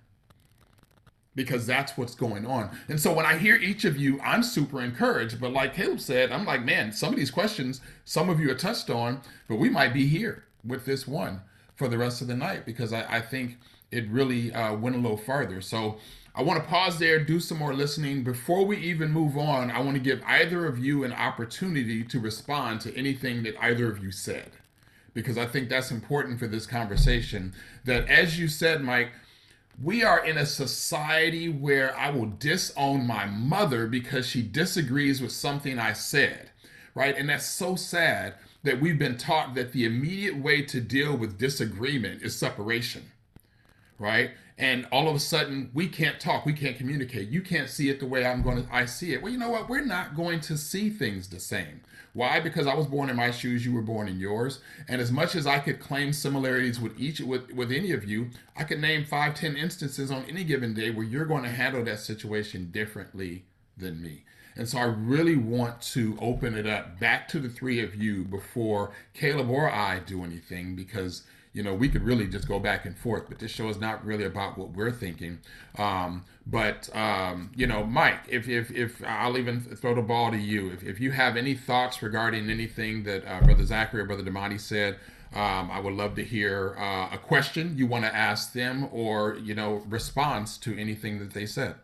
Because 1.34 1.66
that's 1.66 1.98
what's 1.98 2.14
going 2.14 2.46
on. 2.46 2.70
And 2.88 3.00
so 3.00 3.12
when 3.12 3.26
I 3.26 3.38
hear 3.38 3.56
each 3.56 3.84
of 3.84 3.96
you, 3.96 4.20
I'm 4.20 4.44
super 4.44 4.80
encouraged. 4.80 5.40
But 5.40 5.52
like 5.52 5.74
Caleb 5.74 5.98
said, 5.98 6.30
I'm 6.30 6.44
like, 6.44 6.64
man, 6.64 6.92
some 6.92 7.12
of 7.12 7.16
these 7.18 7.32
questions, 7.32 7.80
some 8.04 8.30
of 8.30 8.38
you 8.38 8.52
are 8.52 8.54
touched 8.54 8.88
on, 8.88 9.20
but 9.48 9.56
we 9.56 9.68
might 9.68 9.92
be 9.92 10.06
here 10.06 10.44
with 10.64 10.84
this 10.84 11.08
one 11.08 11.40
for 11.74 11.88
the 11.88 11.98
rest 11.98 12.22
of 12.22 12.28
the 12.28 12.36
night 12.36 12.64
because 12.64 12.92
I, 12.92 13.16
I 13.16 13.20
think 13.20 13.56
it 13.90 14.08
really 14.10 14.52
uh, 14.52 14.76
went 14.76 14.94
a 14.94 15.00
little 15.00 15.16
farther. 15.16 15.60
So 15.60 15.96
I 16.36 16.42
want 16.42 16.62
to 16.62 16.68
pause 16.68 17.00
there, 17.00 17.18
do 17.18 17.40
some 17.40 17.58
more 17.58 17.74
listening. 17.74 18.22
Before 18.22 18.64
we 18.64 18.76
even 18.76 19.10
move 19.10 19.36
on, 19.36 19.72
I 19.72 19.80
want 19.80 19.96
to 19.96 20.02
give 20.02 20.22
either 20.24 20.66
of 20.66 20.78
you 20.78 21.02
an 21.02 21.12
opportunity 21.12 22.04
to 22.04 22.20
respond 22.20 22.80
to 22.82 22.96
anything 22.96 23.42
that 23.42 23.60
either 23.60 23.90
of 23.90 24.04
you 24.04 24.12
said 24.12 24.52
because 25.14 25.38
I 25.38 25.46
think 25.46 25.68
that's 25.68 25.90
important 25.90 26.38
for 26.38 26.46
this 26.46 26.66
conversation. 26.66 27.54
That, 27.84 28.08
as 28.08 28.38
you 28.38 28.48
said, 28.48 28.82
Mike, 28.82 29.12
we 29.82 30.04
are 30.04 30.24
in 30.24 30.36
a 30.36 30.46
society 30.46 31.48
where 31.48 31.96
I 31.98 32.10
will 32.10 32.26
disown 32.26 33.06
my 33.06 33.26
mother 33.26 33.86
because 33.86 34.26
she 34.26 34.42
disagrees 34.42 35.20
with 35.20 35.32
something 35.32 35.78
I 35.78 35.92
said, 35.94 36.50
right? 36.94 37.16
And 37.16 37.28
that's 37.28 37.46
so 37.46 37.74
sad 37.74 38.34
that 38.62 38.80
we've 38.80 38.98
been 38.98 39.16
taught 39.16 39.54
that 39.54 39.72
the 39.72 39.84
immediate 39.84 40.36
way 40.36 40.62
to 40.62 40.80
deal 40.80 41.16
with 41.16 41.38
disagreement 41.38 42.22
is 42.22 42.36
separation, 42.36 43.02
right? 43.98 44.30
And 44.56 44.86
all 44.92 45.08
of 45.08 45.16
a 45.16 45.20
sudden, 45.20 45.70
we 45.74 45.88
can't 45.88 46.20
talk, 46.20 46.46
we 46.46 46.52
can't 46.52 46.76
communicate. 46.76 47.28
You 47.28 47.42
can't 47.42 47.68
see 47.68 47.88
it 47.88 47.98
the 47.98 48.06
way 48.06 48.24
I'm 48.24 48.42
going 48.42 48.64
to 48.64 48.74
I 48.74 48.84
see 48.84 49.12
it. 49.12 49.20
Well, 49.20 49.32
you 49.32 49.38
know 49.38 49.50
what? 49.50 49.68
We're 49.68 49.84
not 49.84 50.14
going 50.14 50.40
to 50.42 50.56
see 50.56 50.90
things 50.90 51.28
the 51.28 51.40
same. 51.40 51.80
Why? 52.12 52.38
Because 52.38 52.68
I 52.68 52.74
was 52.74 52.86
born 52.86 53.10
in 53.10 53.16
my 53.16 53.32
shoes, 53.32 53.66
you 53.66 53.72
were 53.72 53.82
born 53.82 54.06
in 54.06 54.20
yours. 54.20 54.60
And 54.88 55.00
as 55.00 55.10
much 55.10 55.34
as 55.34 55.48
I 55.48 55.58
could 55.58 55.80
claim 55.80 56.12
similarities 56.12 56.80
with 56.80 56.98
each 56.98 57.20
with, 57.20 57.50
with 57.50 57.72
any 57.72 57.90
of 57.90 58.04
you, 58.04 58.30
I 58.56 58.62
could 58.62 58.80
name 58.80 59.04
five, 59.04 59.34
ten 59.34 59.56
instances 59.56 60.12
on 60.12 60.24
any 60.28 60.44
given 60.44 60.74
day 60.74 60.90
where 60.90 61.04
you're 61.04 61.24
going 61.24 61.42
to 61.42 61.48
handle 61.48 61.84
that 61.84 61.98
situation 61.98 62.70
differently 62.70 63.44
than 63.76 64.00
me. 64.00 64.22
And 64.56 64.68
so 64.68 64.78
I 64.78 64.84
really 64.84 65.36
want 65.36 65.82
to 65.82 66.16
open 66.20 66.54
it 66.54 66.66
up 66.66 67.00
back 67.00 67.26
to 67.28 67.40
the 67.40 67.48
three 67.48 67.80
of 67.80 67.96
you 67.96 68.22
before 68.22 68.92
Caleb 69.12 69.50
or 69.50 69.68
I 69.68 69.98
do 69.98 70.22
anything 70.22 70.76
because 70.76 71.24
you 71.54 71.62
know, 71.62 71.72
we 71.72 71.88
could 71.88 72.02
really 72.02 72.26
just 72.26 72.48
go 72.48 72.58
back 72.58 72.84
and 72.84 72.98
forth, 72.98 73.26
but 73.28 73.38
this 73.38 73.52
show 73.52 73.68
is 73.68 73.78
not 73.78 74.04
really 74.04 74.24
about 74.24 74.58
what 74.58 74.70
we're 74.70 74.90
thinking. 74.90 75.38
Um, 75.78 76.24
but 76.46 76.94
um, 76.94 77.52
you 77.54 77.68
know, 77.68 77.84
Mike, 77.84 78.20
if, 78.28 78.48
if 78.48 78.72
if 78.72 79.02
I'll 79.06 79.38
even 79.38 79.60
throw 79.60 79.94
the 79.94 80.02
ball 80.02 80.32
to 80.32 80.36
you, 80.36 80.70
if, 80.72 80.82
if 80.82 81.00
you 81.00 81.12
have 81.12 81.36
any 81.36 81.54
thoughts 81.54 82.02
regarding 82.02 82.50
anything 82.50 83.04
that 83.04 83.24
uh, 83.24 83.40
Brother 83.40 83.64
Zachary 83.64 84.00
or 84.00 84.04
Brother 84.04 84.24
Damani 84.24 84.60
said, 84.60 84.98
um, 85.32 85.70
I 85.70 85.78
would 85.78 85.94
love 85.94 86.16
to 86.16 86.24
hear 86.24 86.74
uh, 86.76 87.10
a 87.12 87.18
question 87.18 87.78
you 87.78 87.86
want 87.86 88.04
to 88.04 88.14
ask 88.14 88.52
them, 88.52 88.88
or 88.90 89.36
you 89.36 89.54
know, 89.54 89.84
response 89.88 90.58
to 90.58 90.76
anything 90.76 91.20
that 91.20 91.32
they 91.32 91.46
said. 91.46 91.76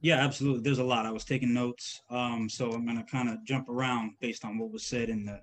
Yeah, 0.00 0.24
absolutely. 0.24 0.62
There's 0.62 0.78
a 0.78 0.84
lot. 0.84 1.06
I 1.06 1.10
was 1.10 1.24
taking 1.24 1.52
notes, 1.52 2.02
um, 2.08 2.48
so 2.48 2.70
I'm 2.70 2.84
going 2.84 2.98
to 2.98 3.10
kind 3.10 3.28
of 3.28 3.44
jump 3.44 3.68
around 3.68 4.12
based 4.20 4.44
on 4.44 4.58
what 4.58 4.70
was 4.70 4.86
said 4.86 5.08
in 5.08 5.24
the 5.24 5.40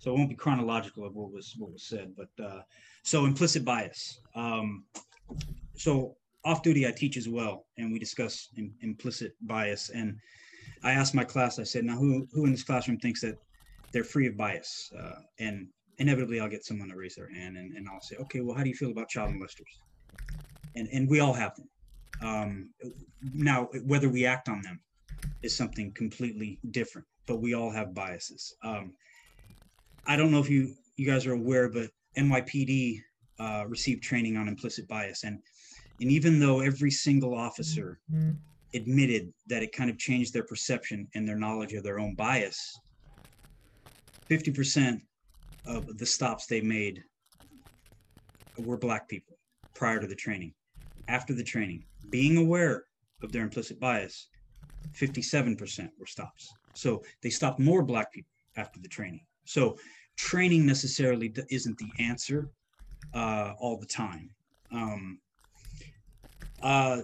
so 0.00 0.10
it 0.10 0.16
won't 0.16 0.30
be 0.30 0.34
chronological 0.34 1.06
of 1.06 1.14
what 1.14 1.30
was 1.30 1.54
what 1.58 1.70
was 1.70 1.84
said. 1.84 2.14
But 2.16 2.44
uh, 2.44 2.62
so 3.04 3.26
implicit 3.26 3.64
bias. 3.64 4.20
Um, 4.34 4.84
so 5.76 6.16
off 6.44 6.62
duty, 6.62 6.88
I 6.88 6.90
teach 6.90 7.18
as 7.18 7.28
well, 7.28 7.66
and 7.76 7.92
we 7.92 7.98
discuss 7.98 8.48
im- 8.56 8.74
implicit 8.80 9.34
bias. 9.42 9.90
And 9.90 10.18
I 10.82 10.92
asked 10.92 11.14
my 11.14 11.22
class, 11.22 11.58
I 11.58 11.64
said, 11.64 11.84
now 11.84 11.96
who 11.96 12.26
who 12.32 12.46
in 12.46 12.50
this 12.50 12.62
classroom 12.62 12.98
thinks 12.98 13.20
that 13.20 13.36
they're 13.92 14.02
free 14.02 14.26
of 14.26 14.38
bias? 14.38 14.90
Uh, 14.98 15.20
and 15.38 15.68
inevitably, 15.98 16.40
I'll 16.40 16.48
get 16.48 16.64
someone 16.64 16.88
to 16.88 16.96
raise 16.96 17.14
their 17.14 17.30
hand, 17.30 17.58
and, 17.58 17.76
and 17.76 17.86
I'll 17.86 18.00
say, 18.00 18.16
okay, 18.16 18.40
well, 18.40 18.56
how 18.56 18.62
do 18.62 18.70
you 18.70 18.74
feel 18.74 18.90
about 18.90 19.10
child 19.10 19.34
molesters? 19.34 19.74
And 20.76 20.88
and 20.92 21.10
we 21.10 21.20
all 21.20 21.34
have 21.34 21.54
them. 21.56 21.68
Um, 22.22 22.70
now, 23.34 23.68
whether 23.84 24.08
we 24.08 24.24
act 24.24 24.48
on 24.48 24.62
them 24.62 24.80
is 25.42 25.54
something 25.54 25.92
completely 25.92 26.58
different, 26.70 27.06
but 27.26 27.42
we 27.42 27.52
all 27.52 27.70
have 27.70 27.94
biases. 27.94 28.54
Um, 28.64 28.94
I 30.06 30.16
don't 30.16 30.30
know 30.30 30.40
if 30.40 30.50
you 30.50 30.74
you 30.96 31.06
guys 31.06 31.26
are 31.26 31.32
aware, 31.32 31.68
but 31.68 31.90
NYPD 32.18 33.00
uh, 33.38 33.64
received 33.68 34.02
training 34.02 34.36
on 34.36 34.48
implicit 34.48 34.86
bias, 34.88 35.24
and 35.24 35.38
and 36.00 36.10
even 36.10 36.40
though 36.40 36.60
every 36.60 36.90
single 36.90 37.34
officer 37.34 38.00
admitted 38.74 39.32
that 39.46 39.62
it 39.62 39.72
kind 39.72 39.90
of 39.90 39.98
changed 39.98 40.32
their 40.32 40.44
perception 40.44 41.08
and 41.14 41.26
their 41.28 41.36
knowledge 41.36 41.72
of 41.72 41.82
their 41.82 41.98
own 41.98 42.14
bias, 42.14 42.78
fifty 44.28 44.50
percent 44.50 45.02
of 45.66 45.98
the 45.98 46.06
stops 46.06 46.46
they 46.46 46.60
made 46.60 47.02
were 48.58 48.78
black 48.78 49.08
people 49.08 49.38
prior 49.74 50.00
to 50.00 50.06
the 50.06 50.14
training. 50.14 50.52
After 51.08 51.34
the 51.34 51.44
training, 51.44 51.84
being 52.10 52.36
aware 52.36 52.84
of 53.22 53.32
their 53.32 53.42
implicit 53.42 53.80
bias, 53.80 54.28
57% 55.00 55.88
were 55.98 56.06
stops. 56.06 56.52
So 56.72 57.02
they 57.22 57.30
stopped 57.30 57.58
more 57.58 57.82
black 57.82 58.12
people 58.12 58.32
after 58.56 58.80
the 58.80 58.88
training. 58.88 59.26
So 59.50 59.76
training 60.16 60.64
necessarily 60.64 61.34
isn't 61.50 61.76
the 61.76 61.90
answer 61.98 62.50
uh, 63.12 63.54
all 63.58 63.78
the 63.78 63.86
time. 63.86 64.30
Um, 64.72 65.18
uh, 66.62 67.00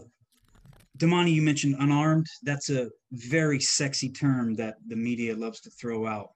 Damani, 0.97 1.32
you 1.34 1.42
mentioned 1.42 1.74
unarmed. 1.80 2.28
That's 2.44 2.70
a 2.70 2.88
very 3.11 3.59
sexy 3.59 4.11
term 4.11 4.55
that 4.55 4.76
the 4.86 4.94
media 4.94 5.34
loves 5.34 5.61
to 5.62 5.70
throw 5.70 6.07
out. 6.07 6.30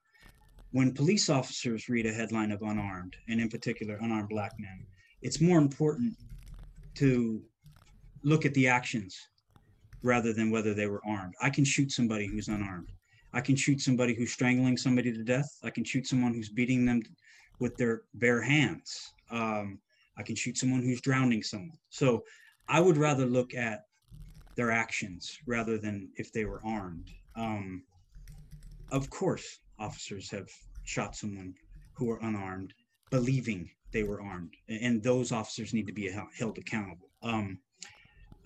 When 0.72 0.92
police 0.92 1.30
officers 1.30 1.88
read 1.88 2.06
a 2.06 2.12
headline 2.12 2.50
of 2.50 2.62
unarmed, 2.62 3.14
and 3.28 3.40
in 3.40 3.48
particular 3.48 3.96
unarmed 4.00 4.30
black 4.30 4.54
men, 4.58 4.86
it's 5.22 5.40
more 5.40 5.58
important 5.58 6.14
to 6.96 7.40
look 8.24 8.44
at 8.44 8.54
the 8.54 8.66
actions 8.66 9.16
rather 10.02 10.32
than 10.32 10.50
whether 10.50 10.74
they 10.74 10.88
were 10.88 11.02
armed. 11.06 11.34
I 11.40 11.50
can 11.50 11.64
shoot 11.64 11.92
somebody 11.92 12.26
who's 12.26 12.48
unarmed. 12.48 12.90
I 13.32 13.40
can 13.40 13.56
shoot 13.56 13.80
somebody 13.80 14.14
who's 14.14 14.32
strangling 14.32 14.76
somebody 14.76 15.12
to 15.12 15.22
death. 15.22 15.48
I 15.62 15.70
can 15.70 15.84
shoot 15.84 16.06
someone 16.06 16.34
who's 16.34 16.48
beating 16.48 16.84
them 16.84 17.02
with 17.58 17.76
their 17.76 18.02
bare 18.14 18.42
hands. 18.42 19.12
Um, 19.30 19.78
I 20.16 20.22
can 20.22 20.34
shoot 20.34 20.58
someone 20.58 20.82
who's 20.82 21.00
drowning 21.00 21.42
someone. 21.42 21.78
So 21.90 22.24
I 22.68 22.80
would 22.80 22.96
rather 22.96 23.26
look 23.26 23.54
at 23.54 23.84
their 24.56 24.70
actions 24.70 25.38
rather 25.46 25.78
than 25.78 26.10
if 26.16 26.32
they 26.32 26.44
were 26.44 26.60
armed. 26.64 27.10
Um, 27.36 27.84
of 28.90 29.08
course, 29.10 29.60
officers 29.78 30.30
have 30.30 30.48
shot 30.84 31.14
someone 31.14 31.54
who 31.92 32.10
are 32.10 32.18
unarmed, 32.22 32.74
believing 33.10 33.70
they 33.92 34.02
were 34.02 34.20
armed, 34.20 34.54
and 34.68 35.02
those 35.02 35.32
officers 35.32 35.72
need 35.72 35.86
to 35.86 35.92
be 35.92 36.10
held 36.36 36.58
accountable. 36.58 37.10
Um, 37.22 37.58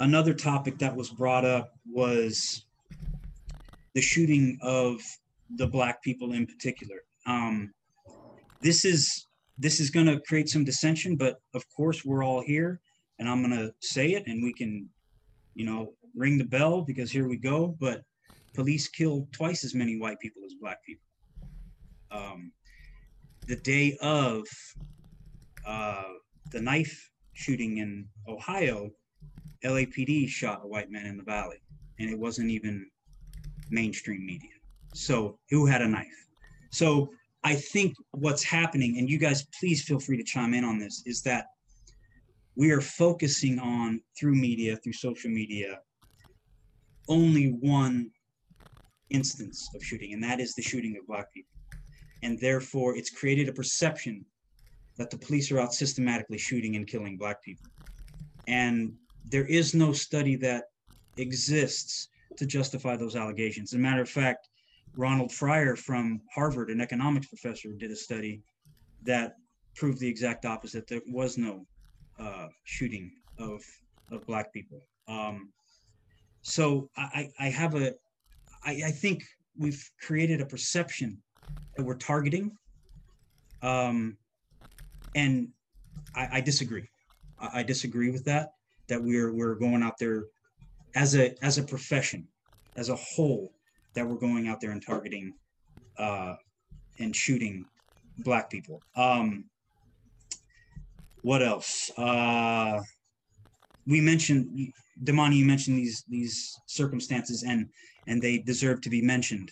another 0.01 0.35
topic 0.35 0.79
that 0.79 0.95
was 0.95 1.11
brought 1.11 1.45
up 1.45 1.73
was 1.91 2.67
the 3.95 4.01
shooting 4.01 4.59
of 4.63 5.01
the 5.57 5.67
black 5.67 6.03
people 6.03 6.33
in 6.33 6.47
particular. 6.47 6.97
Um, 7.27 7.73
this 8.61 8.85
is 8.85 9.27
this 9.57 9.79
is 9.79 9.91
going 9.91 10.07
to 10.07 10.21
create 10.21 10.49
some 10.49 10.65
dissension, 10.65 11.17
but 11.17 11.39
of 11.55 11.65
course 11.75 12.05
we're 12.05 12.25
all 12.25 12.43
here, 12.43 12.81
and 13.19 13.29
I'm 13.29 13.41
going 13.41 13.57
to 13.57 13.73
say 13.81 14.13
it, 14.13 14.25
and 14.27 14.43
we 14.43 14.53
can, 14.53 14.89
you 15.55 15.65
know, 15.65 15.93
ring 16.17 16.39
the 16.39 16.45
bell 16.45 16.83
because 16.83 17.13
here 17.13 17.29
we 17.29 17.37
go. 17.37 17.77
But 17.79 18.03
police 18.55 18.89
killed 18.89 19.33
twice 19.33 19.65
as 19.65 19.75
many 19.75 19.99
white 19.99 20.19
people 20.19 20.43
as 20.45 20.55
black 20.55 20.79
people. 20.85 21.07
Um, 22.11 22.53
the 23.47 23.57
day 23.57 23.97
of 24.01 24.45
uh, 25.67 26.05
the 26.51 26.61
knife 26.61 27.11
shooting 27.35 27.79
in 27.79 28.09
Ohio, 28.29 28.91
LAPD 29.65 30.29
shot 30.29 30.63
a 30.65 30.67
white 30.67 30.91
man 30.91 31.07
in 31.07 31.17
the 31.17 31.23
valley, 31.23 31.63
and 32.01 32.11
it 32.11 32.19
wasn't 32.19 32.51
even 32.51 32.89
mainstream 33.75 34.25
media. 34.25 34.51
So, 34.93 35.39
who 35.51 35.67
had 35.67 35.83
a 35.83 35.89
knife? 35.89 36.07
So, 36.71 37.11
I 37.43 37.55
think 37.55 37.95
what's 38.13 38.43
happening, 38.43 38.99
and 38.99 39.11
you 39.11 39.19
guys 39.19 39.47
please 39.59 39.83
feel 39.83 40.01
free 40.01 40.17
to 40.17 40.25
chime 40.25 40.55
in 40.55 40.65
on 40.65 40.79
this, 40.79 41.03
is 41.05 41.21
that 41.23 41.47
we 42.57 42.71
are 42.71 42.81
focusing 42.81 43.59
on 43.59 44.01
through 44.19 44.37
media, 44.37 44.77
through 44.77 44.93
social 44.93 45.31
media, 45.31 45.81
only 47.09 47.49
one 47.61 48.11
instance 49.11 49.69
of 49.75 49.85
shooting, 49.85 50.15
and 50.15 50.23
that 50.23 50.41
is 50.41 50.55
the 50.55 50.63
shooting 50.63 50.97
of 50.97 51.07
black 51.07 51.33
people. 51.35 51.51
And 52.23 52.41
therefore, 52.41 52.97
it's 52.97 53.11
created 53.11 53.49
a 53.49 53.53
perception 53.53 54.25
that 54.97 55.11
the 55.11 55.19
police 55.19 55.51
are 55.51 55.61
out 55.61 55.75
systematically 55.75 56.39
shooting 56.39 56.77
and 56.77 56.87
killing 56.87 57.19
black 57.19 57.43
people. 57.43 57.69
And 58.47 58.95
there 59.25 59.45
is 59.45 59.75
no 59.75 59.93
study 59.93 60.37
that 60.37 60.65
exists 61.17 62.09
to 62.37 62.47
justify 62.47 62.97
those 62.97 63.17
allegations. 63.17 63.73
As 63.73 63.79
a 63.79 63.83
matter 63.83 64.03
of 64.03 64.09
fact, 64.09 64.49
Roland 64.97 65.33
Fryer 65.33 65.77
from 65.77 66.21
Harvard, 66.35 66.71
an 66.71 66.81
economics 66.81 67.27
professor, 67.27 67.73
did 67.73 67.91
a 67.91 67.97
study 67.97 68.43
that 69.03 69.35
proved 69.75 69.99
the 70.01 70.09
exact 70.09 70.45
opposite. 70.45 70.87
There 70.87 71.01
was 71.07 71.37
no 71.37 71.67
uh, 72.19 72.49
shooting 72.65 73.11
of 73.39 73.63
of 74.11 74.25
black 74.27 74.53
people. 74.53 74.81
Um, 75.09 75.51
so 76.43 76.91
I, 76.97 77.31
I 77.41 77.49
have 77.49 77.75
a, 77.75 77.95
I, 78.65 78.83
I 78.87 78.91
think 78.91 79.25
we've 79.59 79.83
created 80.01 80.41
a 80.41 80.47
perception 80.47 81.23
that 81.77 81.85
we're 81.85 81.97
targeting, 81.97 82.53
um, 83.63 84.17
and 85.15 85.49
I, 86.15 86.29
I 86.33 86.41
disagree. 86.41 86.87
I, 87.39 87.61
I 87.61 87.63
disagree 87.63 88.11
with 88.11 88.25
that. 88.27 88.51
That 88.89 89.03
we're 89.03 89.33
we're 89.33 89.55
going 89.55 89.83
out 89.83 89.99
there 89.99 90.25
as 90.95 91.17
a 91.17 91.35
as 91.45 91.59
a 91.59 91.63
profession, 91.63 92.27
as 92.77 92.89
a 92.89 92.97
whole, 92.97 93.53
that 93.95 94.07
we're 94.07 94.17
going 94.17 94.49
out 94.49 94.61
there 94.61 94.71
and 94.71 94.85
targeting 94.85 95.35
uh, 95.99 96.35
and 96.99 97.15
shooting 97.15 97.65
black 98.19 98.51
people. 98.51 98.81
Um, 98.97 99.45
what 101.23 101.43
else? 101.43 101.91
Uh, 101.97 102.81
we 103.87 104.01
mentioned 104.01 104.73
Damani. 105.03 105.37
You 105.37 105.45
mentioned 105.45 105.79
these 105.79 106.05
these 106.09 106.55
circumstances, 106.67 107.43
and 107.43 107.69
and 108.07 108.21
they 108.21 108.39
deserve 108.39 108.81
to 108.83 108.91
be 108.91 109.03
mentioned. 109.03 109.51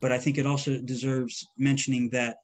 But 0.00 0.12
I 0.12 0.18
think 0.18 0.38
it 0.38 0.46
also 0.46 0.78
deserves 0.78 1.46
mentioning 1.56 2.10
that 2.10 2.36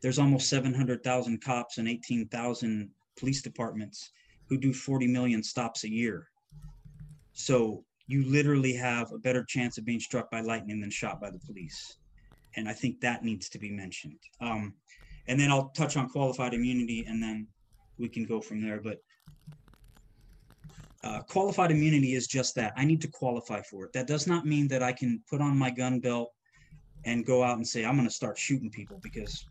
there's 0.00 0.18
almost 0.18 0.48
700,000 0.48 1.42
cops 1.42 1.78
and 1.78 1.88
18,000 1.88 2.88
police 3.18 3.42
departments 3.42 4.12
who 4.48 4.56
do 4.56 4.72
40 4.72 5.08
million 5.08 5.42
stops 5.42 5.84
a 5.84 5.90
year. 5.90 6.28
So 7.38 7.84
you 8.08 8.24
literally 8.24 8.72
have 8.72 9.12
a 9.12 9.18
better 9.18 9.44
chance 9.44 9.78
of 9.78 9.84
being 9.84 10.00
struck 10.00 10.28
by 10.28 10.40
lightning 10.40 10.80
than 10.80 10.90
shot 10.90 11.20
by 11.20 11.30
the 11.30 11.38
police. 11.38 11.98
And 12.56 12.68
I 12.68 12.72
think 12.72 13.00
that 13.00 13.22
needs 13.22 13.48
to 13.50 13.58
be 13.60 13.70
mentioned. 13.70 14.18
Um, 14.40 14.74
and 15.28 15.38
then 15.38 15.50
I'll 15.52 15.68
touch 15.68 15.96
on 15.96 16.08
qualified 16.08 16.52
immunity 16.52 17.04
and 17.06 17.22
then 17.22 17.46
we 17.96 18.08
can 18.08 18.24
go 18.24 18.40
from 18.40 18.60
there. 18.60 18.80
But 18.82 18.98
uh, 21.04 21.20
qualified 21.28 21.70
immunity 21.70 22.14
is 22.14 22.26
just 22.26 22.56
that. 22.56 22.72
I 22.76 22.84
need 22.84 23.00
to 23.02 23.08
qualify 23.08 23.62
for 23.62 23.84
it. 23.84 23.92
That 23.92 24.08
does 24.08 24.26
not 24.26 24.44
mean 24.44 24.66
that 24.68 24.82
I 24.82 24.90
can 24.90 25.22
put 25.30 25.40
on 25.40 25.56
my 25.56 25.70
gun 25.70 26.00
belt 26.00 26.32
and 27.04 27.24
go 27.24 27.44
out 27.44 27.58
and 27.58 27.66
say, 27.66 27.84
I'm 27.84 27.94
going 27.94 28.08
to 28.08 28.14
start 28.14 28.36
shooting 28.36 28.70
people 28.70 28.98
because 29.00 29.46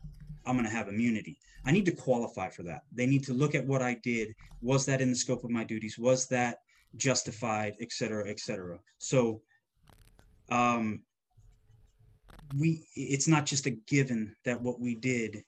I'm 0.45 0.55
going 0.55 0.67
to 0.67 0.75
have 0.75 0.89
immunity. 0.89 1.39
I 1.65 1.71
need 1.71 1.85
to 1.85 1.93
qualify 1.93 2.49
for 2.49 2.63
that. 2.63 2.81
They 2.91 3.05
need 3.05 3.23
to 3.25 3.33
look 3.33 3.55
at 3.55 3.65
what 3.65 3.81
I 3.81 3.93
did. 4.03 4.33
Was 4.61 4.85
that 4.87 4.99
in 4.99 5.09
the 5.09 5.15
scope 5.15 5.45
of 5.45 5.51
my 5.51 5.63
duties? 5.63 5.97
Was 5.97 6.27
that 6.27 6.57
justified, 6.97 7.75
et 7.79 7.91
cetera, 7.91 8.29
et 8.29 8.39
cetera. 8.39 8.79
So 8.97 9.41
um, 10.49 11.01
we 12.57 12.85
it's 12.95 13.27
not 13.27 13.45
just 13.45 13.65
a 13.65 13.71
given 13.71 14.35
that 14.45 14.61
what 14.61 14.79
we 14.79 14.95
did 14.95 15.43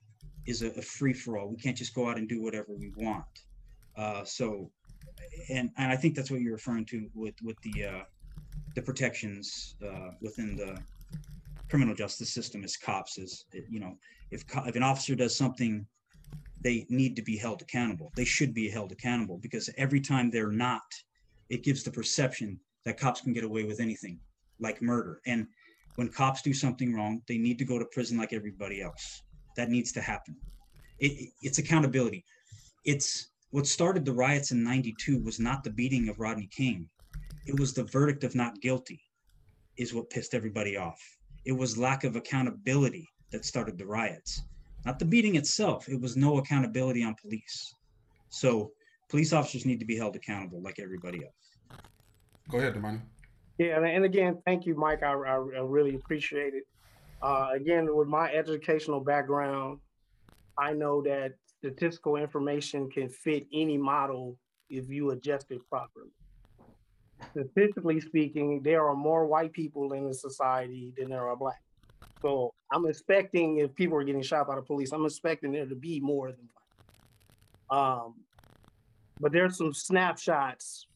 is 0.46 0.62
a, 0.62 0.68
a 0.70 0.82
free 0.82 1.12
for 1.12 1.38
all. 1.38 1.48
We 1.48 1.56
can't 1.56 1.76
just 1.76 1.94
go 1.94 2.08
out 2.08 2.18
and 2.18 2.28
do 2.28 2.42
whatever 2.42 2.74
we 2.76 2.92
want. 2.96 3.24
Uh, 3.96 4.24
so 4.24 4.70
and, 5.48 5.70
and 5.76 5.92
I 5.92 5.96
think 5.96 6.14
that's 6.14 6.30
what 6.30 6.40
you're 6.40 6.52
referring 6.52 6.86
to 6.86 7.08
with 7.14 7.34
with 7.42 7.60
the 7.62 7.84
uh, 7.84 8.02
the 8.74 8.82
protections 8.82 9.74
uh, 9.84 10.10
within 10.20 10.56
the 10.56 10.82
criminal 11.68 11.94
justice 11.94 12.32
system 12.32 12.64
as 12.64 12.76
cops 12.76 13.16
is 13.18 13.44
you 13.52 13.80
know 13.80 13.96
if 14.30 14.44
if 14.66 14.76
an 14.76 14.82
officer 14.82 15.14
does 15.14 15.36
something 15.36 15.86
they 16.62 16.84
need 16.90 17.14
to 17.16 17.22
be 17.22 17.36
held 17.36 17.62
accountable 17.62 18.12
they 18.16 18.24
should 18.24 18.52
be 18.52 18.68
held 18.68 18.90
accountable 18.90 19.38
because 19.38 19.70
every 19.76 20.00
time 20.00 20.30
they're 20.30 20.50
not 20.50 20.82
it 21.50 21.62
gives 21.64 21.82
the 21.82 21.90
perception 21.90 22.58
that 22.84 22.98
cops 22.98 23.20
can 23.20 23.32
get 23.32 23.44
away 23.44 23.64
with 23.64 23.80
anything 23.80 24.18
like 24.60 24.80
murder 24.80 25.20
and 25.26 25.46
when 25.96 26.08
cops 26.08 26.42
do 26.42 26.54
something 26.54 26.94
wrong 26.94 27.20
they 27.28 27.38
need 27.38 27.58
to 27.58 27.64
go 27.64 27.78
to 27.78 27.84
prison 27.92 28.16
like 28.18 28.32
everybody 28.32 28.80
else 28.80 29.22
that 29.56 29.68
needs 29.70 29.92
to 29.92 30.00
happen 30.00 30.36
it, 30.98 31.12
it- 31.12 31.32
it's 31.42 31.58
accountability 31.58 32.24
it's 32.84 33.28
What 33.52 33.66
started 33.66 34.04
the 34.04 34.12
riots 34.12 34.52
in 34.52 34.62
92 34.62 35.18
was 35.24 35.40
not 35.40 35.64
the 35.64 35.70
beating 35.70 36.08
of 36.08 36.20
Rodney 36.20 36.48
King. 36.56 36.88
It 37.46 37.58
was 37.58 37.72
the 37.74 37.82
verdict 37.84 38.22
of 38.22 38.36
not 38.36 38.60
guilty, 38.60 39.00
is 39.76 39.92
what 39.92 40.08
pissed 40.10 40.34
everybody 40.34 40.76
off. 40.76 41.00
It 41.44 41.52
was 41.52 41.76
lack 41.76 42.04
of 42.04 42.14
accountability 42.14 43.06
that 43.32 43.44
started 43.44 43.76
the 43.76 43.86
riots, 43.86 44.40
not 44.86 45.00
the 45.00 45.04
beating 45.04 45.34
itself. 45.34 45.88
It 45.88 46.00
was 46.00 46.16
no 46.16 46.38
accountability 46.38 47.02
on 47.02 47.16
police. 47.20 47.74
So 48.28 48.72
police 49.10 49.32
officers 49.32 49.66
need 49.66 49.80
to 49.80 49.84
be 49.84 49.96
held 49.96 50.16
accountable 50.16 50.62
like 50.62 50.78
everybody 50.78 51.24
else. 51.24 51.80
Go 52.48 52.58
ahead, 52.58 52.74
Damani. 52.74 53.00
Yeah, 53.58 53.76
and- 53.76 53.86
and 53.86 54.04
again, 54.04 54.40
thank 54.46 54.64
you, 54.64 54.74
Mike. 54.74 55.02
I, 55.02 55.12
I, 55.12 55.34
I 55.34 55.60
really 55.60 55.94
appreciate 55.96 56.54
it. 56.54 56.64
Uh, 57.20 57.50
again, 57.54 57.94
with 57.94 58.08
my 58.08 58.32
educational 58.32 59.00
background, 59.00 59.80
I 60.56 60.72
know 60.72 61.02
that 61.02 61.34
statistical 61.58 62.16
information 62.16 62.90
can 62.90 63.08
fit 63.10 63.46
any 63.52 63.76
model 63.76 64.38
if 64.70 64.88
you 64.88 65.10
adjust 65.10 65.50
it 65.50 65.60
properly. 65.68 66.10
Statistically 67.32 68.00
speaking, 68.00 68.62
there 68.62 68.86
are 68.88 68.94
more 68.96 69.26
white 69.26 69.52
people 69.52 69.92
in 69.92 70.06
the 70.06 70.14
society 70.14 70.94
than 70.96 71.10
there 71.10 71.28
are 71.28 71.36
black. 71.36 71.60
So 72.22 72.54
I'm 72.72 72.86
expecting 72.86 73.58
if 73.58 73.74
people 73.74 73.98
are 73.98 74.04
getting 74.04 74.22
shot 74.22 74.46
by 74.48 74.54
the 74.56 74.62
police, 74.62 74.92
I'm 74.92 75.04
expecting 75.04 75.52
there 75.52 75.66
to 75.66 75.74
be 75.74 76.00
more 76.00 76.32
than 76.32 76.48
white. 77.68 77.78
Um, 77.78 78.14
but 79.20 79.32
there's 79.32 79.58
some 79.58 79.74
snapshots 79.74 80.86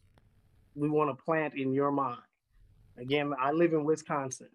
we 0.74 0.88
want 0.88 1.10
to 1.10 1.24
plant 1.24 1.54
in 1.54 1.72
your 1.72 1.92
mind. 1.92 2.18
Again, 2.98 3.34
I 3.38 3.52
live 3.52 3.74
in 3.74 3.84
Wisconsin, 3.84 4.48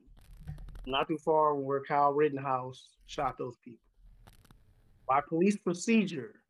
not 0.85 1.07
too 1.07 1.17
far 1.17 1.53
from 1.53 1.63
where 1.63 1.81
Kyle 1.81 2.11
Rittenhouse 2.11 2.89
shot 3.05 3.37
those 3.37 3.55
people. 3.63 3.85
By 5.07 5.21
police 5.21 5.57
procedure, 5.57 6.41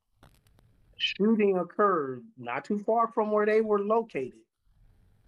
shooting 0.98 1.58
occurred 1.58 2.24
not 2.38 2.64
too 2.64 2.80
far 2.80 3.08
from 3.08 3.32
where 3.32 3.46
they 3.46 3.62
were 3.62 3.80
located. 3.80 4.34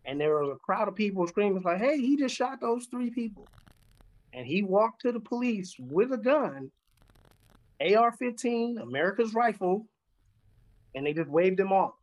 And 0.06 0.20
there 0.20 0.40
was 0.40 0.56
a 0.56 0.60
crowd 0.60 0.88
of 0.88 0.96
people 0.96 1.28
screaming, 1.28 1.62
like, 1.62 1.80
hey, 1.80 2.00
he 2.00 2.18
just 2.18 2.36
shot 2.36 2.60
those 2.62 2.88
three 2.88 3.12
people. 3.12 3.48
And 4.34 4.46
he 4.48 4.64
walked 4.64 5.02
to 5.02 5.12
the 5.12 5.20
police 5.20 5.76
with 5.78 6.14
a 6.14 6.18
gun, 6.18 6.72
AR 7.82 8.12
15, 8.12 8.78
America's 8.80 9.34
rifle, 9.34 9.88
and 10.96 11.06
they 11.06 11.14
just 11.14 11.30
waved 11.30 11.60
him 11.60 11.72
off. 11.72 11.94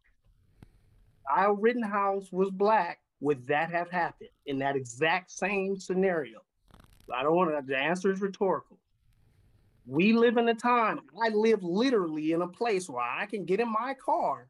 Kyle 1.29 1.55
Rittenhouse 1.55 2.33
was 2.33 2.51
black. 2.51 3.01
Would 3.21 3.47
that 3.49 3.71
have 3.71 3.91
happened 3.91 4.31
in 4.47 4.59
that 4.61 4.77
exact 4.77 5.31
same 5.31 5.79
scenario? 5.79 6.39
I 7.15 7.23
don't 7.23 7.35
want 7.35 7.51
to, 7.51 7.65
the 7.67 7.77
answer 7.77 8.13
is 8.13 8.21
rhetorical. 8.21 8.79
We 9.87 10.13
live 10.13 10.37
in 10.37 10.49
a 10.49 10.55
time, 10.55 11.01
I 11.23 11.31
live 11.31 11.63
literally 11.63 12.33
in 12.33 12.43
a 12.43 12.49
place 12.49 12.89
where 12.89 13.03
I 13.03 13.27
can 13.27 13.45
get 13.45 13.61
in 13.61 13.73
my 13.73 13.95
car 13.95 14.49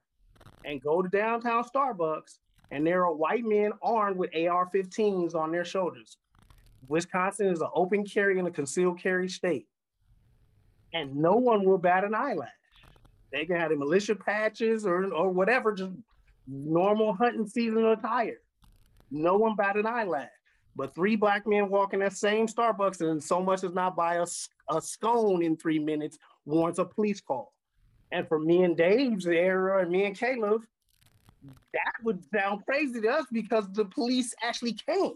and 0.65 0.83
go 0.83 1.01
to 1.01 1.09
downtown 1.09 1.65
Starbucks, 1.65 2.39
and 2.71 2.87
there 2.87 3.05
are 3.05 3.15
white 3.15 3.45
men 3.45 3.73
armed 3.81 4.17
with 4.17 4.35
AR 4.35 4.69
15s 4.75 5.35
on 5.35 5.53
their 5.53 5.65
shoulders. 5.65 6.19
Wisconsin 6.89 7.49
is 7.49 7.61
an 7.61 7.69
open 7.75 8.05
carry 8.05 8.39
and 8.39 8.49
a 8.49 8.51
concealed 8.51 9.01
carry 9.01 9.29
state. 9.29 9.67
And 10.93 11.17
no 11.17 11.35
one 11.35 11.65
will 11.65 11.79
bat 11.79 12.05
an 12.05 12.15
eyelash. 12.15 12.49
They 13.33 13.45
can 13.45 13.57
have 13.57 13.71
the 13.71 13.77
militia 13.77 14.15
patches 14.15 14.87
or, 14.87 15.13
or 15.13 15.31
whatever, 15.31 15.73
just 15.73 15.93
normal 16.47 17.13
hunting 17.15 17.47
season 17.47 17.85
attire. 17.85 18.41
No 19.11 19.37
one 19.37 19.55
bat 19.55 19.77
an 19.77 19.87
eyelash. 19.87 20.31
But 20.77 20.95
three 20.95 21.17
black 21.17 21.47
men 21.47 21.69
walk 21.69 21.93
in 21.93 22.01
that 22.01 22.13
same 22.13 22.47
Starbucks 22.47 23.01
and 23.01 23.23
so 23.23 23.43
much 23.43 23.65
as 23.65 23.75
not 23.75 23.97
buy 23.97 24.17
a, 24.17 24.27
a 24.71 24.81
scone 24.81 25.43
in 25.43 25.57
three 25.57 25.79
minutes 25.79 26.19
warrants 26.47 26.79
a 26.79 26.85
police 26.85 27.21
call. 27.21 27.53
And 28.13 28.27
for 28.29 28.39
me 28.39 28.63
and 28.63 28.77
Dave's 28.77 29.27
era 29.27 29.83
and 29.83 29.91
me 29.91 30.05
and 30.05 30.17
Caleb, 30.17 30.63
that 31.73 31.93
would 32.03 32.25
sound 32.33 32.65
crazy 32.65 33.01
to 33.01 33.09
us 33.09 33.27
because 33.31 33.71
the 33.73 33.85
police 33.85 34.35
actually 34.43 34.75
came. 34.75 35.15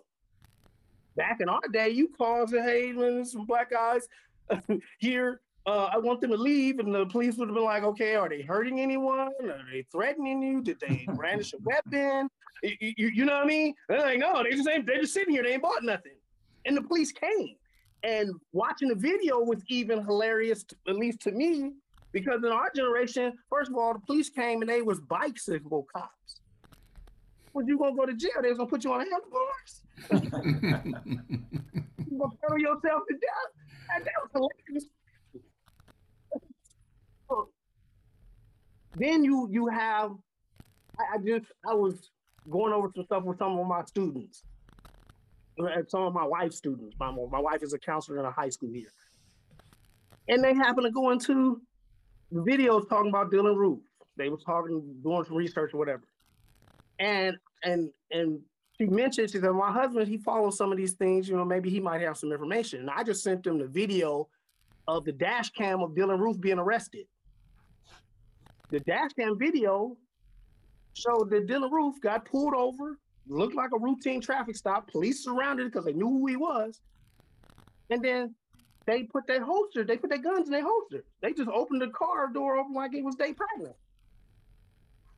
Back 1.17 1.41
in 1.41 1.49
our 1.49 1.61
day, 1.73 1.91
you 1.91 2.09
call 2.09 2.43
and 2.43 2.51
say, 2.51 2.61
hey, 2.63 3.25
some 3.25 3.47
black 3.47 3.71
guys 3.71 4.09
here. 4.99 5.41
Uh, 5.65 5.89
I 5.93 5.99
want 5.99 6.21
them 6.21 6.31
to 6.31 6.37
leave. 6.37 6.79
And 6.81 6.95
the 6.95 7.07
police 7.07 7.37
would 7.37 7.49
have 7.49 7.55
been 7.55 7.65
like, 7.65 7.85
okay, 7.85 8.15
are 8.17 8.29
they 8.29 8.43
hurting 8.43 8.81
anyone? 8.81 9.19
Are 9.43 9.65
they 9.71 9.87
threatening 9.93 10.43
you? 10.43 10.63
Did 10.63 10.81
they 10.81 11.07
brandish 11.15 11.53
a 11.53 11.59
weapon? 11.63 12.29
You, 12.63 12.77
you, 12.97 13.09
you 13.09 13.25
know 13.25 13.35
what 13.35 13.45
I 13.45 13.47
mean? 13.47 13.75
They're 13.89 14.01
like, 14.01 14.19
no, 14.19 14.43
they 14.43 14.51
just 14.51 14.69
ain't, 14.69 14.87
they're 14.87 15.01
just 15.01 15.15
sitting 15.15 15.35
here. 15.35 15.43
They 15.43 15.55
ain't 15.55 15.63
bought 15.63 15.83
nothing. 15.83 16.13
And 16.65 16.77
the 16.77 16.83
police 16.83 17.13
came. 17.13 17.57
And 18.05 18.33
watching 18.53 18.89
the 18.89 18.95
video 18.97 19.39
was 19.41 19.63
even 19.69 20.05
hilarious, 20.05 20.65
t- 20.65 20.77
at 20.89 20.97
least 20.97 21.21
to 21.21 21.33
me, 21.33 21.73
because 22.13 22.43
in 22.45 22.51
our 22.51 22.71
generation, 22.75 23.33
first 23.49 23.71
of 23.71 23.77
all, 23.77 23.95
the 23.95 24.01
police 24.01 24.29
came 24.29 24.61
and 24.61 24.71
they 24.71 24.83
was 24.83 25.01
bicycle 25.01 25.87
cops. 25.95 26.41
Well, 27.53 27.67
you 27.67 27.79
gonna 27.79 27.95
go 27.95 28.07
to 28.07 28.15
jail? 28.15 28.31
They 28.43 28.49
was 28.49 28.59
gonna 28.59 28.71
put 28.71 28.83
you 28.83 28.93
on 28.93 29.03
a 29.03 29.05
handlebars. 29.05 29.83
You 32.13 32.19
gonna 32.19 32.33
pedal 32.43 32.59
yourself 32.59 33.03
to 33.09 33.15
death? 33.15 33.53
And 33.95 34.05
that 34.05 34.13
was 34.23 34.31
hilarious. 34.35 34.85
So, 37.29 37.49
then 38.97 39.25
you 39.25 39.49
you 39.51 39.67
have 39.69 40.13
I, 40.99 41.15
I 41.15 41.19
just 41.19 41.47
I 41.69 41.75
was 41.75 42.11
going 42.51 42.73
over 42.73 42.91
some 42.95 43.05
stuff 43.05 43.25
with 43.25 43.39
some 43.39 43.59
of 43.59 43.67
my 43.67 43.85
students, 43.85 44.45
uh, 45.61 45.83
some 45.89 46.03
of 46.03 46.13
my 46.13 46.25
wife's 46.25 46.57
students. 46.57 46.97
My 46.99 47.11
my 47.11 47.41
wife 47.41 47.63
is 47.63 47.73
a 47.73 47.79
counselor 47.79 48.19
in 48.19 48.25
a 48.25 48.31
high 48.31 48.51
school 48.51 48.71
here, 48.73 48.93
and 50.29 50.43
they 50.43 50.55
happen 50.55 50.85
to 50.85 50.91
go 50.91 51.11
into 51.11 51.61
the 52.31 52.41
videos 52.41 52.89
talking 52.89 53.11
about 53.11 53.31
Dylann 53.31 53.57
Roof. 53.57 53.81
They 54.17 54.29
was 54.29 54.43
talking, 54.45 54.83
doing 55.03 55.25
some 55.25 55.37
research 55.37 55.73
or 55.75 55.79
whatever, 55.79 56.05
and 56.99 57.37
and 57.65 57.91
and 58.11 58.41
she 58.79 58.87
mentioned 58.87 59.31
she 59.31 59.39
said 59.39 59.53
my 59.53 59.73
husband 59.73 60.09
he 60.09 60.19
follows 60.19 60.57
some 60.57 60.73
of 60.73 60.79
these 60.79 60.93
things. 60.95 61.29
You 61.29 61.37
know, 61.37 61.45
maybe 61.45 61.71
he 61.71 61.81
might 61.81 62.01
have 62.03 62.17
some 62.17 62.33
information. 62.33 62.81
And 62.81 62.91
I 62.91 63.03
just 63.03 63.23
sent 63.23 63.45
them 63.45 63.59
the 63.59 63.67
video 63.67 64.29
of 64.89 65.05
the 65.05 65.13
dash 65.13 65.51
cam 65.51 65.81
of 65.81 65.93
Dylann 65.93 66.19
Roof 66.19 66.41
being 66.41 66.59
arrested. 66.59 67.07
The 68.73 68.81
dash 68.81 69.13
cam 69.13 69.39
video 69.39 69.99
showed 70.95 71.29
that 71.29 71.47
Dylann 71.47 71.71
Roof 71.71 72.01
got 72.01 72.25
pulled 72.25 72.55
over, 72.55 72.99
looked 73.29 73.55
like 73.55 73.69
a 73.75 73.79
routine 73.79 74.23
traffic 74.23 74.57
stop. 74.57 74.91
Police 74.91 75.23
surrounded 75.23 75.71
because 75.71 75.85
they 75.85 75.93
knew 75.93 76.09
who 76.09 76.27
he 76.27 76.37
was. 76.37 76.81
And 77.91 78.03
then 78.03 78.35
they 78.87 79.03
put 79.03 79.27
their 79.27 79.45
holster, 79.45 79.85
they 79.85 79.99
put 79.99 80.09
their 80.09 80.23
guns 80.23 80.49
in 80.49 80.53
their 80.53 80.65
holster. 80.65 81.05
They 81.21 81.35
just 81.35 81.51
opened 81.51 81.83
the 81.83 81.89
car 81.89 82.33
door 82.33 82.57
open 82.57 82.73
like 82.73 82.95
it 82.95 83.05
was 83.05 83.15
day 83.15 83.35
pregnant. 83.35 83.77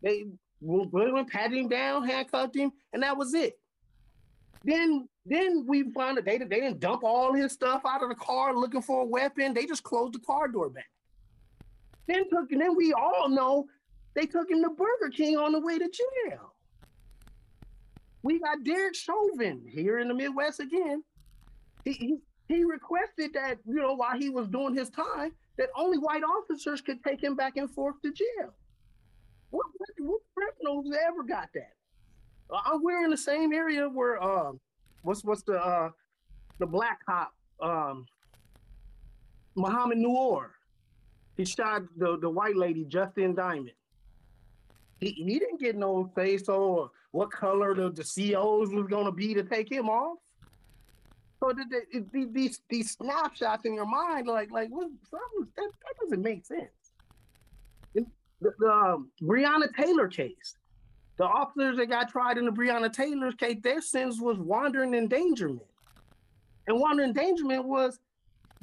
They 0.03 0.25
went, 0.61 1.31
patted 1.31 1.57
him 1.57 1.69
down, 1.69 2.09
handcuffed 2.09 2.57
him, 2.57 2.73
and 2.93 3.05
that 3.05 3.17
was 3.17 3.35
it. 3.35 3.57
Then 4.65 5.09
then 5.27 5.65
we 5.67 5.93
found 5.93 6.19
that 6.19 6.25
they, 6.25 6.39
they 6.39 6.61
didn't 6.61 6.81
dump 6.81 7.05
all 7.05 7.33
his 7.33 7.53
stuff 7.53 7.83
out 7.87 8.03
of 8.03 8.09
the 8.09 8.15
car 8.17 8.55
looking 8.55 8.83
for 8.83 9.03
a 9.03 9.07
weapon. 9.07 9.55
They 9.55 9.65
just 9.65 9.85
closed 9.85 10.15
the 10.15 10.19
car 10.19 10.49
door 10.49 10.71
back. 10.71 10.87
Then 12.07 12.29
took 12.29 12.53
and 12.53 12.61
then 12.61 12.77
we 12.77 12.93
all 12.93 13.29
know 13.29 13.67
they 14.15 14.27
took 14.27 14.51
him 14.51 14.63
to 14.63 14.71
Burger 14.71 15.11
King 15.15 15.37
on 15.37 15.53
the 15.53 15.61
way 15.61 15.79
to 15.79 15.89
jail. 15.89 16.55
We 18.23 18.41
got 18.41 18.65
Derek 18.65 18.95
Chauvin 18.95 19.63
here 19.67 19.99
in 19.99 20.09
the 20.09 20.15
Midwest 20.15 20.61
again. 20.61 21.03
He, 21.85 21.93
he 21.93 22.19
he 22.47 22.65
requested 22.65 23.33
that, 23.35 23.59
you 23.67 23.77
know, 23.77 23.95
while 23.95 24.19
he 24.19 24.29
was 24.29 24.49
doing 24.49 24.75
his 24.75 24.91
time, 24.91 25.33
that 25.57 25.69
only 25.77 25.99
white 25.99 26.23
officers 26.23 26.81
could 26.81 27.03
take 27.03 27.23
him 27.23 27.35
back 27.37 27.57
and 27.57 27.71
forth 27.71 27.95
to 28.03 28.13
jail. 28.13 28.53
What, 29.51 29.67
what, 29.99 30.21
criminals 30.35 30.95
ever 31.07 31.23
got 31.23 31.49
that? 31.55 31.73
Uh, 32.51 32.79
we're 32.83 33.05
in 33.05 33.11
the 33.11 33.17
same 33.17 33.53
area 33.53 33.89
where 33.89 34.23
um, 34.23 34.61
what's 35.03 35.25
what's 35.25 35.43
the 35.43 35.59
uh, 35.59 35.91
the 36.59 36.67
black 36.67 36.99
cop 37.07 37.33
um, 37.63 38.05
Mohamed 39.55 39.99
Noor. 39.99 40.55
He 41.37 41.45
shot 41.45 41.82
the, 41.97 42.18
the 42.18 42.30
white 42.30 42.57
lady 42.57 42.85
Justin 42.85 43.35
Diamond. 43.35 43.72
He, 45.01 45.11
he 45.11 45.39
didn't 45.39 45.61
get 45.61 45.76
no 45.76 46.11
say 46.16 46.39
so 46.39 46.91
what 47.11 47.30
color 47.30 47.74
the, 47.74 47.91
the 47.91 48.03
COs 48.05 48.70
was 48.70 48.87
gonna 48.89 49.12
be 49.12 49.35
to 49.35 49.43
take 49.43 49.70
him 49.70 49.89
off. 49.89 50.18
So 51.41 51.53
the, 51.53 51.64
the, 51.93 52.01
the- 52.11 52.28
these 52.32 52.61
these 52.68 52.93
snapshots 52.93 53.64
in 53.64 53.74
your 53.74 53.87
mind, 53.87 54.26
like 54.28 54.51
like 54.51 54.68
what 54.70 54.89
something- 55.11 55.53
that, 55.57 55.70
that 55.82 55.95
doesn't 56.01 56.22
make 56.22 56.45
sense. 56.47 56.70
The, 57.95 58.53
the 58.59 58.68
um, 58.70 59.11
Breonna 59.22 59.74
Taylor 59.74 60.07
case, 60.09 60.57
the 61.16 61.24
officers 61.24 61.76
that 61.78 61.87
got 61.87 62.09
tried 62.11 62.37
in 62.39 62.45
the 62.45 62.51
Breonna 62.51 62.93
Taylor 62.93 63.32
case, 63.32 63.59
their 63.62 63.80
sentence 63.80 64.20
was 64.20 64.39
wandering 64.39 64.93
endangerment, 64.95 65.62
and 66.66 66.78
wandering 66.78 67.09
endangerment 67.11 67.64
was 67.64 67.99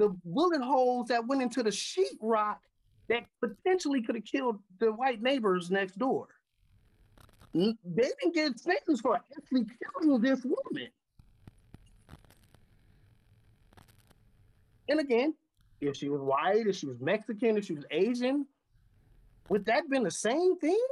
the 0.02 0.10
bullet 0.26 0.64
holes 0.64 1.10
that 1.10 1.28
went 1.28 1.44
into 1.44 1.62
the 1.62 1.70
sheetrock 1.70 2.56
that 3.08 3.24
potentially 3.40 4.02
could 4.02 4.16
have 4.16 4.26
killed 4.26 4.58
the 4.80 4.92
white 4.92 5.22
neighbors 5.22 5.70
next 5.70 6.00
door. 6.00 6.28
They 7.54 7.76
didn't 7.96 8.34
get 8.34 8.60
sentenced 8.60 9.04
for 9.04 9.20
actually 9.38 9.68
killing 9.94 10.20
this 10.20 10.44
woman. 10.44 10.88
And 14.90 15.00
again, 15.00 15.36
if 15.82 15.96
she 15.96 16.10
was 16.10 16.22
white, 16.22 16.66
if 16.66 16.78
she 16.78 16.88
was 16.88 17.00
Mexican, 17.00 17.58
if 17.58 17.66
she 17.66 17.74
was 17.74 17.86
Asian, 17.92 18.48
would 19.50 19.66
that 19.66 19.88
been 19.88 20.04
the 20.04 20.10
same 20.10 20.58
thing? 20.58 20.84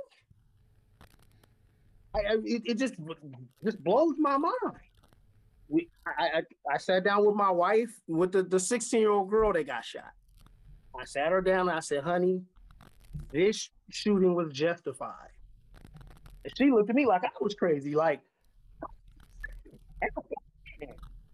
I, 2.13 2.19
I 2.19 2.33
it, 2.43 2.61
it 2.65 2.77
just 2.77 2.93
just 3.63 3.83
blows 3.83 4.15
my 4.19 4.37
mind. 4.37 4.53
We 5.69 5.87
I, 6.05 6.39
I 6.39 6.73
I 6.73 6.77
sat 6.77 7.03
down 7.03 7.25
with 7.25 7.35
my 7.35 7.51
wife 7.51 7.91
with 8.07 8.31
the 8.31 8.43
the 8.43 8.59
16 8.59 8.99
year 8.99 9.11
old 9.11 9.29
girl 9.29 9.53
that 9.53 9.65
got 9.65 9.85
shot. 9.85 10.11
I 10.99 11.05
sat 11.05 11.31
her 11.31 11.41
down 11.41 11.69
and 11.69 11.77
I 11.77 11.79
said, 11.79 12.03
honey, 12.03 12.41
this 13.31 13.69
shooting 13.89 14.35
was 14.35 14.51
justified. 14.51 15.29
And 16.43 16.53
she 16.57 16.71
looked 16.71 16.89
at 16.89 16.95
me 16.95 17.05
like 17.05 17.23
I 17.23 17.29
was 17.39 17.53
crazy, 17.53 17.95
like 17.95 18.21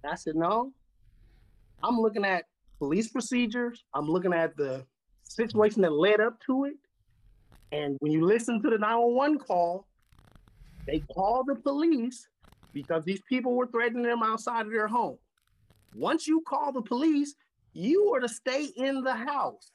I 0.06 0.16
said, 0.16 0.36
no. 0.36 0.72
I'm 1.84 2.00
looking 2.00 2.26
at 2.26 2.46
police 2.80 3.10
procedures. 3.10 3.84
I'm 3.94 4.10
looking 4.10 4.34
at 4.34 4.56
the 4.56 4.86
situation 5.24 5.82
that 5.82 5.94
led 5.94 6.20
up 6.20 6.40
to 6.48 6.66
it. 6.66 6.76
And 7.72 7.98
when 8.00 8.12
you 8.12 8.26
listen 8.26 8.62
to 8.62 8.70
the 8.70 8.78
911 8.78 9.40
call, 9.40 9.88
they 10.88 11.00
called 11.14 11.48
the 11.48 11.56
police 11.56 12.28
because 12.76 13.06
these 13.06 13.22
people 13.28 13.56
were 13.56 13.66
threatening 13.66 14.04
them 14.04 14.22
outside 14.22 14.66
of 14.66 14.72
their 14.72 14.88
home. 14.88 15.18
Once 15.96 16.28
you 16.28 16.44
call 16.46 16.74
the 16.74 16.82
police, 16.82 17.34
you 17.74 18.14
are 18.14 18.20
to 18.20 18.28
stay 18.28 18.66
in 18.76 19.02
the 19.02 19.16
house 19.16 19.72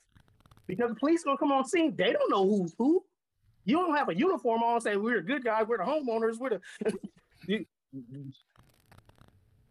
because 0.66 0.90
the 0.90 0.94
police 0.94 1.24
gonna 1.24 1.38
come 1.38 1.50
on 1.50 1.64
scene. 1.64 1.96
They 1.96 2.12
don't 2.12 2.30
know 2.30 2.46
who's 2.46 2.74
who. 2.78 3.02
You 3.64 3.78
don't 3.78 3.96
have 3.96 4.10
a 4.10 4.14
uniform 4.14 4.62
on. 4.62 4.82
Say 4.82 4.96
we're 4.96 5.16
the 5.16 5.22
good 5.22 5.42
guys. 5.42 5.66
We're 5.66 5.78
the 5.78 5.84
homeowners. 5.84 6.38
We're 6.38 6.50
the. 6.50 6.60
you, 7.46 7.64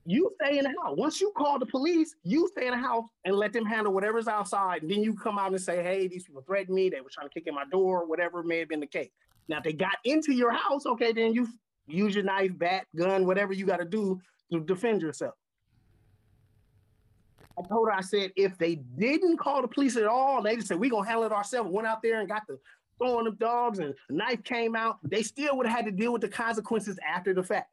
you 0.06 0.32
stay 0.42 0.58
in 0.58 0.64
the 0.64 0.74
house. 0.82 0.98
Once 0.98 1.22
you 1.22 1.32
call 1.38 1.60
the 1.60 1.68
police, 1.68 2.16
you 2.24 2.48
stay 2.48 2.66
in 2.66 2.72
the 2.72 2.80
house 2.80 3.06
and 3.26 3.36
let 3.36 3.54
them 3.54 3.66
handle 3.66 3.94
whatever's 3.94 4.28
outside. 4.28 4.82
And 4.82 4.90
then 4.90 5.04
you 5.04 5.14
come 5.14 5.38
out 5.38 5.52
and 5.52 5.62
say, 5.62 5.84
hey, 5.84 6.08
these 6.08 6.24
people 6.26 6.42
threatened 6.42 6.76
me. 6.76 6.90
They 6.90 7.02
were 7.02 7.12
trying 7.12 7.28
to 7.28 7.34
kick 7.34 7.46
in 7.46 7.54
my 7.54 7.66
door, 7.66 8.08
whatever 8.08 8.42
may 8.42 8.58
have 8.58 8.70
been 8.70 8.80
the 8.80 8.88
case. 8.88 9.10
Now, 9.48 9.58
if 9.58 9.64
they 9.64 9.74
got 9.74 9.98
into 10.04 10.34
your 10.34 10.52
house, 10.52 10.88
okay, 10.88 11.12
then 11.12 11.34
you 11.34 11.48
use 11.90 12.16
your 12.16 12.24
knife, 12.24 12.52
bat, 12.58 12.86
gun, 12.96 13.26
whatever 13.26 13.54
you 13.54 13.66
got 13.66 13.78
to 13.78 13.86
do 13.86 14.20
to 14.52 14.60
defend 14.60 15.02
yourself. 15.02 15.36
I 17.58 17.68
told 17.68 17.90
her, 17.90 17.94
I 17.94 18.02
said, 18.02 18.32
if 18.36 18.58
they 18.58 18.76
didn't 18.76 19.38
call 19.38 19.62
the 19.62 19.68
police 19.68 19.98
at 19.98 20.06
all, 20.06 20.42
they 20.42 20.56
just 20.56 20.68
said, 20.68 20.80
we're 20.80 20.90
going 20.90 21.04
to 21.04 21.10
handle 21.10 21.26
it 21.26 21.32
ourselves, 21.32 21.70
went 21.70 21.88
out 21.88 22.02
there 22.02 22.22
and 22.22 22.30
got 22.30 22.44
the 22.48 22.58
throwing 23.00 23.26
the 23.26 23.32
dogs 23.32 23.80
and 23.80 23.94
a 24.10 24.14
knife 24.14 24.44
came 24.44 24.76
out, 24.76 25.00
they 25.04 25.24
still 25.24 25.58
would 25.58 25.66
have 25.66 25.76
had 25.78 25.86
to 25.86 25.92
deal 25.92 26.12
with 26.12 26.22
the 26.22 26.28
consequences 26.28 27.00
after 27.08 27.34
the 27.34 27.44
fact. 27.44 27.72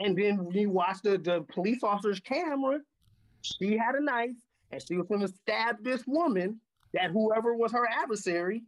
And 0.00 0.18
then 0.18 0.50
you 0.50 0.70
watch 0.70 0.98
the, 1.02 1.18
the 1.18 1.42
police 1.52 1.82
officer's 1.82 2.20
camera, 2.20 2.80
she 3.42 3.76
had 3.76 3.94
a 3.94 4.02
knife 4.02 4.34
and 4.70 4.82
she 4.82 4.96
was 4.96 5.06
going 5.06 5.20
to 5.20 5.28
stab 5.28 5.82
this 5.82 6.04
woman 6.06 6.60
that 6.92 7.10
whoever 7.10 7.54
was 7.54 7.72
her 7.72 7.88
adversary. 7.88 8.64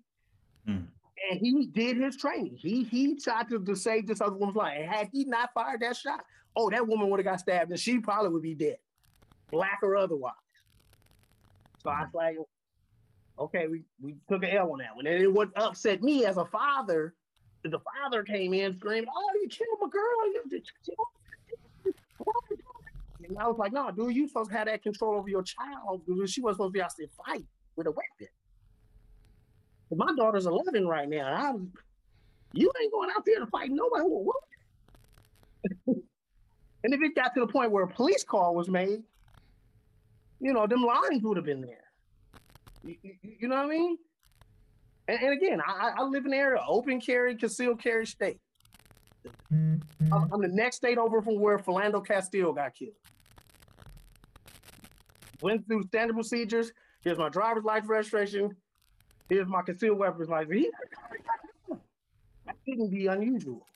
Mm. 0.69 0.87
And 1.31 1.41
he 1.41 1.67
did 1.67 1.97
his 1.97 2.17
training. 2.17 2.57
He 2.57 2.85
he 2.85 3.17
tried 3.17 3.49
to, 3.49 3.59
to 3.59 3.75
save 3.75 4.07
this 4.07 4.21
other 4.21 4.37
woman's 4.37 4.57
life. 4.57 4.77
And 4.79 4.89
had 4.89 5.09
he 5.13 5.25
not 5.25 5.51
fired 5.55 5.81
that 5.81 5.97
shot, 5.97 6.25
oh, 6.55 6.71
that 6.71 6.87
woman 6.87 7.09
would 7.11 7.21
have 7.21 7.25
got 7.25 7.41
stabbed 7.41 7.71
and 7.71 7.81
she 7.81 7.99
probably 7.99 8.31
would 8.31 8.43
be 8.43 8.55
dead, 8.55 8.77
black 9.51 9.79
or 9.83 9.97
otherwise. 9.97 10.35
So 11.83 11.91
I 11.91 12.01
was 12.01 12.09
mm-hmm. 12.09 12.17
like, 12.17 12.37
okay, 13.39 13.67
we, 13.67 13.83
we 14.01 14.15
took 14.29 14.43
an 14.43 14.51
L 14.51 14.73
on 14.73 14.79
that 14.79 14.95
one. 14.95 15.07
And 15.07 15.23
it 15.23 15.33
what 15.33 15.51
upset 15.57 16.03
me 16.03 16.25
as 16.25 16.37
a 16.37 16.45
father, 16.45 17.15
the 17.63 17.79
father 17.81 18.23
came 18.23 18.55
in 18.55 18.77
screaming, 18.77 19.09
oh, 19.15 19.31
you 19.41 19.49
killed 19.49 19.79
my 19.81 19.89
girl. 19.89 20.17
And 23.29 23.39
I 23.39 23.49
was 23.49 23.59
like, 23.59 23.73
no, 23.73 23.91
dude, 23.91 24.15
you 24.15 24.29
supposed 24.29 24.51
to 24.51 24.57
have 24.57 24.67
that 24.67 24.83
control 24.83 25.17
over 25.17 25.29
your 25.29 25.43
child. 25.43 26.03
Dude. 26.07 26.31
She 26.31 26.41
wasn't 26.41 26.59
supposed 26.59 26.75
to 26.75 26.79
be 26.79 26.83
out 26.83 26.93
there 26.97 27.09
fight 27.27 27.45
with 27.75 27.87
a 27.87 27.91
weapon. 27.91 28.29
My 29.95 30.13
daughter's 30.17 30.47
11 30.47 30.87
right 30.87 31.09
now. 31.09 31.33
I'm, 31.33 31.73
you 32.53 32.71
ain't 32.81 32.93
going 32.93 33.11
out 33.17 33.25
there 33.25 33.41
to 33.41 33.47
fight 33.47 33.71
nobody 33.71 34.05
and 35.87 36.95
if 36.95 37.01
it 37.03 37.15
got 37.15 37.35
to 37.35 37.41
the 37.41 37.47
point 37.47 37.71
where 37.71 37.85
a 37.85 37.89
police 37.89 38.25
call 38.25 38.55
was 38.55 38.69
made, 38.69 39.03
you 40.41 40.53
know, 40.53 40.67
them 40.67 40.83
lines 40.83 41.23
would 41.23 41.37
have 41.37 41.47
been 41.47 41.61
there. 41.61 41.85
You, 42.85 42.97
you, 43.03 43.15
you 43.41 43.49
know 43.49 43.57
what 43.57 43.67
I 43.67 43.69
mean? 43.69 43.97
And, 45.09 45.21
and 45.21 45.33
again, 45.33 45.61
I, 45.67 45.93
I, 45.99 46.03
live 46.03 46.27
in 46.27 46.33
an 46.33 46.39
area 46.39 46.61
open 46.67 47.01
carry, 47.01 47.37
concealed 47.37 47.83
carry 47.83 48.07
state. 48.07 48.39
I'm, 49.51 49.83
I'm, 50.13 50.41
the 50.41 50.49
next 50.49 50.77
state 50.77 50.99
over 50.99 51.21
from 51.21 51.41
where 51.41 51.59
Philando 51.59 52.05
Castile 52.05 52.53
got 52.53 52.75
killed. 52.75 52.93
Went 55.41 55.67
through 55.67 55.85
standard 55.85 56.15
procedures. 56.15 56.73
Here's 57.03 57.19
my 57.19 57.29
driver's 57.29 57.65
license 57.65 57.89
registration. 57.89 58.57
Here's 59.29 59.49
my 59.49 59.63
concealed 59.63 59.99
weapons 59.99 60.29
license. 60.29 60.67
That 62.47 62.55
shouldn't 62.65 62.91
be 62.91 63.07
unusual. 63.09 63.67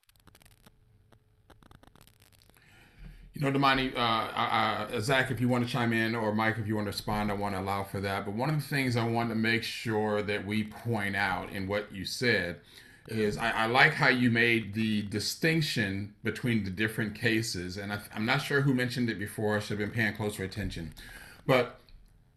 You 3.34 3.50
know, 3.50 3.58
Damani, 3.58 3.96
uh, 3.96 3.98
uh, 3.98 5.00
Zach, 5.00 5.30
if 5.30 5.40
you 5.40 5.48
want 5.48 5.64
to 5.64 5.70
chime 5.70 5.94
in, 5.94 6.14
or 6.14 6.34
Mike, 6.34 6.58
if 6.58 6.66
you 6.66 6.76
want 6.76 6.86
to 6.86 6.90
respond, 6.90 7.30
I 7.30 7.34
want 7.34 7.54
to 7.54 7.60
allow 7.60 7.84
for 7.84 7.98
that. 8.00 8.26
But 8.26 8.34
one 8.34 8.50
of 8.50 8.56
the 8.56 8.62
things 8.62 8.96
I 8.96 9.04
want 9.04 9.30
to 9.30 9.34
make 9.34 9.62
sure 9.62 10.20
that 10.22 10.44
we 10.44 10.64
point 10.64 11.16
out 11.16 11.50
in 11.50 11.66
what 11.66 11.90
you 11.90 12.04
said 12.04 12.60
is 13.08 13.38
I, 13.38 13.50
I 13.50 13.66
like 13.66 13.94
how 13.94 14.08
you 14.08 14.30
made 14.30 14.74
the 14.74 15.02
distinction 15.02 16.14
between 16.22 16.64
the 16.64 16.70
different 16.70 17.14
cases. 17.14 17.78
And 17.78 17.92
I, 17.92 18.00
I'm 18.14 18.26
not 18.26 18.42
sure 18.42 18.60
who 18.60 18.74
mentioned 18.74 19.08
it 19.08 19.18
before. 19.18 19.56
I 19.56 19.60
should 19.60 19.78
have 19.80 19.88
been 19.88 19.90
paying 19.90 20.14
closer 20.14 20.44
attention. 20.44 20.92
But 21.46 21.79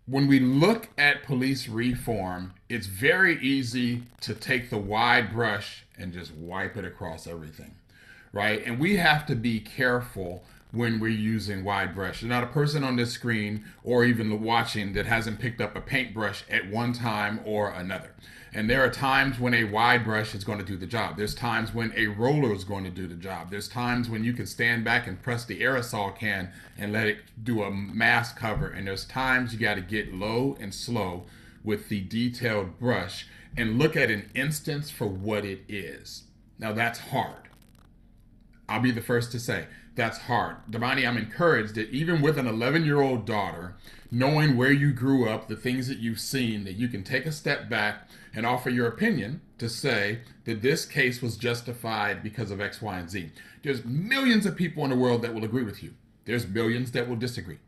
when 0.06 0.28
we 0.28 0.40
look 0.40 0.90
at 0.98 1.24
police 1.24 1.68
reform, 1.68 2.54
it's 2.68 2.88
very 2.88 3.40
easy 3.42 4.04
to 4.22 4.34
take 4.34 4.70
the 4.70 4.78
wide 4.78 5.32
brush 5.32 5.86
and 5.98 6.12
just 6.12 6.34
wipe 6.34 6.76
it 6.76 6.84
across 6.84 7.26
everything, 7.26 7.76
right? 8.34 8.62
And 8.66 8.80
we 8.80 8.98
have 8.98 9.26
to 9.28 9.36
be 9.36 9.60
careful 9.60 10.44
when 10.74 11.00
we're 11.00 11.08
using 11.08 11.64
wide 11.64 11.94
brush. 11.94 12.22
There's 12.22 12.30
not 12.30 12.44
a 12.44 12.48
person 12.48 12.84
on 12.84 12.96
this 12.96 13.12
screen 13.12 13.64
or 13.84 14.04
even 14.06 14.42
watching 14.42 14.94
that 14.94 15.06
hasn't 15.06 15.40
picked 15.40 15.62
up 15.62 15.76
a 15.76 15.82
paintbrush 15.82 16.44
at 16.50 16.68
one 16.70 16.94
time 16.94 17.40
or 17.46 17.70
another. 17.70 18.16
And 18.56 18.70
there 18.70 18.84
are 18.84 18.90
times 18.90 19.40
when 19.40 19.54
a 19.54 19.66
wide 19.66 20.04
brush 20.04 20.34
is 20.34 20.44
going 20.44 20.58
to 20.60 20.66
do 20.66 20.76
the 20.76 20.88
job. 20.88 21.16
There's 21.16 21.36
times 21.36 21.74
when 21.74 21.94
a 21.96 22.08
roller 22.08 22.54
is 22.54 22.64
going 22.64 22.84
to 22.86 22.90
do 22.90 23.08
the 23.08 23.16
job. 23.16 23.52
There's 23.52 23.68
times 23.68 24.10
when 24.10 24.24
you 24.24 24.34
can 24.34 24.48
stand 24.48 24.84
back 24.84 25.08
and 25.08 25.22
press 25.22 25.46
the 25.46 25.62
aerosol 25.62 26.16
can 26.16 26.52
and 26.78 26.92
let 26.92 27.08
it 27.08 27.20
do 27.44 27.64
a 27.64 27.72
mask 27.72 28.38
cover. 28.38 28.68
And 28.68 28.88
there's 28.88 29.06
times 29.06 29.54
you 29.54 29.60
got 29.60 29.76
to 29.76 29.82
get 29.82 30.14
low 30.14 30.58
and 30.60 30.74
slow 30.74 31.26
with 31.64 31.90
the 31.90 32.02
detailed 32.02 32.80
brush 32.80 33.28
and 33.56 33.78
look 33.78 33.96
at 33.96 34.10
an 34.10 34.30
instance 34.34 34.90
for 34.90 35.08
what 35.08 35.46
it 35.46 35.62
is. 35.68 36.24
Now 36.58 36.74
that's 36.74 37.00
hard. 37.00 37.50
I'll 38.68 38.82
be 38.82 38.92
the 38.92 39.02
first 39.02 39.32
to 39.34 39.40
say 39.40 39.68
that's 39.96 40.18
hard. 40.18 40.58
Damani, 40.70 41.08
I'm 41.08 41.18
encouraged 41.18 41.76
that 41.76 41.90
even 41.90 42.22
with 42.22 42.38
an 42.38 42.48
11 42.48 42.86
year 42.86 43.02
old 43.02 43.26
daughter, 43.26 43.76
knowing 44.12 44.58
where 44.58 44.72
you 44.72 44.92
grew 44.92 45.30
up, 45.30 45.48
the 45.48 45.56
things 45.56 45.88
that 45.88 46.00
you've 46.00 46.20
seen, 46.20 46.64
that 46.64 46.74
you 46.74 46.88
can 46.88 47.04
take 47.04 47.26
a 47.26 47.32
step 47.32 47.70
back 47.70 48.08
and 48.36 48.46
offer 48.46 48.70
your 48.70 48.88
opinion 48.88 49.42
to 49.60 49.70
say 49.70 50.20
that 50.46 50.62
this 50.62 50.86
case 50.86 51.22
was 51.22 51.38
justified 51.38 52.24
because 52.24 52.52
of 52.52 52.60
X, 52.60 52.82
Y, 52.82 52.98
and 52.98 53.10
Z. 53.10 53.32
There's 53.62 53.86
millions 53.86 54.46
of 54.46 54.56
people 54.56 54.84
in 54.84 54.90
the 54.90 54.98
world 54.98 55.22
that 55.22 55.34
will 55.34 55.44
agree 55.44 55.64
with 55.64 55.84
you. 55.84 55.94
There's 56.26 56.48
millions 56.48 56.92
that 56.92 57.08
will 57.08 57.16
disagree. 57.16 57.60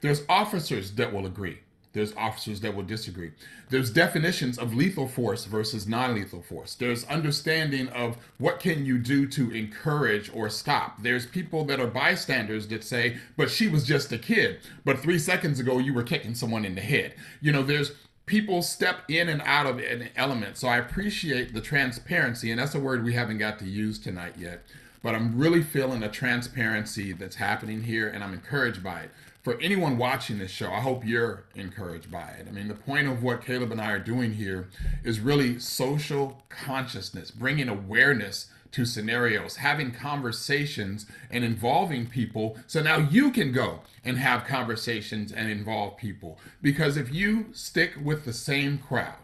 There's 0.00 0.22
officers 0.28 0.92
that 0.92 1.12
will 1.12 1.26
agree. 1.26 1.60
There's 1.94 2.14
officers 2.16 2.60
that 2.60 2.74
will 2.74 2.82
disagree. 2.82 3.30
There's 3.70 3.88
definitions 3.88 4.58
of 4.58 4.74
lethal 4.74 5.06
force 5.06 5.44
versus 5.44 5.86
non-lethal 5.86 6.42
force. 6.42 6.74
There's 6.74 7.04
understanding 7.04 7.88
of 7.90 8.18
what 8.38 8.58
can 8.58 8.84
you 8.84 8.98
do 8.98 9.26
to 9.28 9.52
encourage 9.52 10.30
or 10.34 10.50
stop. 10.50 11.02
There's 11.02 11.24
people 11.24 11.64
that 11.66 11.78
are 11.78 11.86
bystanders 11.86 12.66
that 12.68 12.82
say, 12.82 13.18
but 13.36 13.48
she 13.48 13.68
was 13.68 13.86
just 13.86 14.10
a 14.12 14.18
kid. 14.18 14.58
But 14.84 14.98
three 14.98 15.20
seconds 15.20 15.60
ago, 15.60 15.78
you 15.78 15.94
were 15.94 16.02
kicking 16.02 16.34
someone 16.34 16.64
in 16.64 16.74
the 16.74 16.80
head. 16.80 17.14
You 17.40 17.52
know, 17.52 17.62
there's 17.62 17.92
people 18.26 18.60
step 18.60 19.02
in 19.08 19.28
and 19.28 19.40
out 19.42 19.66
of 19.66 19.78
an 19.78 20.08
element. 20.16 20.56
So 20.56 20.66
I 20.66 20.78
appreciate 20.78 21.54
the 21.54 21.60
transparency, 21.60 22.50
and 22.50 22.58
that's 22.58 22.74
a 22.74 22.80
word 22.80 23.04
we 23.04 23.14
haven't 23.14 23.38
got 23.38 23.60
to 23.60 23.66
use 23.66 24.00
tonight 24.00 24.34
yet. 24.36 24.62
But 25.04 25.14
I'm 25.14 25.38
really 25.38 25.62
feeling 25.62 26.02
a 26.02 26.10
transparency 26.10 27.12
that's 27.12 27.36
happening 27.36 27.82
here, 27.82 28.08
and 28.08 28.24
I'm 28.24 28.32
encouraged 28.32 28.82
by 28.82 29.02
it 29.02 29.10
for 29.44 29.60
anyone 29.60 29.98
watching 29.98 30.38
this 30.38 30.50
show, 30.50 30.72
I 30.72 30.80
hope 30.80 31.04
you're 31.04 31.44
encouraged 31.54 32.10
by 32.10 32.30
it. 32.30 32.46
I 32.48 32.50
mean, 32.50 32.66
the 32.66 32.74
point 32.74 33.06
of 33.06 33.22
what 33.22 33.44
Caleb 33.44 33.72
and 33.72 33.80
I 33.80 33.90
are 33.90 33.98
doing 33.98 34.32
here 34.32 34.70
is 35.04 35.20
really 35.20 35.58
social 35.58 36.42
consciousness, 36.48 37.30
bringing 37.30 37.68
awareness 37.68 38.46
to 38.72 38.86
scenarios, 38.86 39.56
having 39.56 39.92
conversations 39.92 41.04
and 41.30 41.44
involving 41.44 42.06
people. 42.06 42.56
So 42.66 42.82
now 42.82 42.96
you 42.96 43.30
can 43.30 43.52
go 43.52 43.80
and 44.02 44.16
have 44.16 44.46
conversations 44.46 45.30
and 45.30 45.50
involve 45.50 45.98
people. 45.98 46.38
Because 46.62 46.96
if 46.96 47.12
you 47.12 47.48
stick 47.52 47.92
with 48.02 48.24
the 48.24 48.32
same 48.32 48.78
crowd, 48.78 49.23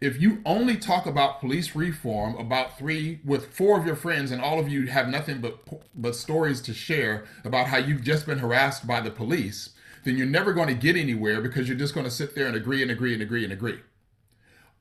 if 0.00 0.20
you 0.20 0.42
only 0.44 0.76
talk 0.76 1.06
about 1.06 1.40
police 1.40 1.74
reform 1.74 2.36
about 2.36 2.78
three 2.78 3.20
with 3.24 3.54
four 3.54 3.78
of 3.78 3.86
your 3.86 3.96
friends 3.96 4.30
and 4.30 4.40
all 4.40 4.58
of 4.58 4.68
you 4.68 4.86
have 4.86 5.08
nothing 5.08 5.40
but 5.40 5.58
but 5.94 6.14
stories 6.14 6.60
to 6.60 6.74
share 6.74 7.24
about 7.44 7.66
how 7.68 7.78
you've 7.78 8.02
just 8.02 8.26
been 8.26 8.38
harassed 8.38 8.86
by 8.86 9.00
the 9.00 9.10
police 9.10 9.70
then 10.04 10.16
you're 10.16 10.26
never 10.26 10.52
going 10.52 10.68
to 10.68 10.74
get 10.74 10.96
anywhere 10.96 11.40
because 11.40 11.68
you're 11.68 11.78
just 11.78 11.94
going 11.94 12.04
to 12.04 12.10
sit 12.10 12.34
there 12.34 12.46
and 12.46 12.56
agree 12.56 12.82
and 12.82 12.90
agree 12.90 13.14
and 13.14 13.22
agree 13.22 13.44
and 13.44 13.52
agree 13.52 13.80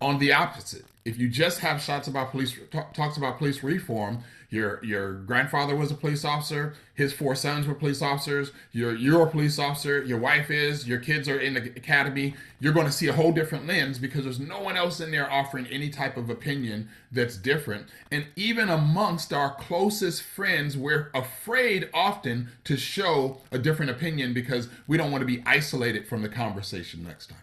on 0.04 0.20
the 0.20 0.34
opposite. 0.34 0.86
If 1.06 1.18
you 1.18 1.30
just 1.30 1.60
have 1.60 1.82
shots 1.82 2.08
about 2.08 2.32
police 2.32 2.58
talks 2.94 3.18
about 3.18 3.38
police 3.38 3.64
reform, 3.64 4.24
your 4.54 4.84
your 4.84 5.14
grandfather 5.14 5.76
was 5.76 5.92
a 5.92 5.96
police 5.96 6.24
officer, 6.24 6.76
his 6.94 7.12
four 7.12 7.36
sons 7.36 7.68
were 7.68 7.74
police 7.74 8.02
officers, 8.02 8.52
you're 8.72 8.96
you're 8.96 9.24
a 9.24 9.30
police 9.30 9.58
officer, 9.58 10.04
your 10.04 10.20
wife 10.20 10.52
is, 10.52 10.88
your 10.88 11.00
kids 11.00 11.28
are 11.28 11.40
in 11.40 11.56
the 11.56 11.62
academy, 11.76 12.36
you're 12.60 12.74
going 12.74 12.86
to 12.86 12.92
see 12.92 13.08
a 13.08 13.14
whole 13.14 13.32
different 13.32 13.66
lens 13.66 13.98
because 13.98 14.24
there's 14.24 14.40
no 14.40 14.62
one 14.62 14.78
else 14.78 15.00
in 15.00 15.12
there 15.12 15.30
offering 15.30 15.66
any 15.68 15.90
type 15.90 16.16
of 16.18 16.30
opinion 16.30 16.88
that's 17.12 17.36
different. 17.38 17.88
And 18.12 18.26
even 18.36 18.70
amongst 18.70 19.34
our 19.34 19.56
closest 19.56 20.22
friends, 20.22 20.78
we're 20.78 21.10
afraid 21.14 21.90
often 21.94 22.50
to 22.66 22.78
show 22.78 23.42
a 23.52 23.58
different 23.58 23.92
opinion 23.92 24.34
because 24.34 24.70
we 24.88 24.98
don't 24.98 25.12
want 25.12 25.24
to 25.24 25.28
be 25.28 25.44
isolated 25.46 26.08
from 26.08 26.22
the 26.22 26.30
conversation 26.30 27.04
next 27.04 27.28
time. 27.28 27.40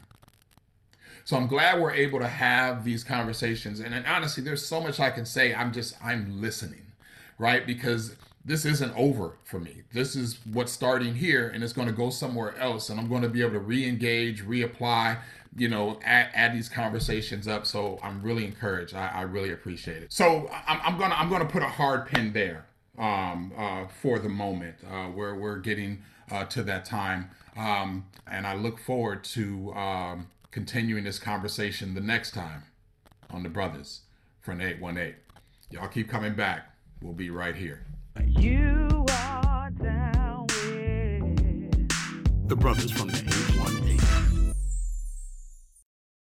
So 1.24 1.36
I'm 1.36 1.46
glad 1.46 1.80
we're 1.80 1.92
able 1.92 2.18
to 2.18 2.26
have 2.26 2.84
these 2.84 3.04
conversations. 3.04 3.80
And, 3.80 3.94
and 3.94 4.04
honestly, 4.06 4.42
there's 4.42 4.66
so 4.66 4.80
much 4.80 4.98
I 4.98 5.10
can 5.10 5.24
say. 5.24 5.54
I'm 5.54 5.72
just, 5.72 5.94
I'm 6.02 6.40
listening, 6.40 6.82
right? 7.40 7.66
Because 7.66 8.16
this 8.44 8.64
isn't 8.64 8.94
over 8.96 9.32
for 9.44 9.58
me. 9.58 9.82
This 9.92 10.14
is 10.14 10.38
what's 10.52 10.70
starting 10.70 11.14
here 11.14 11.48
and 11.48 11.64
it's 11.64 11.72
going 11.72 11.88
to 11.88 11.94
go 11.94 12.10
somewhere 12.10 12.56
else. 12.58 12.90
And 12.90 13.00
I'm 13.00 13.08
going 13.08 13.22
to 13.22 13.28
be 13.28 13.40
able 13.40 13.52
to 13.52 13.60
re 13.60 13.88
engage, 13.88 14.44
reapply, 14.44 15.18
you 15.56 15.68
know, 15.68 15.98
add, 16.04 16.28
add, 16.34 16.54
these 16.54 16.68
conversations 16.68 17.48
up. 17.48 17.66
So 17.66 17.98
I'm 18.02 18.22
really 18.22 18.44
encouraged. 18.44 18.94
I, 18.94 19.08
I 19.08 19.22
really 19.22 19.52
appreciate 19.52 20.02
it. 20.02 20.12
So 20.12 20.50
I'm, 20.68 20.80
I'm, 20.84 20.98
gonna 20.98 21.14
I'm 21.14 21.28
gonna 21.28 21.46
put 21.46 21.62
a 21.62 21.68
hard 21.68 22.06
pin 22.06 22.32
there 22.32 22.66
um, 22.98 23.52
uh, 23.56 23.86
for 23.88 24.18
the 24.18 24.28
moment 24.28 24.76
uh, 24.88 25.06
where 25.06 25.34
we're 25.34 25.58
getting 25.58 26.02
uh, 26.30 26.44
to 26.44 26.62
that 26.64 26.84
time. 26.84 27.30
Um, 27.56 28.06
and 28.30 28.46
I 28.46 28.54
look 28.54 28.78
forward 28.78 29.24
to 29.24 29.72
um, 29.74 30.28
continuing 30.50 31.04
this 31.04 31.18
conversation 31.18 31.94
the 31.94 32.00
next 32.00 32.32
time 32.32 32.64
on 33.30 33.42
the 33.42 33.48
Brothers 33.48 34.02
from 34.40 34.60
818. 34.60 35.14
Y'all 35.70 35.88
keep 35.88 36.08
coming 36.08 36.34
back. 36.34 36.69
We'll 37.02 37.14
be 37.14 37.30
right 37.30 37.56
here. 37.56 37.86
You 38.26 39.06
are 39.10 39.70
down 39.70 40.46
with 40.48 41.88
the 42.48 42.56
Brothers 42.56 42.90
from 42.90 43.08
the 43.08 43.18
818. 43.18 43.89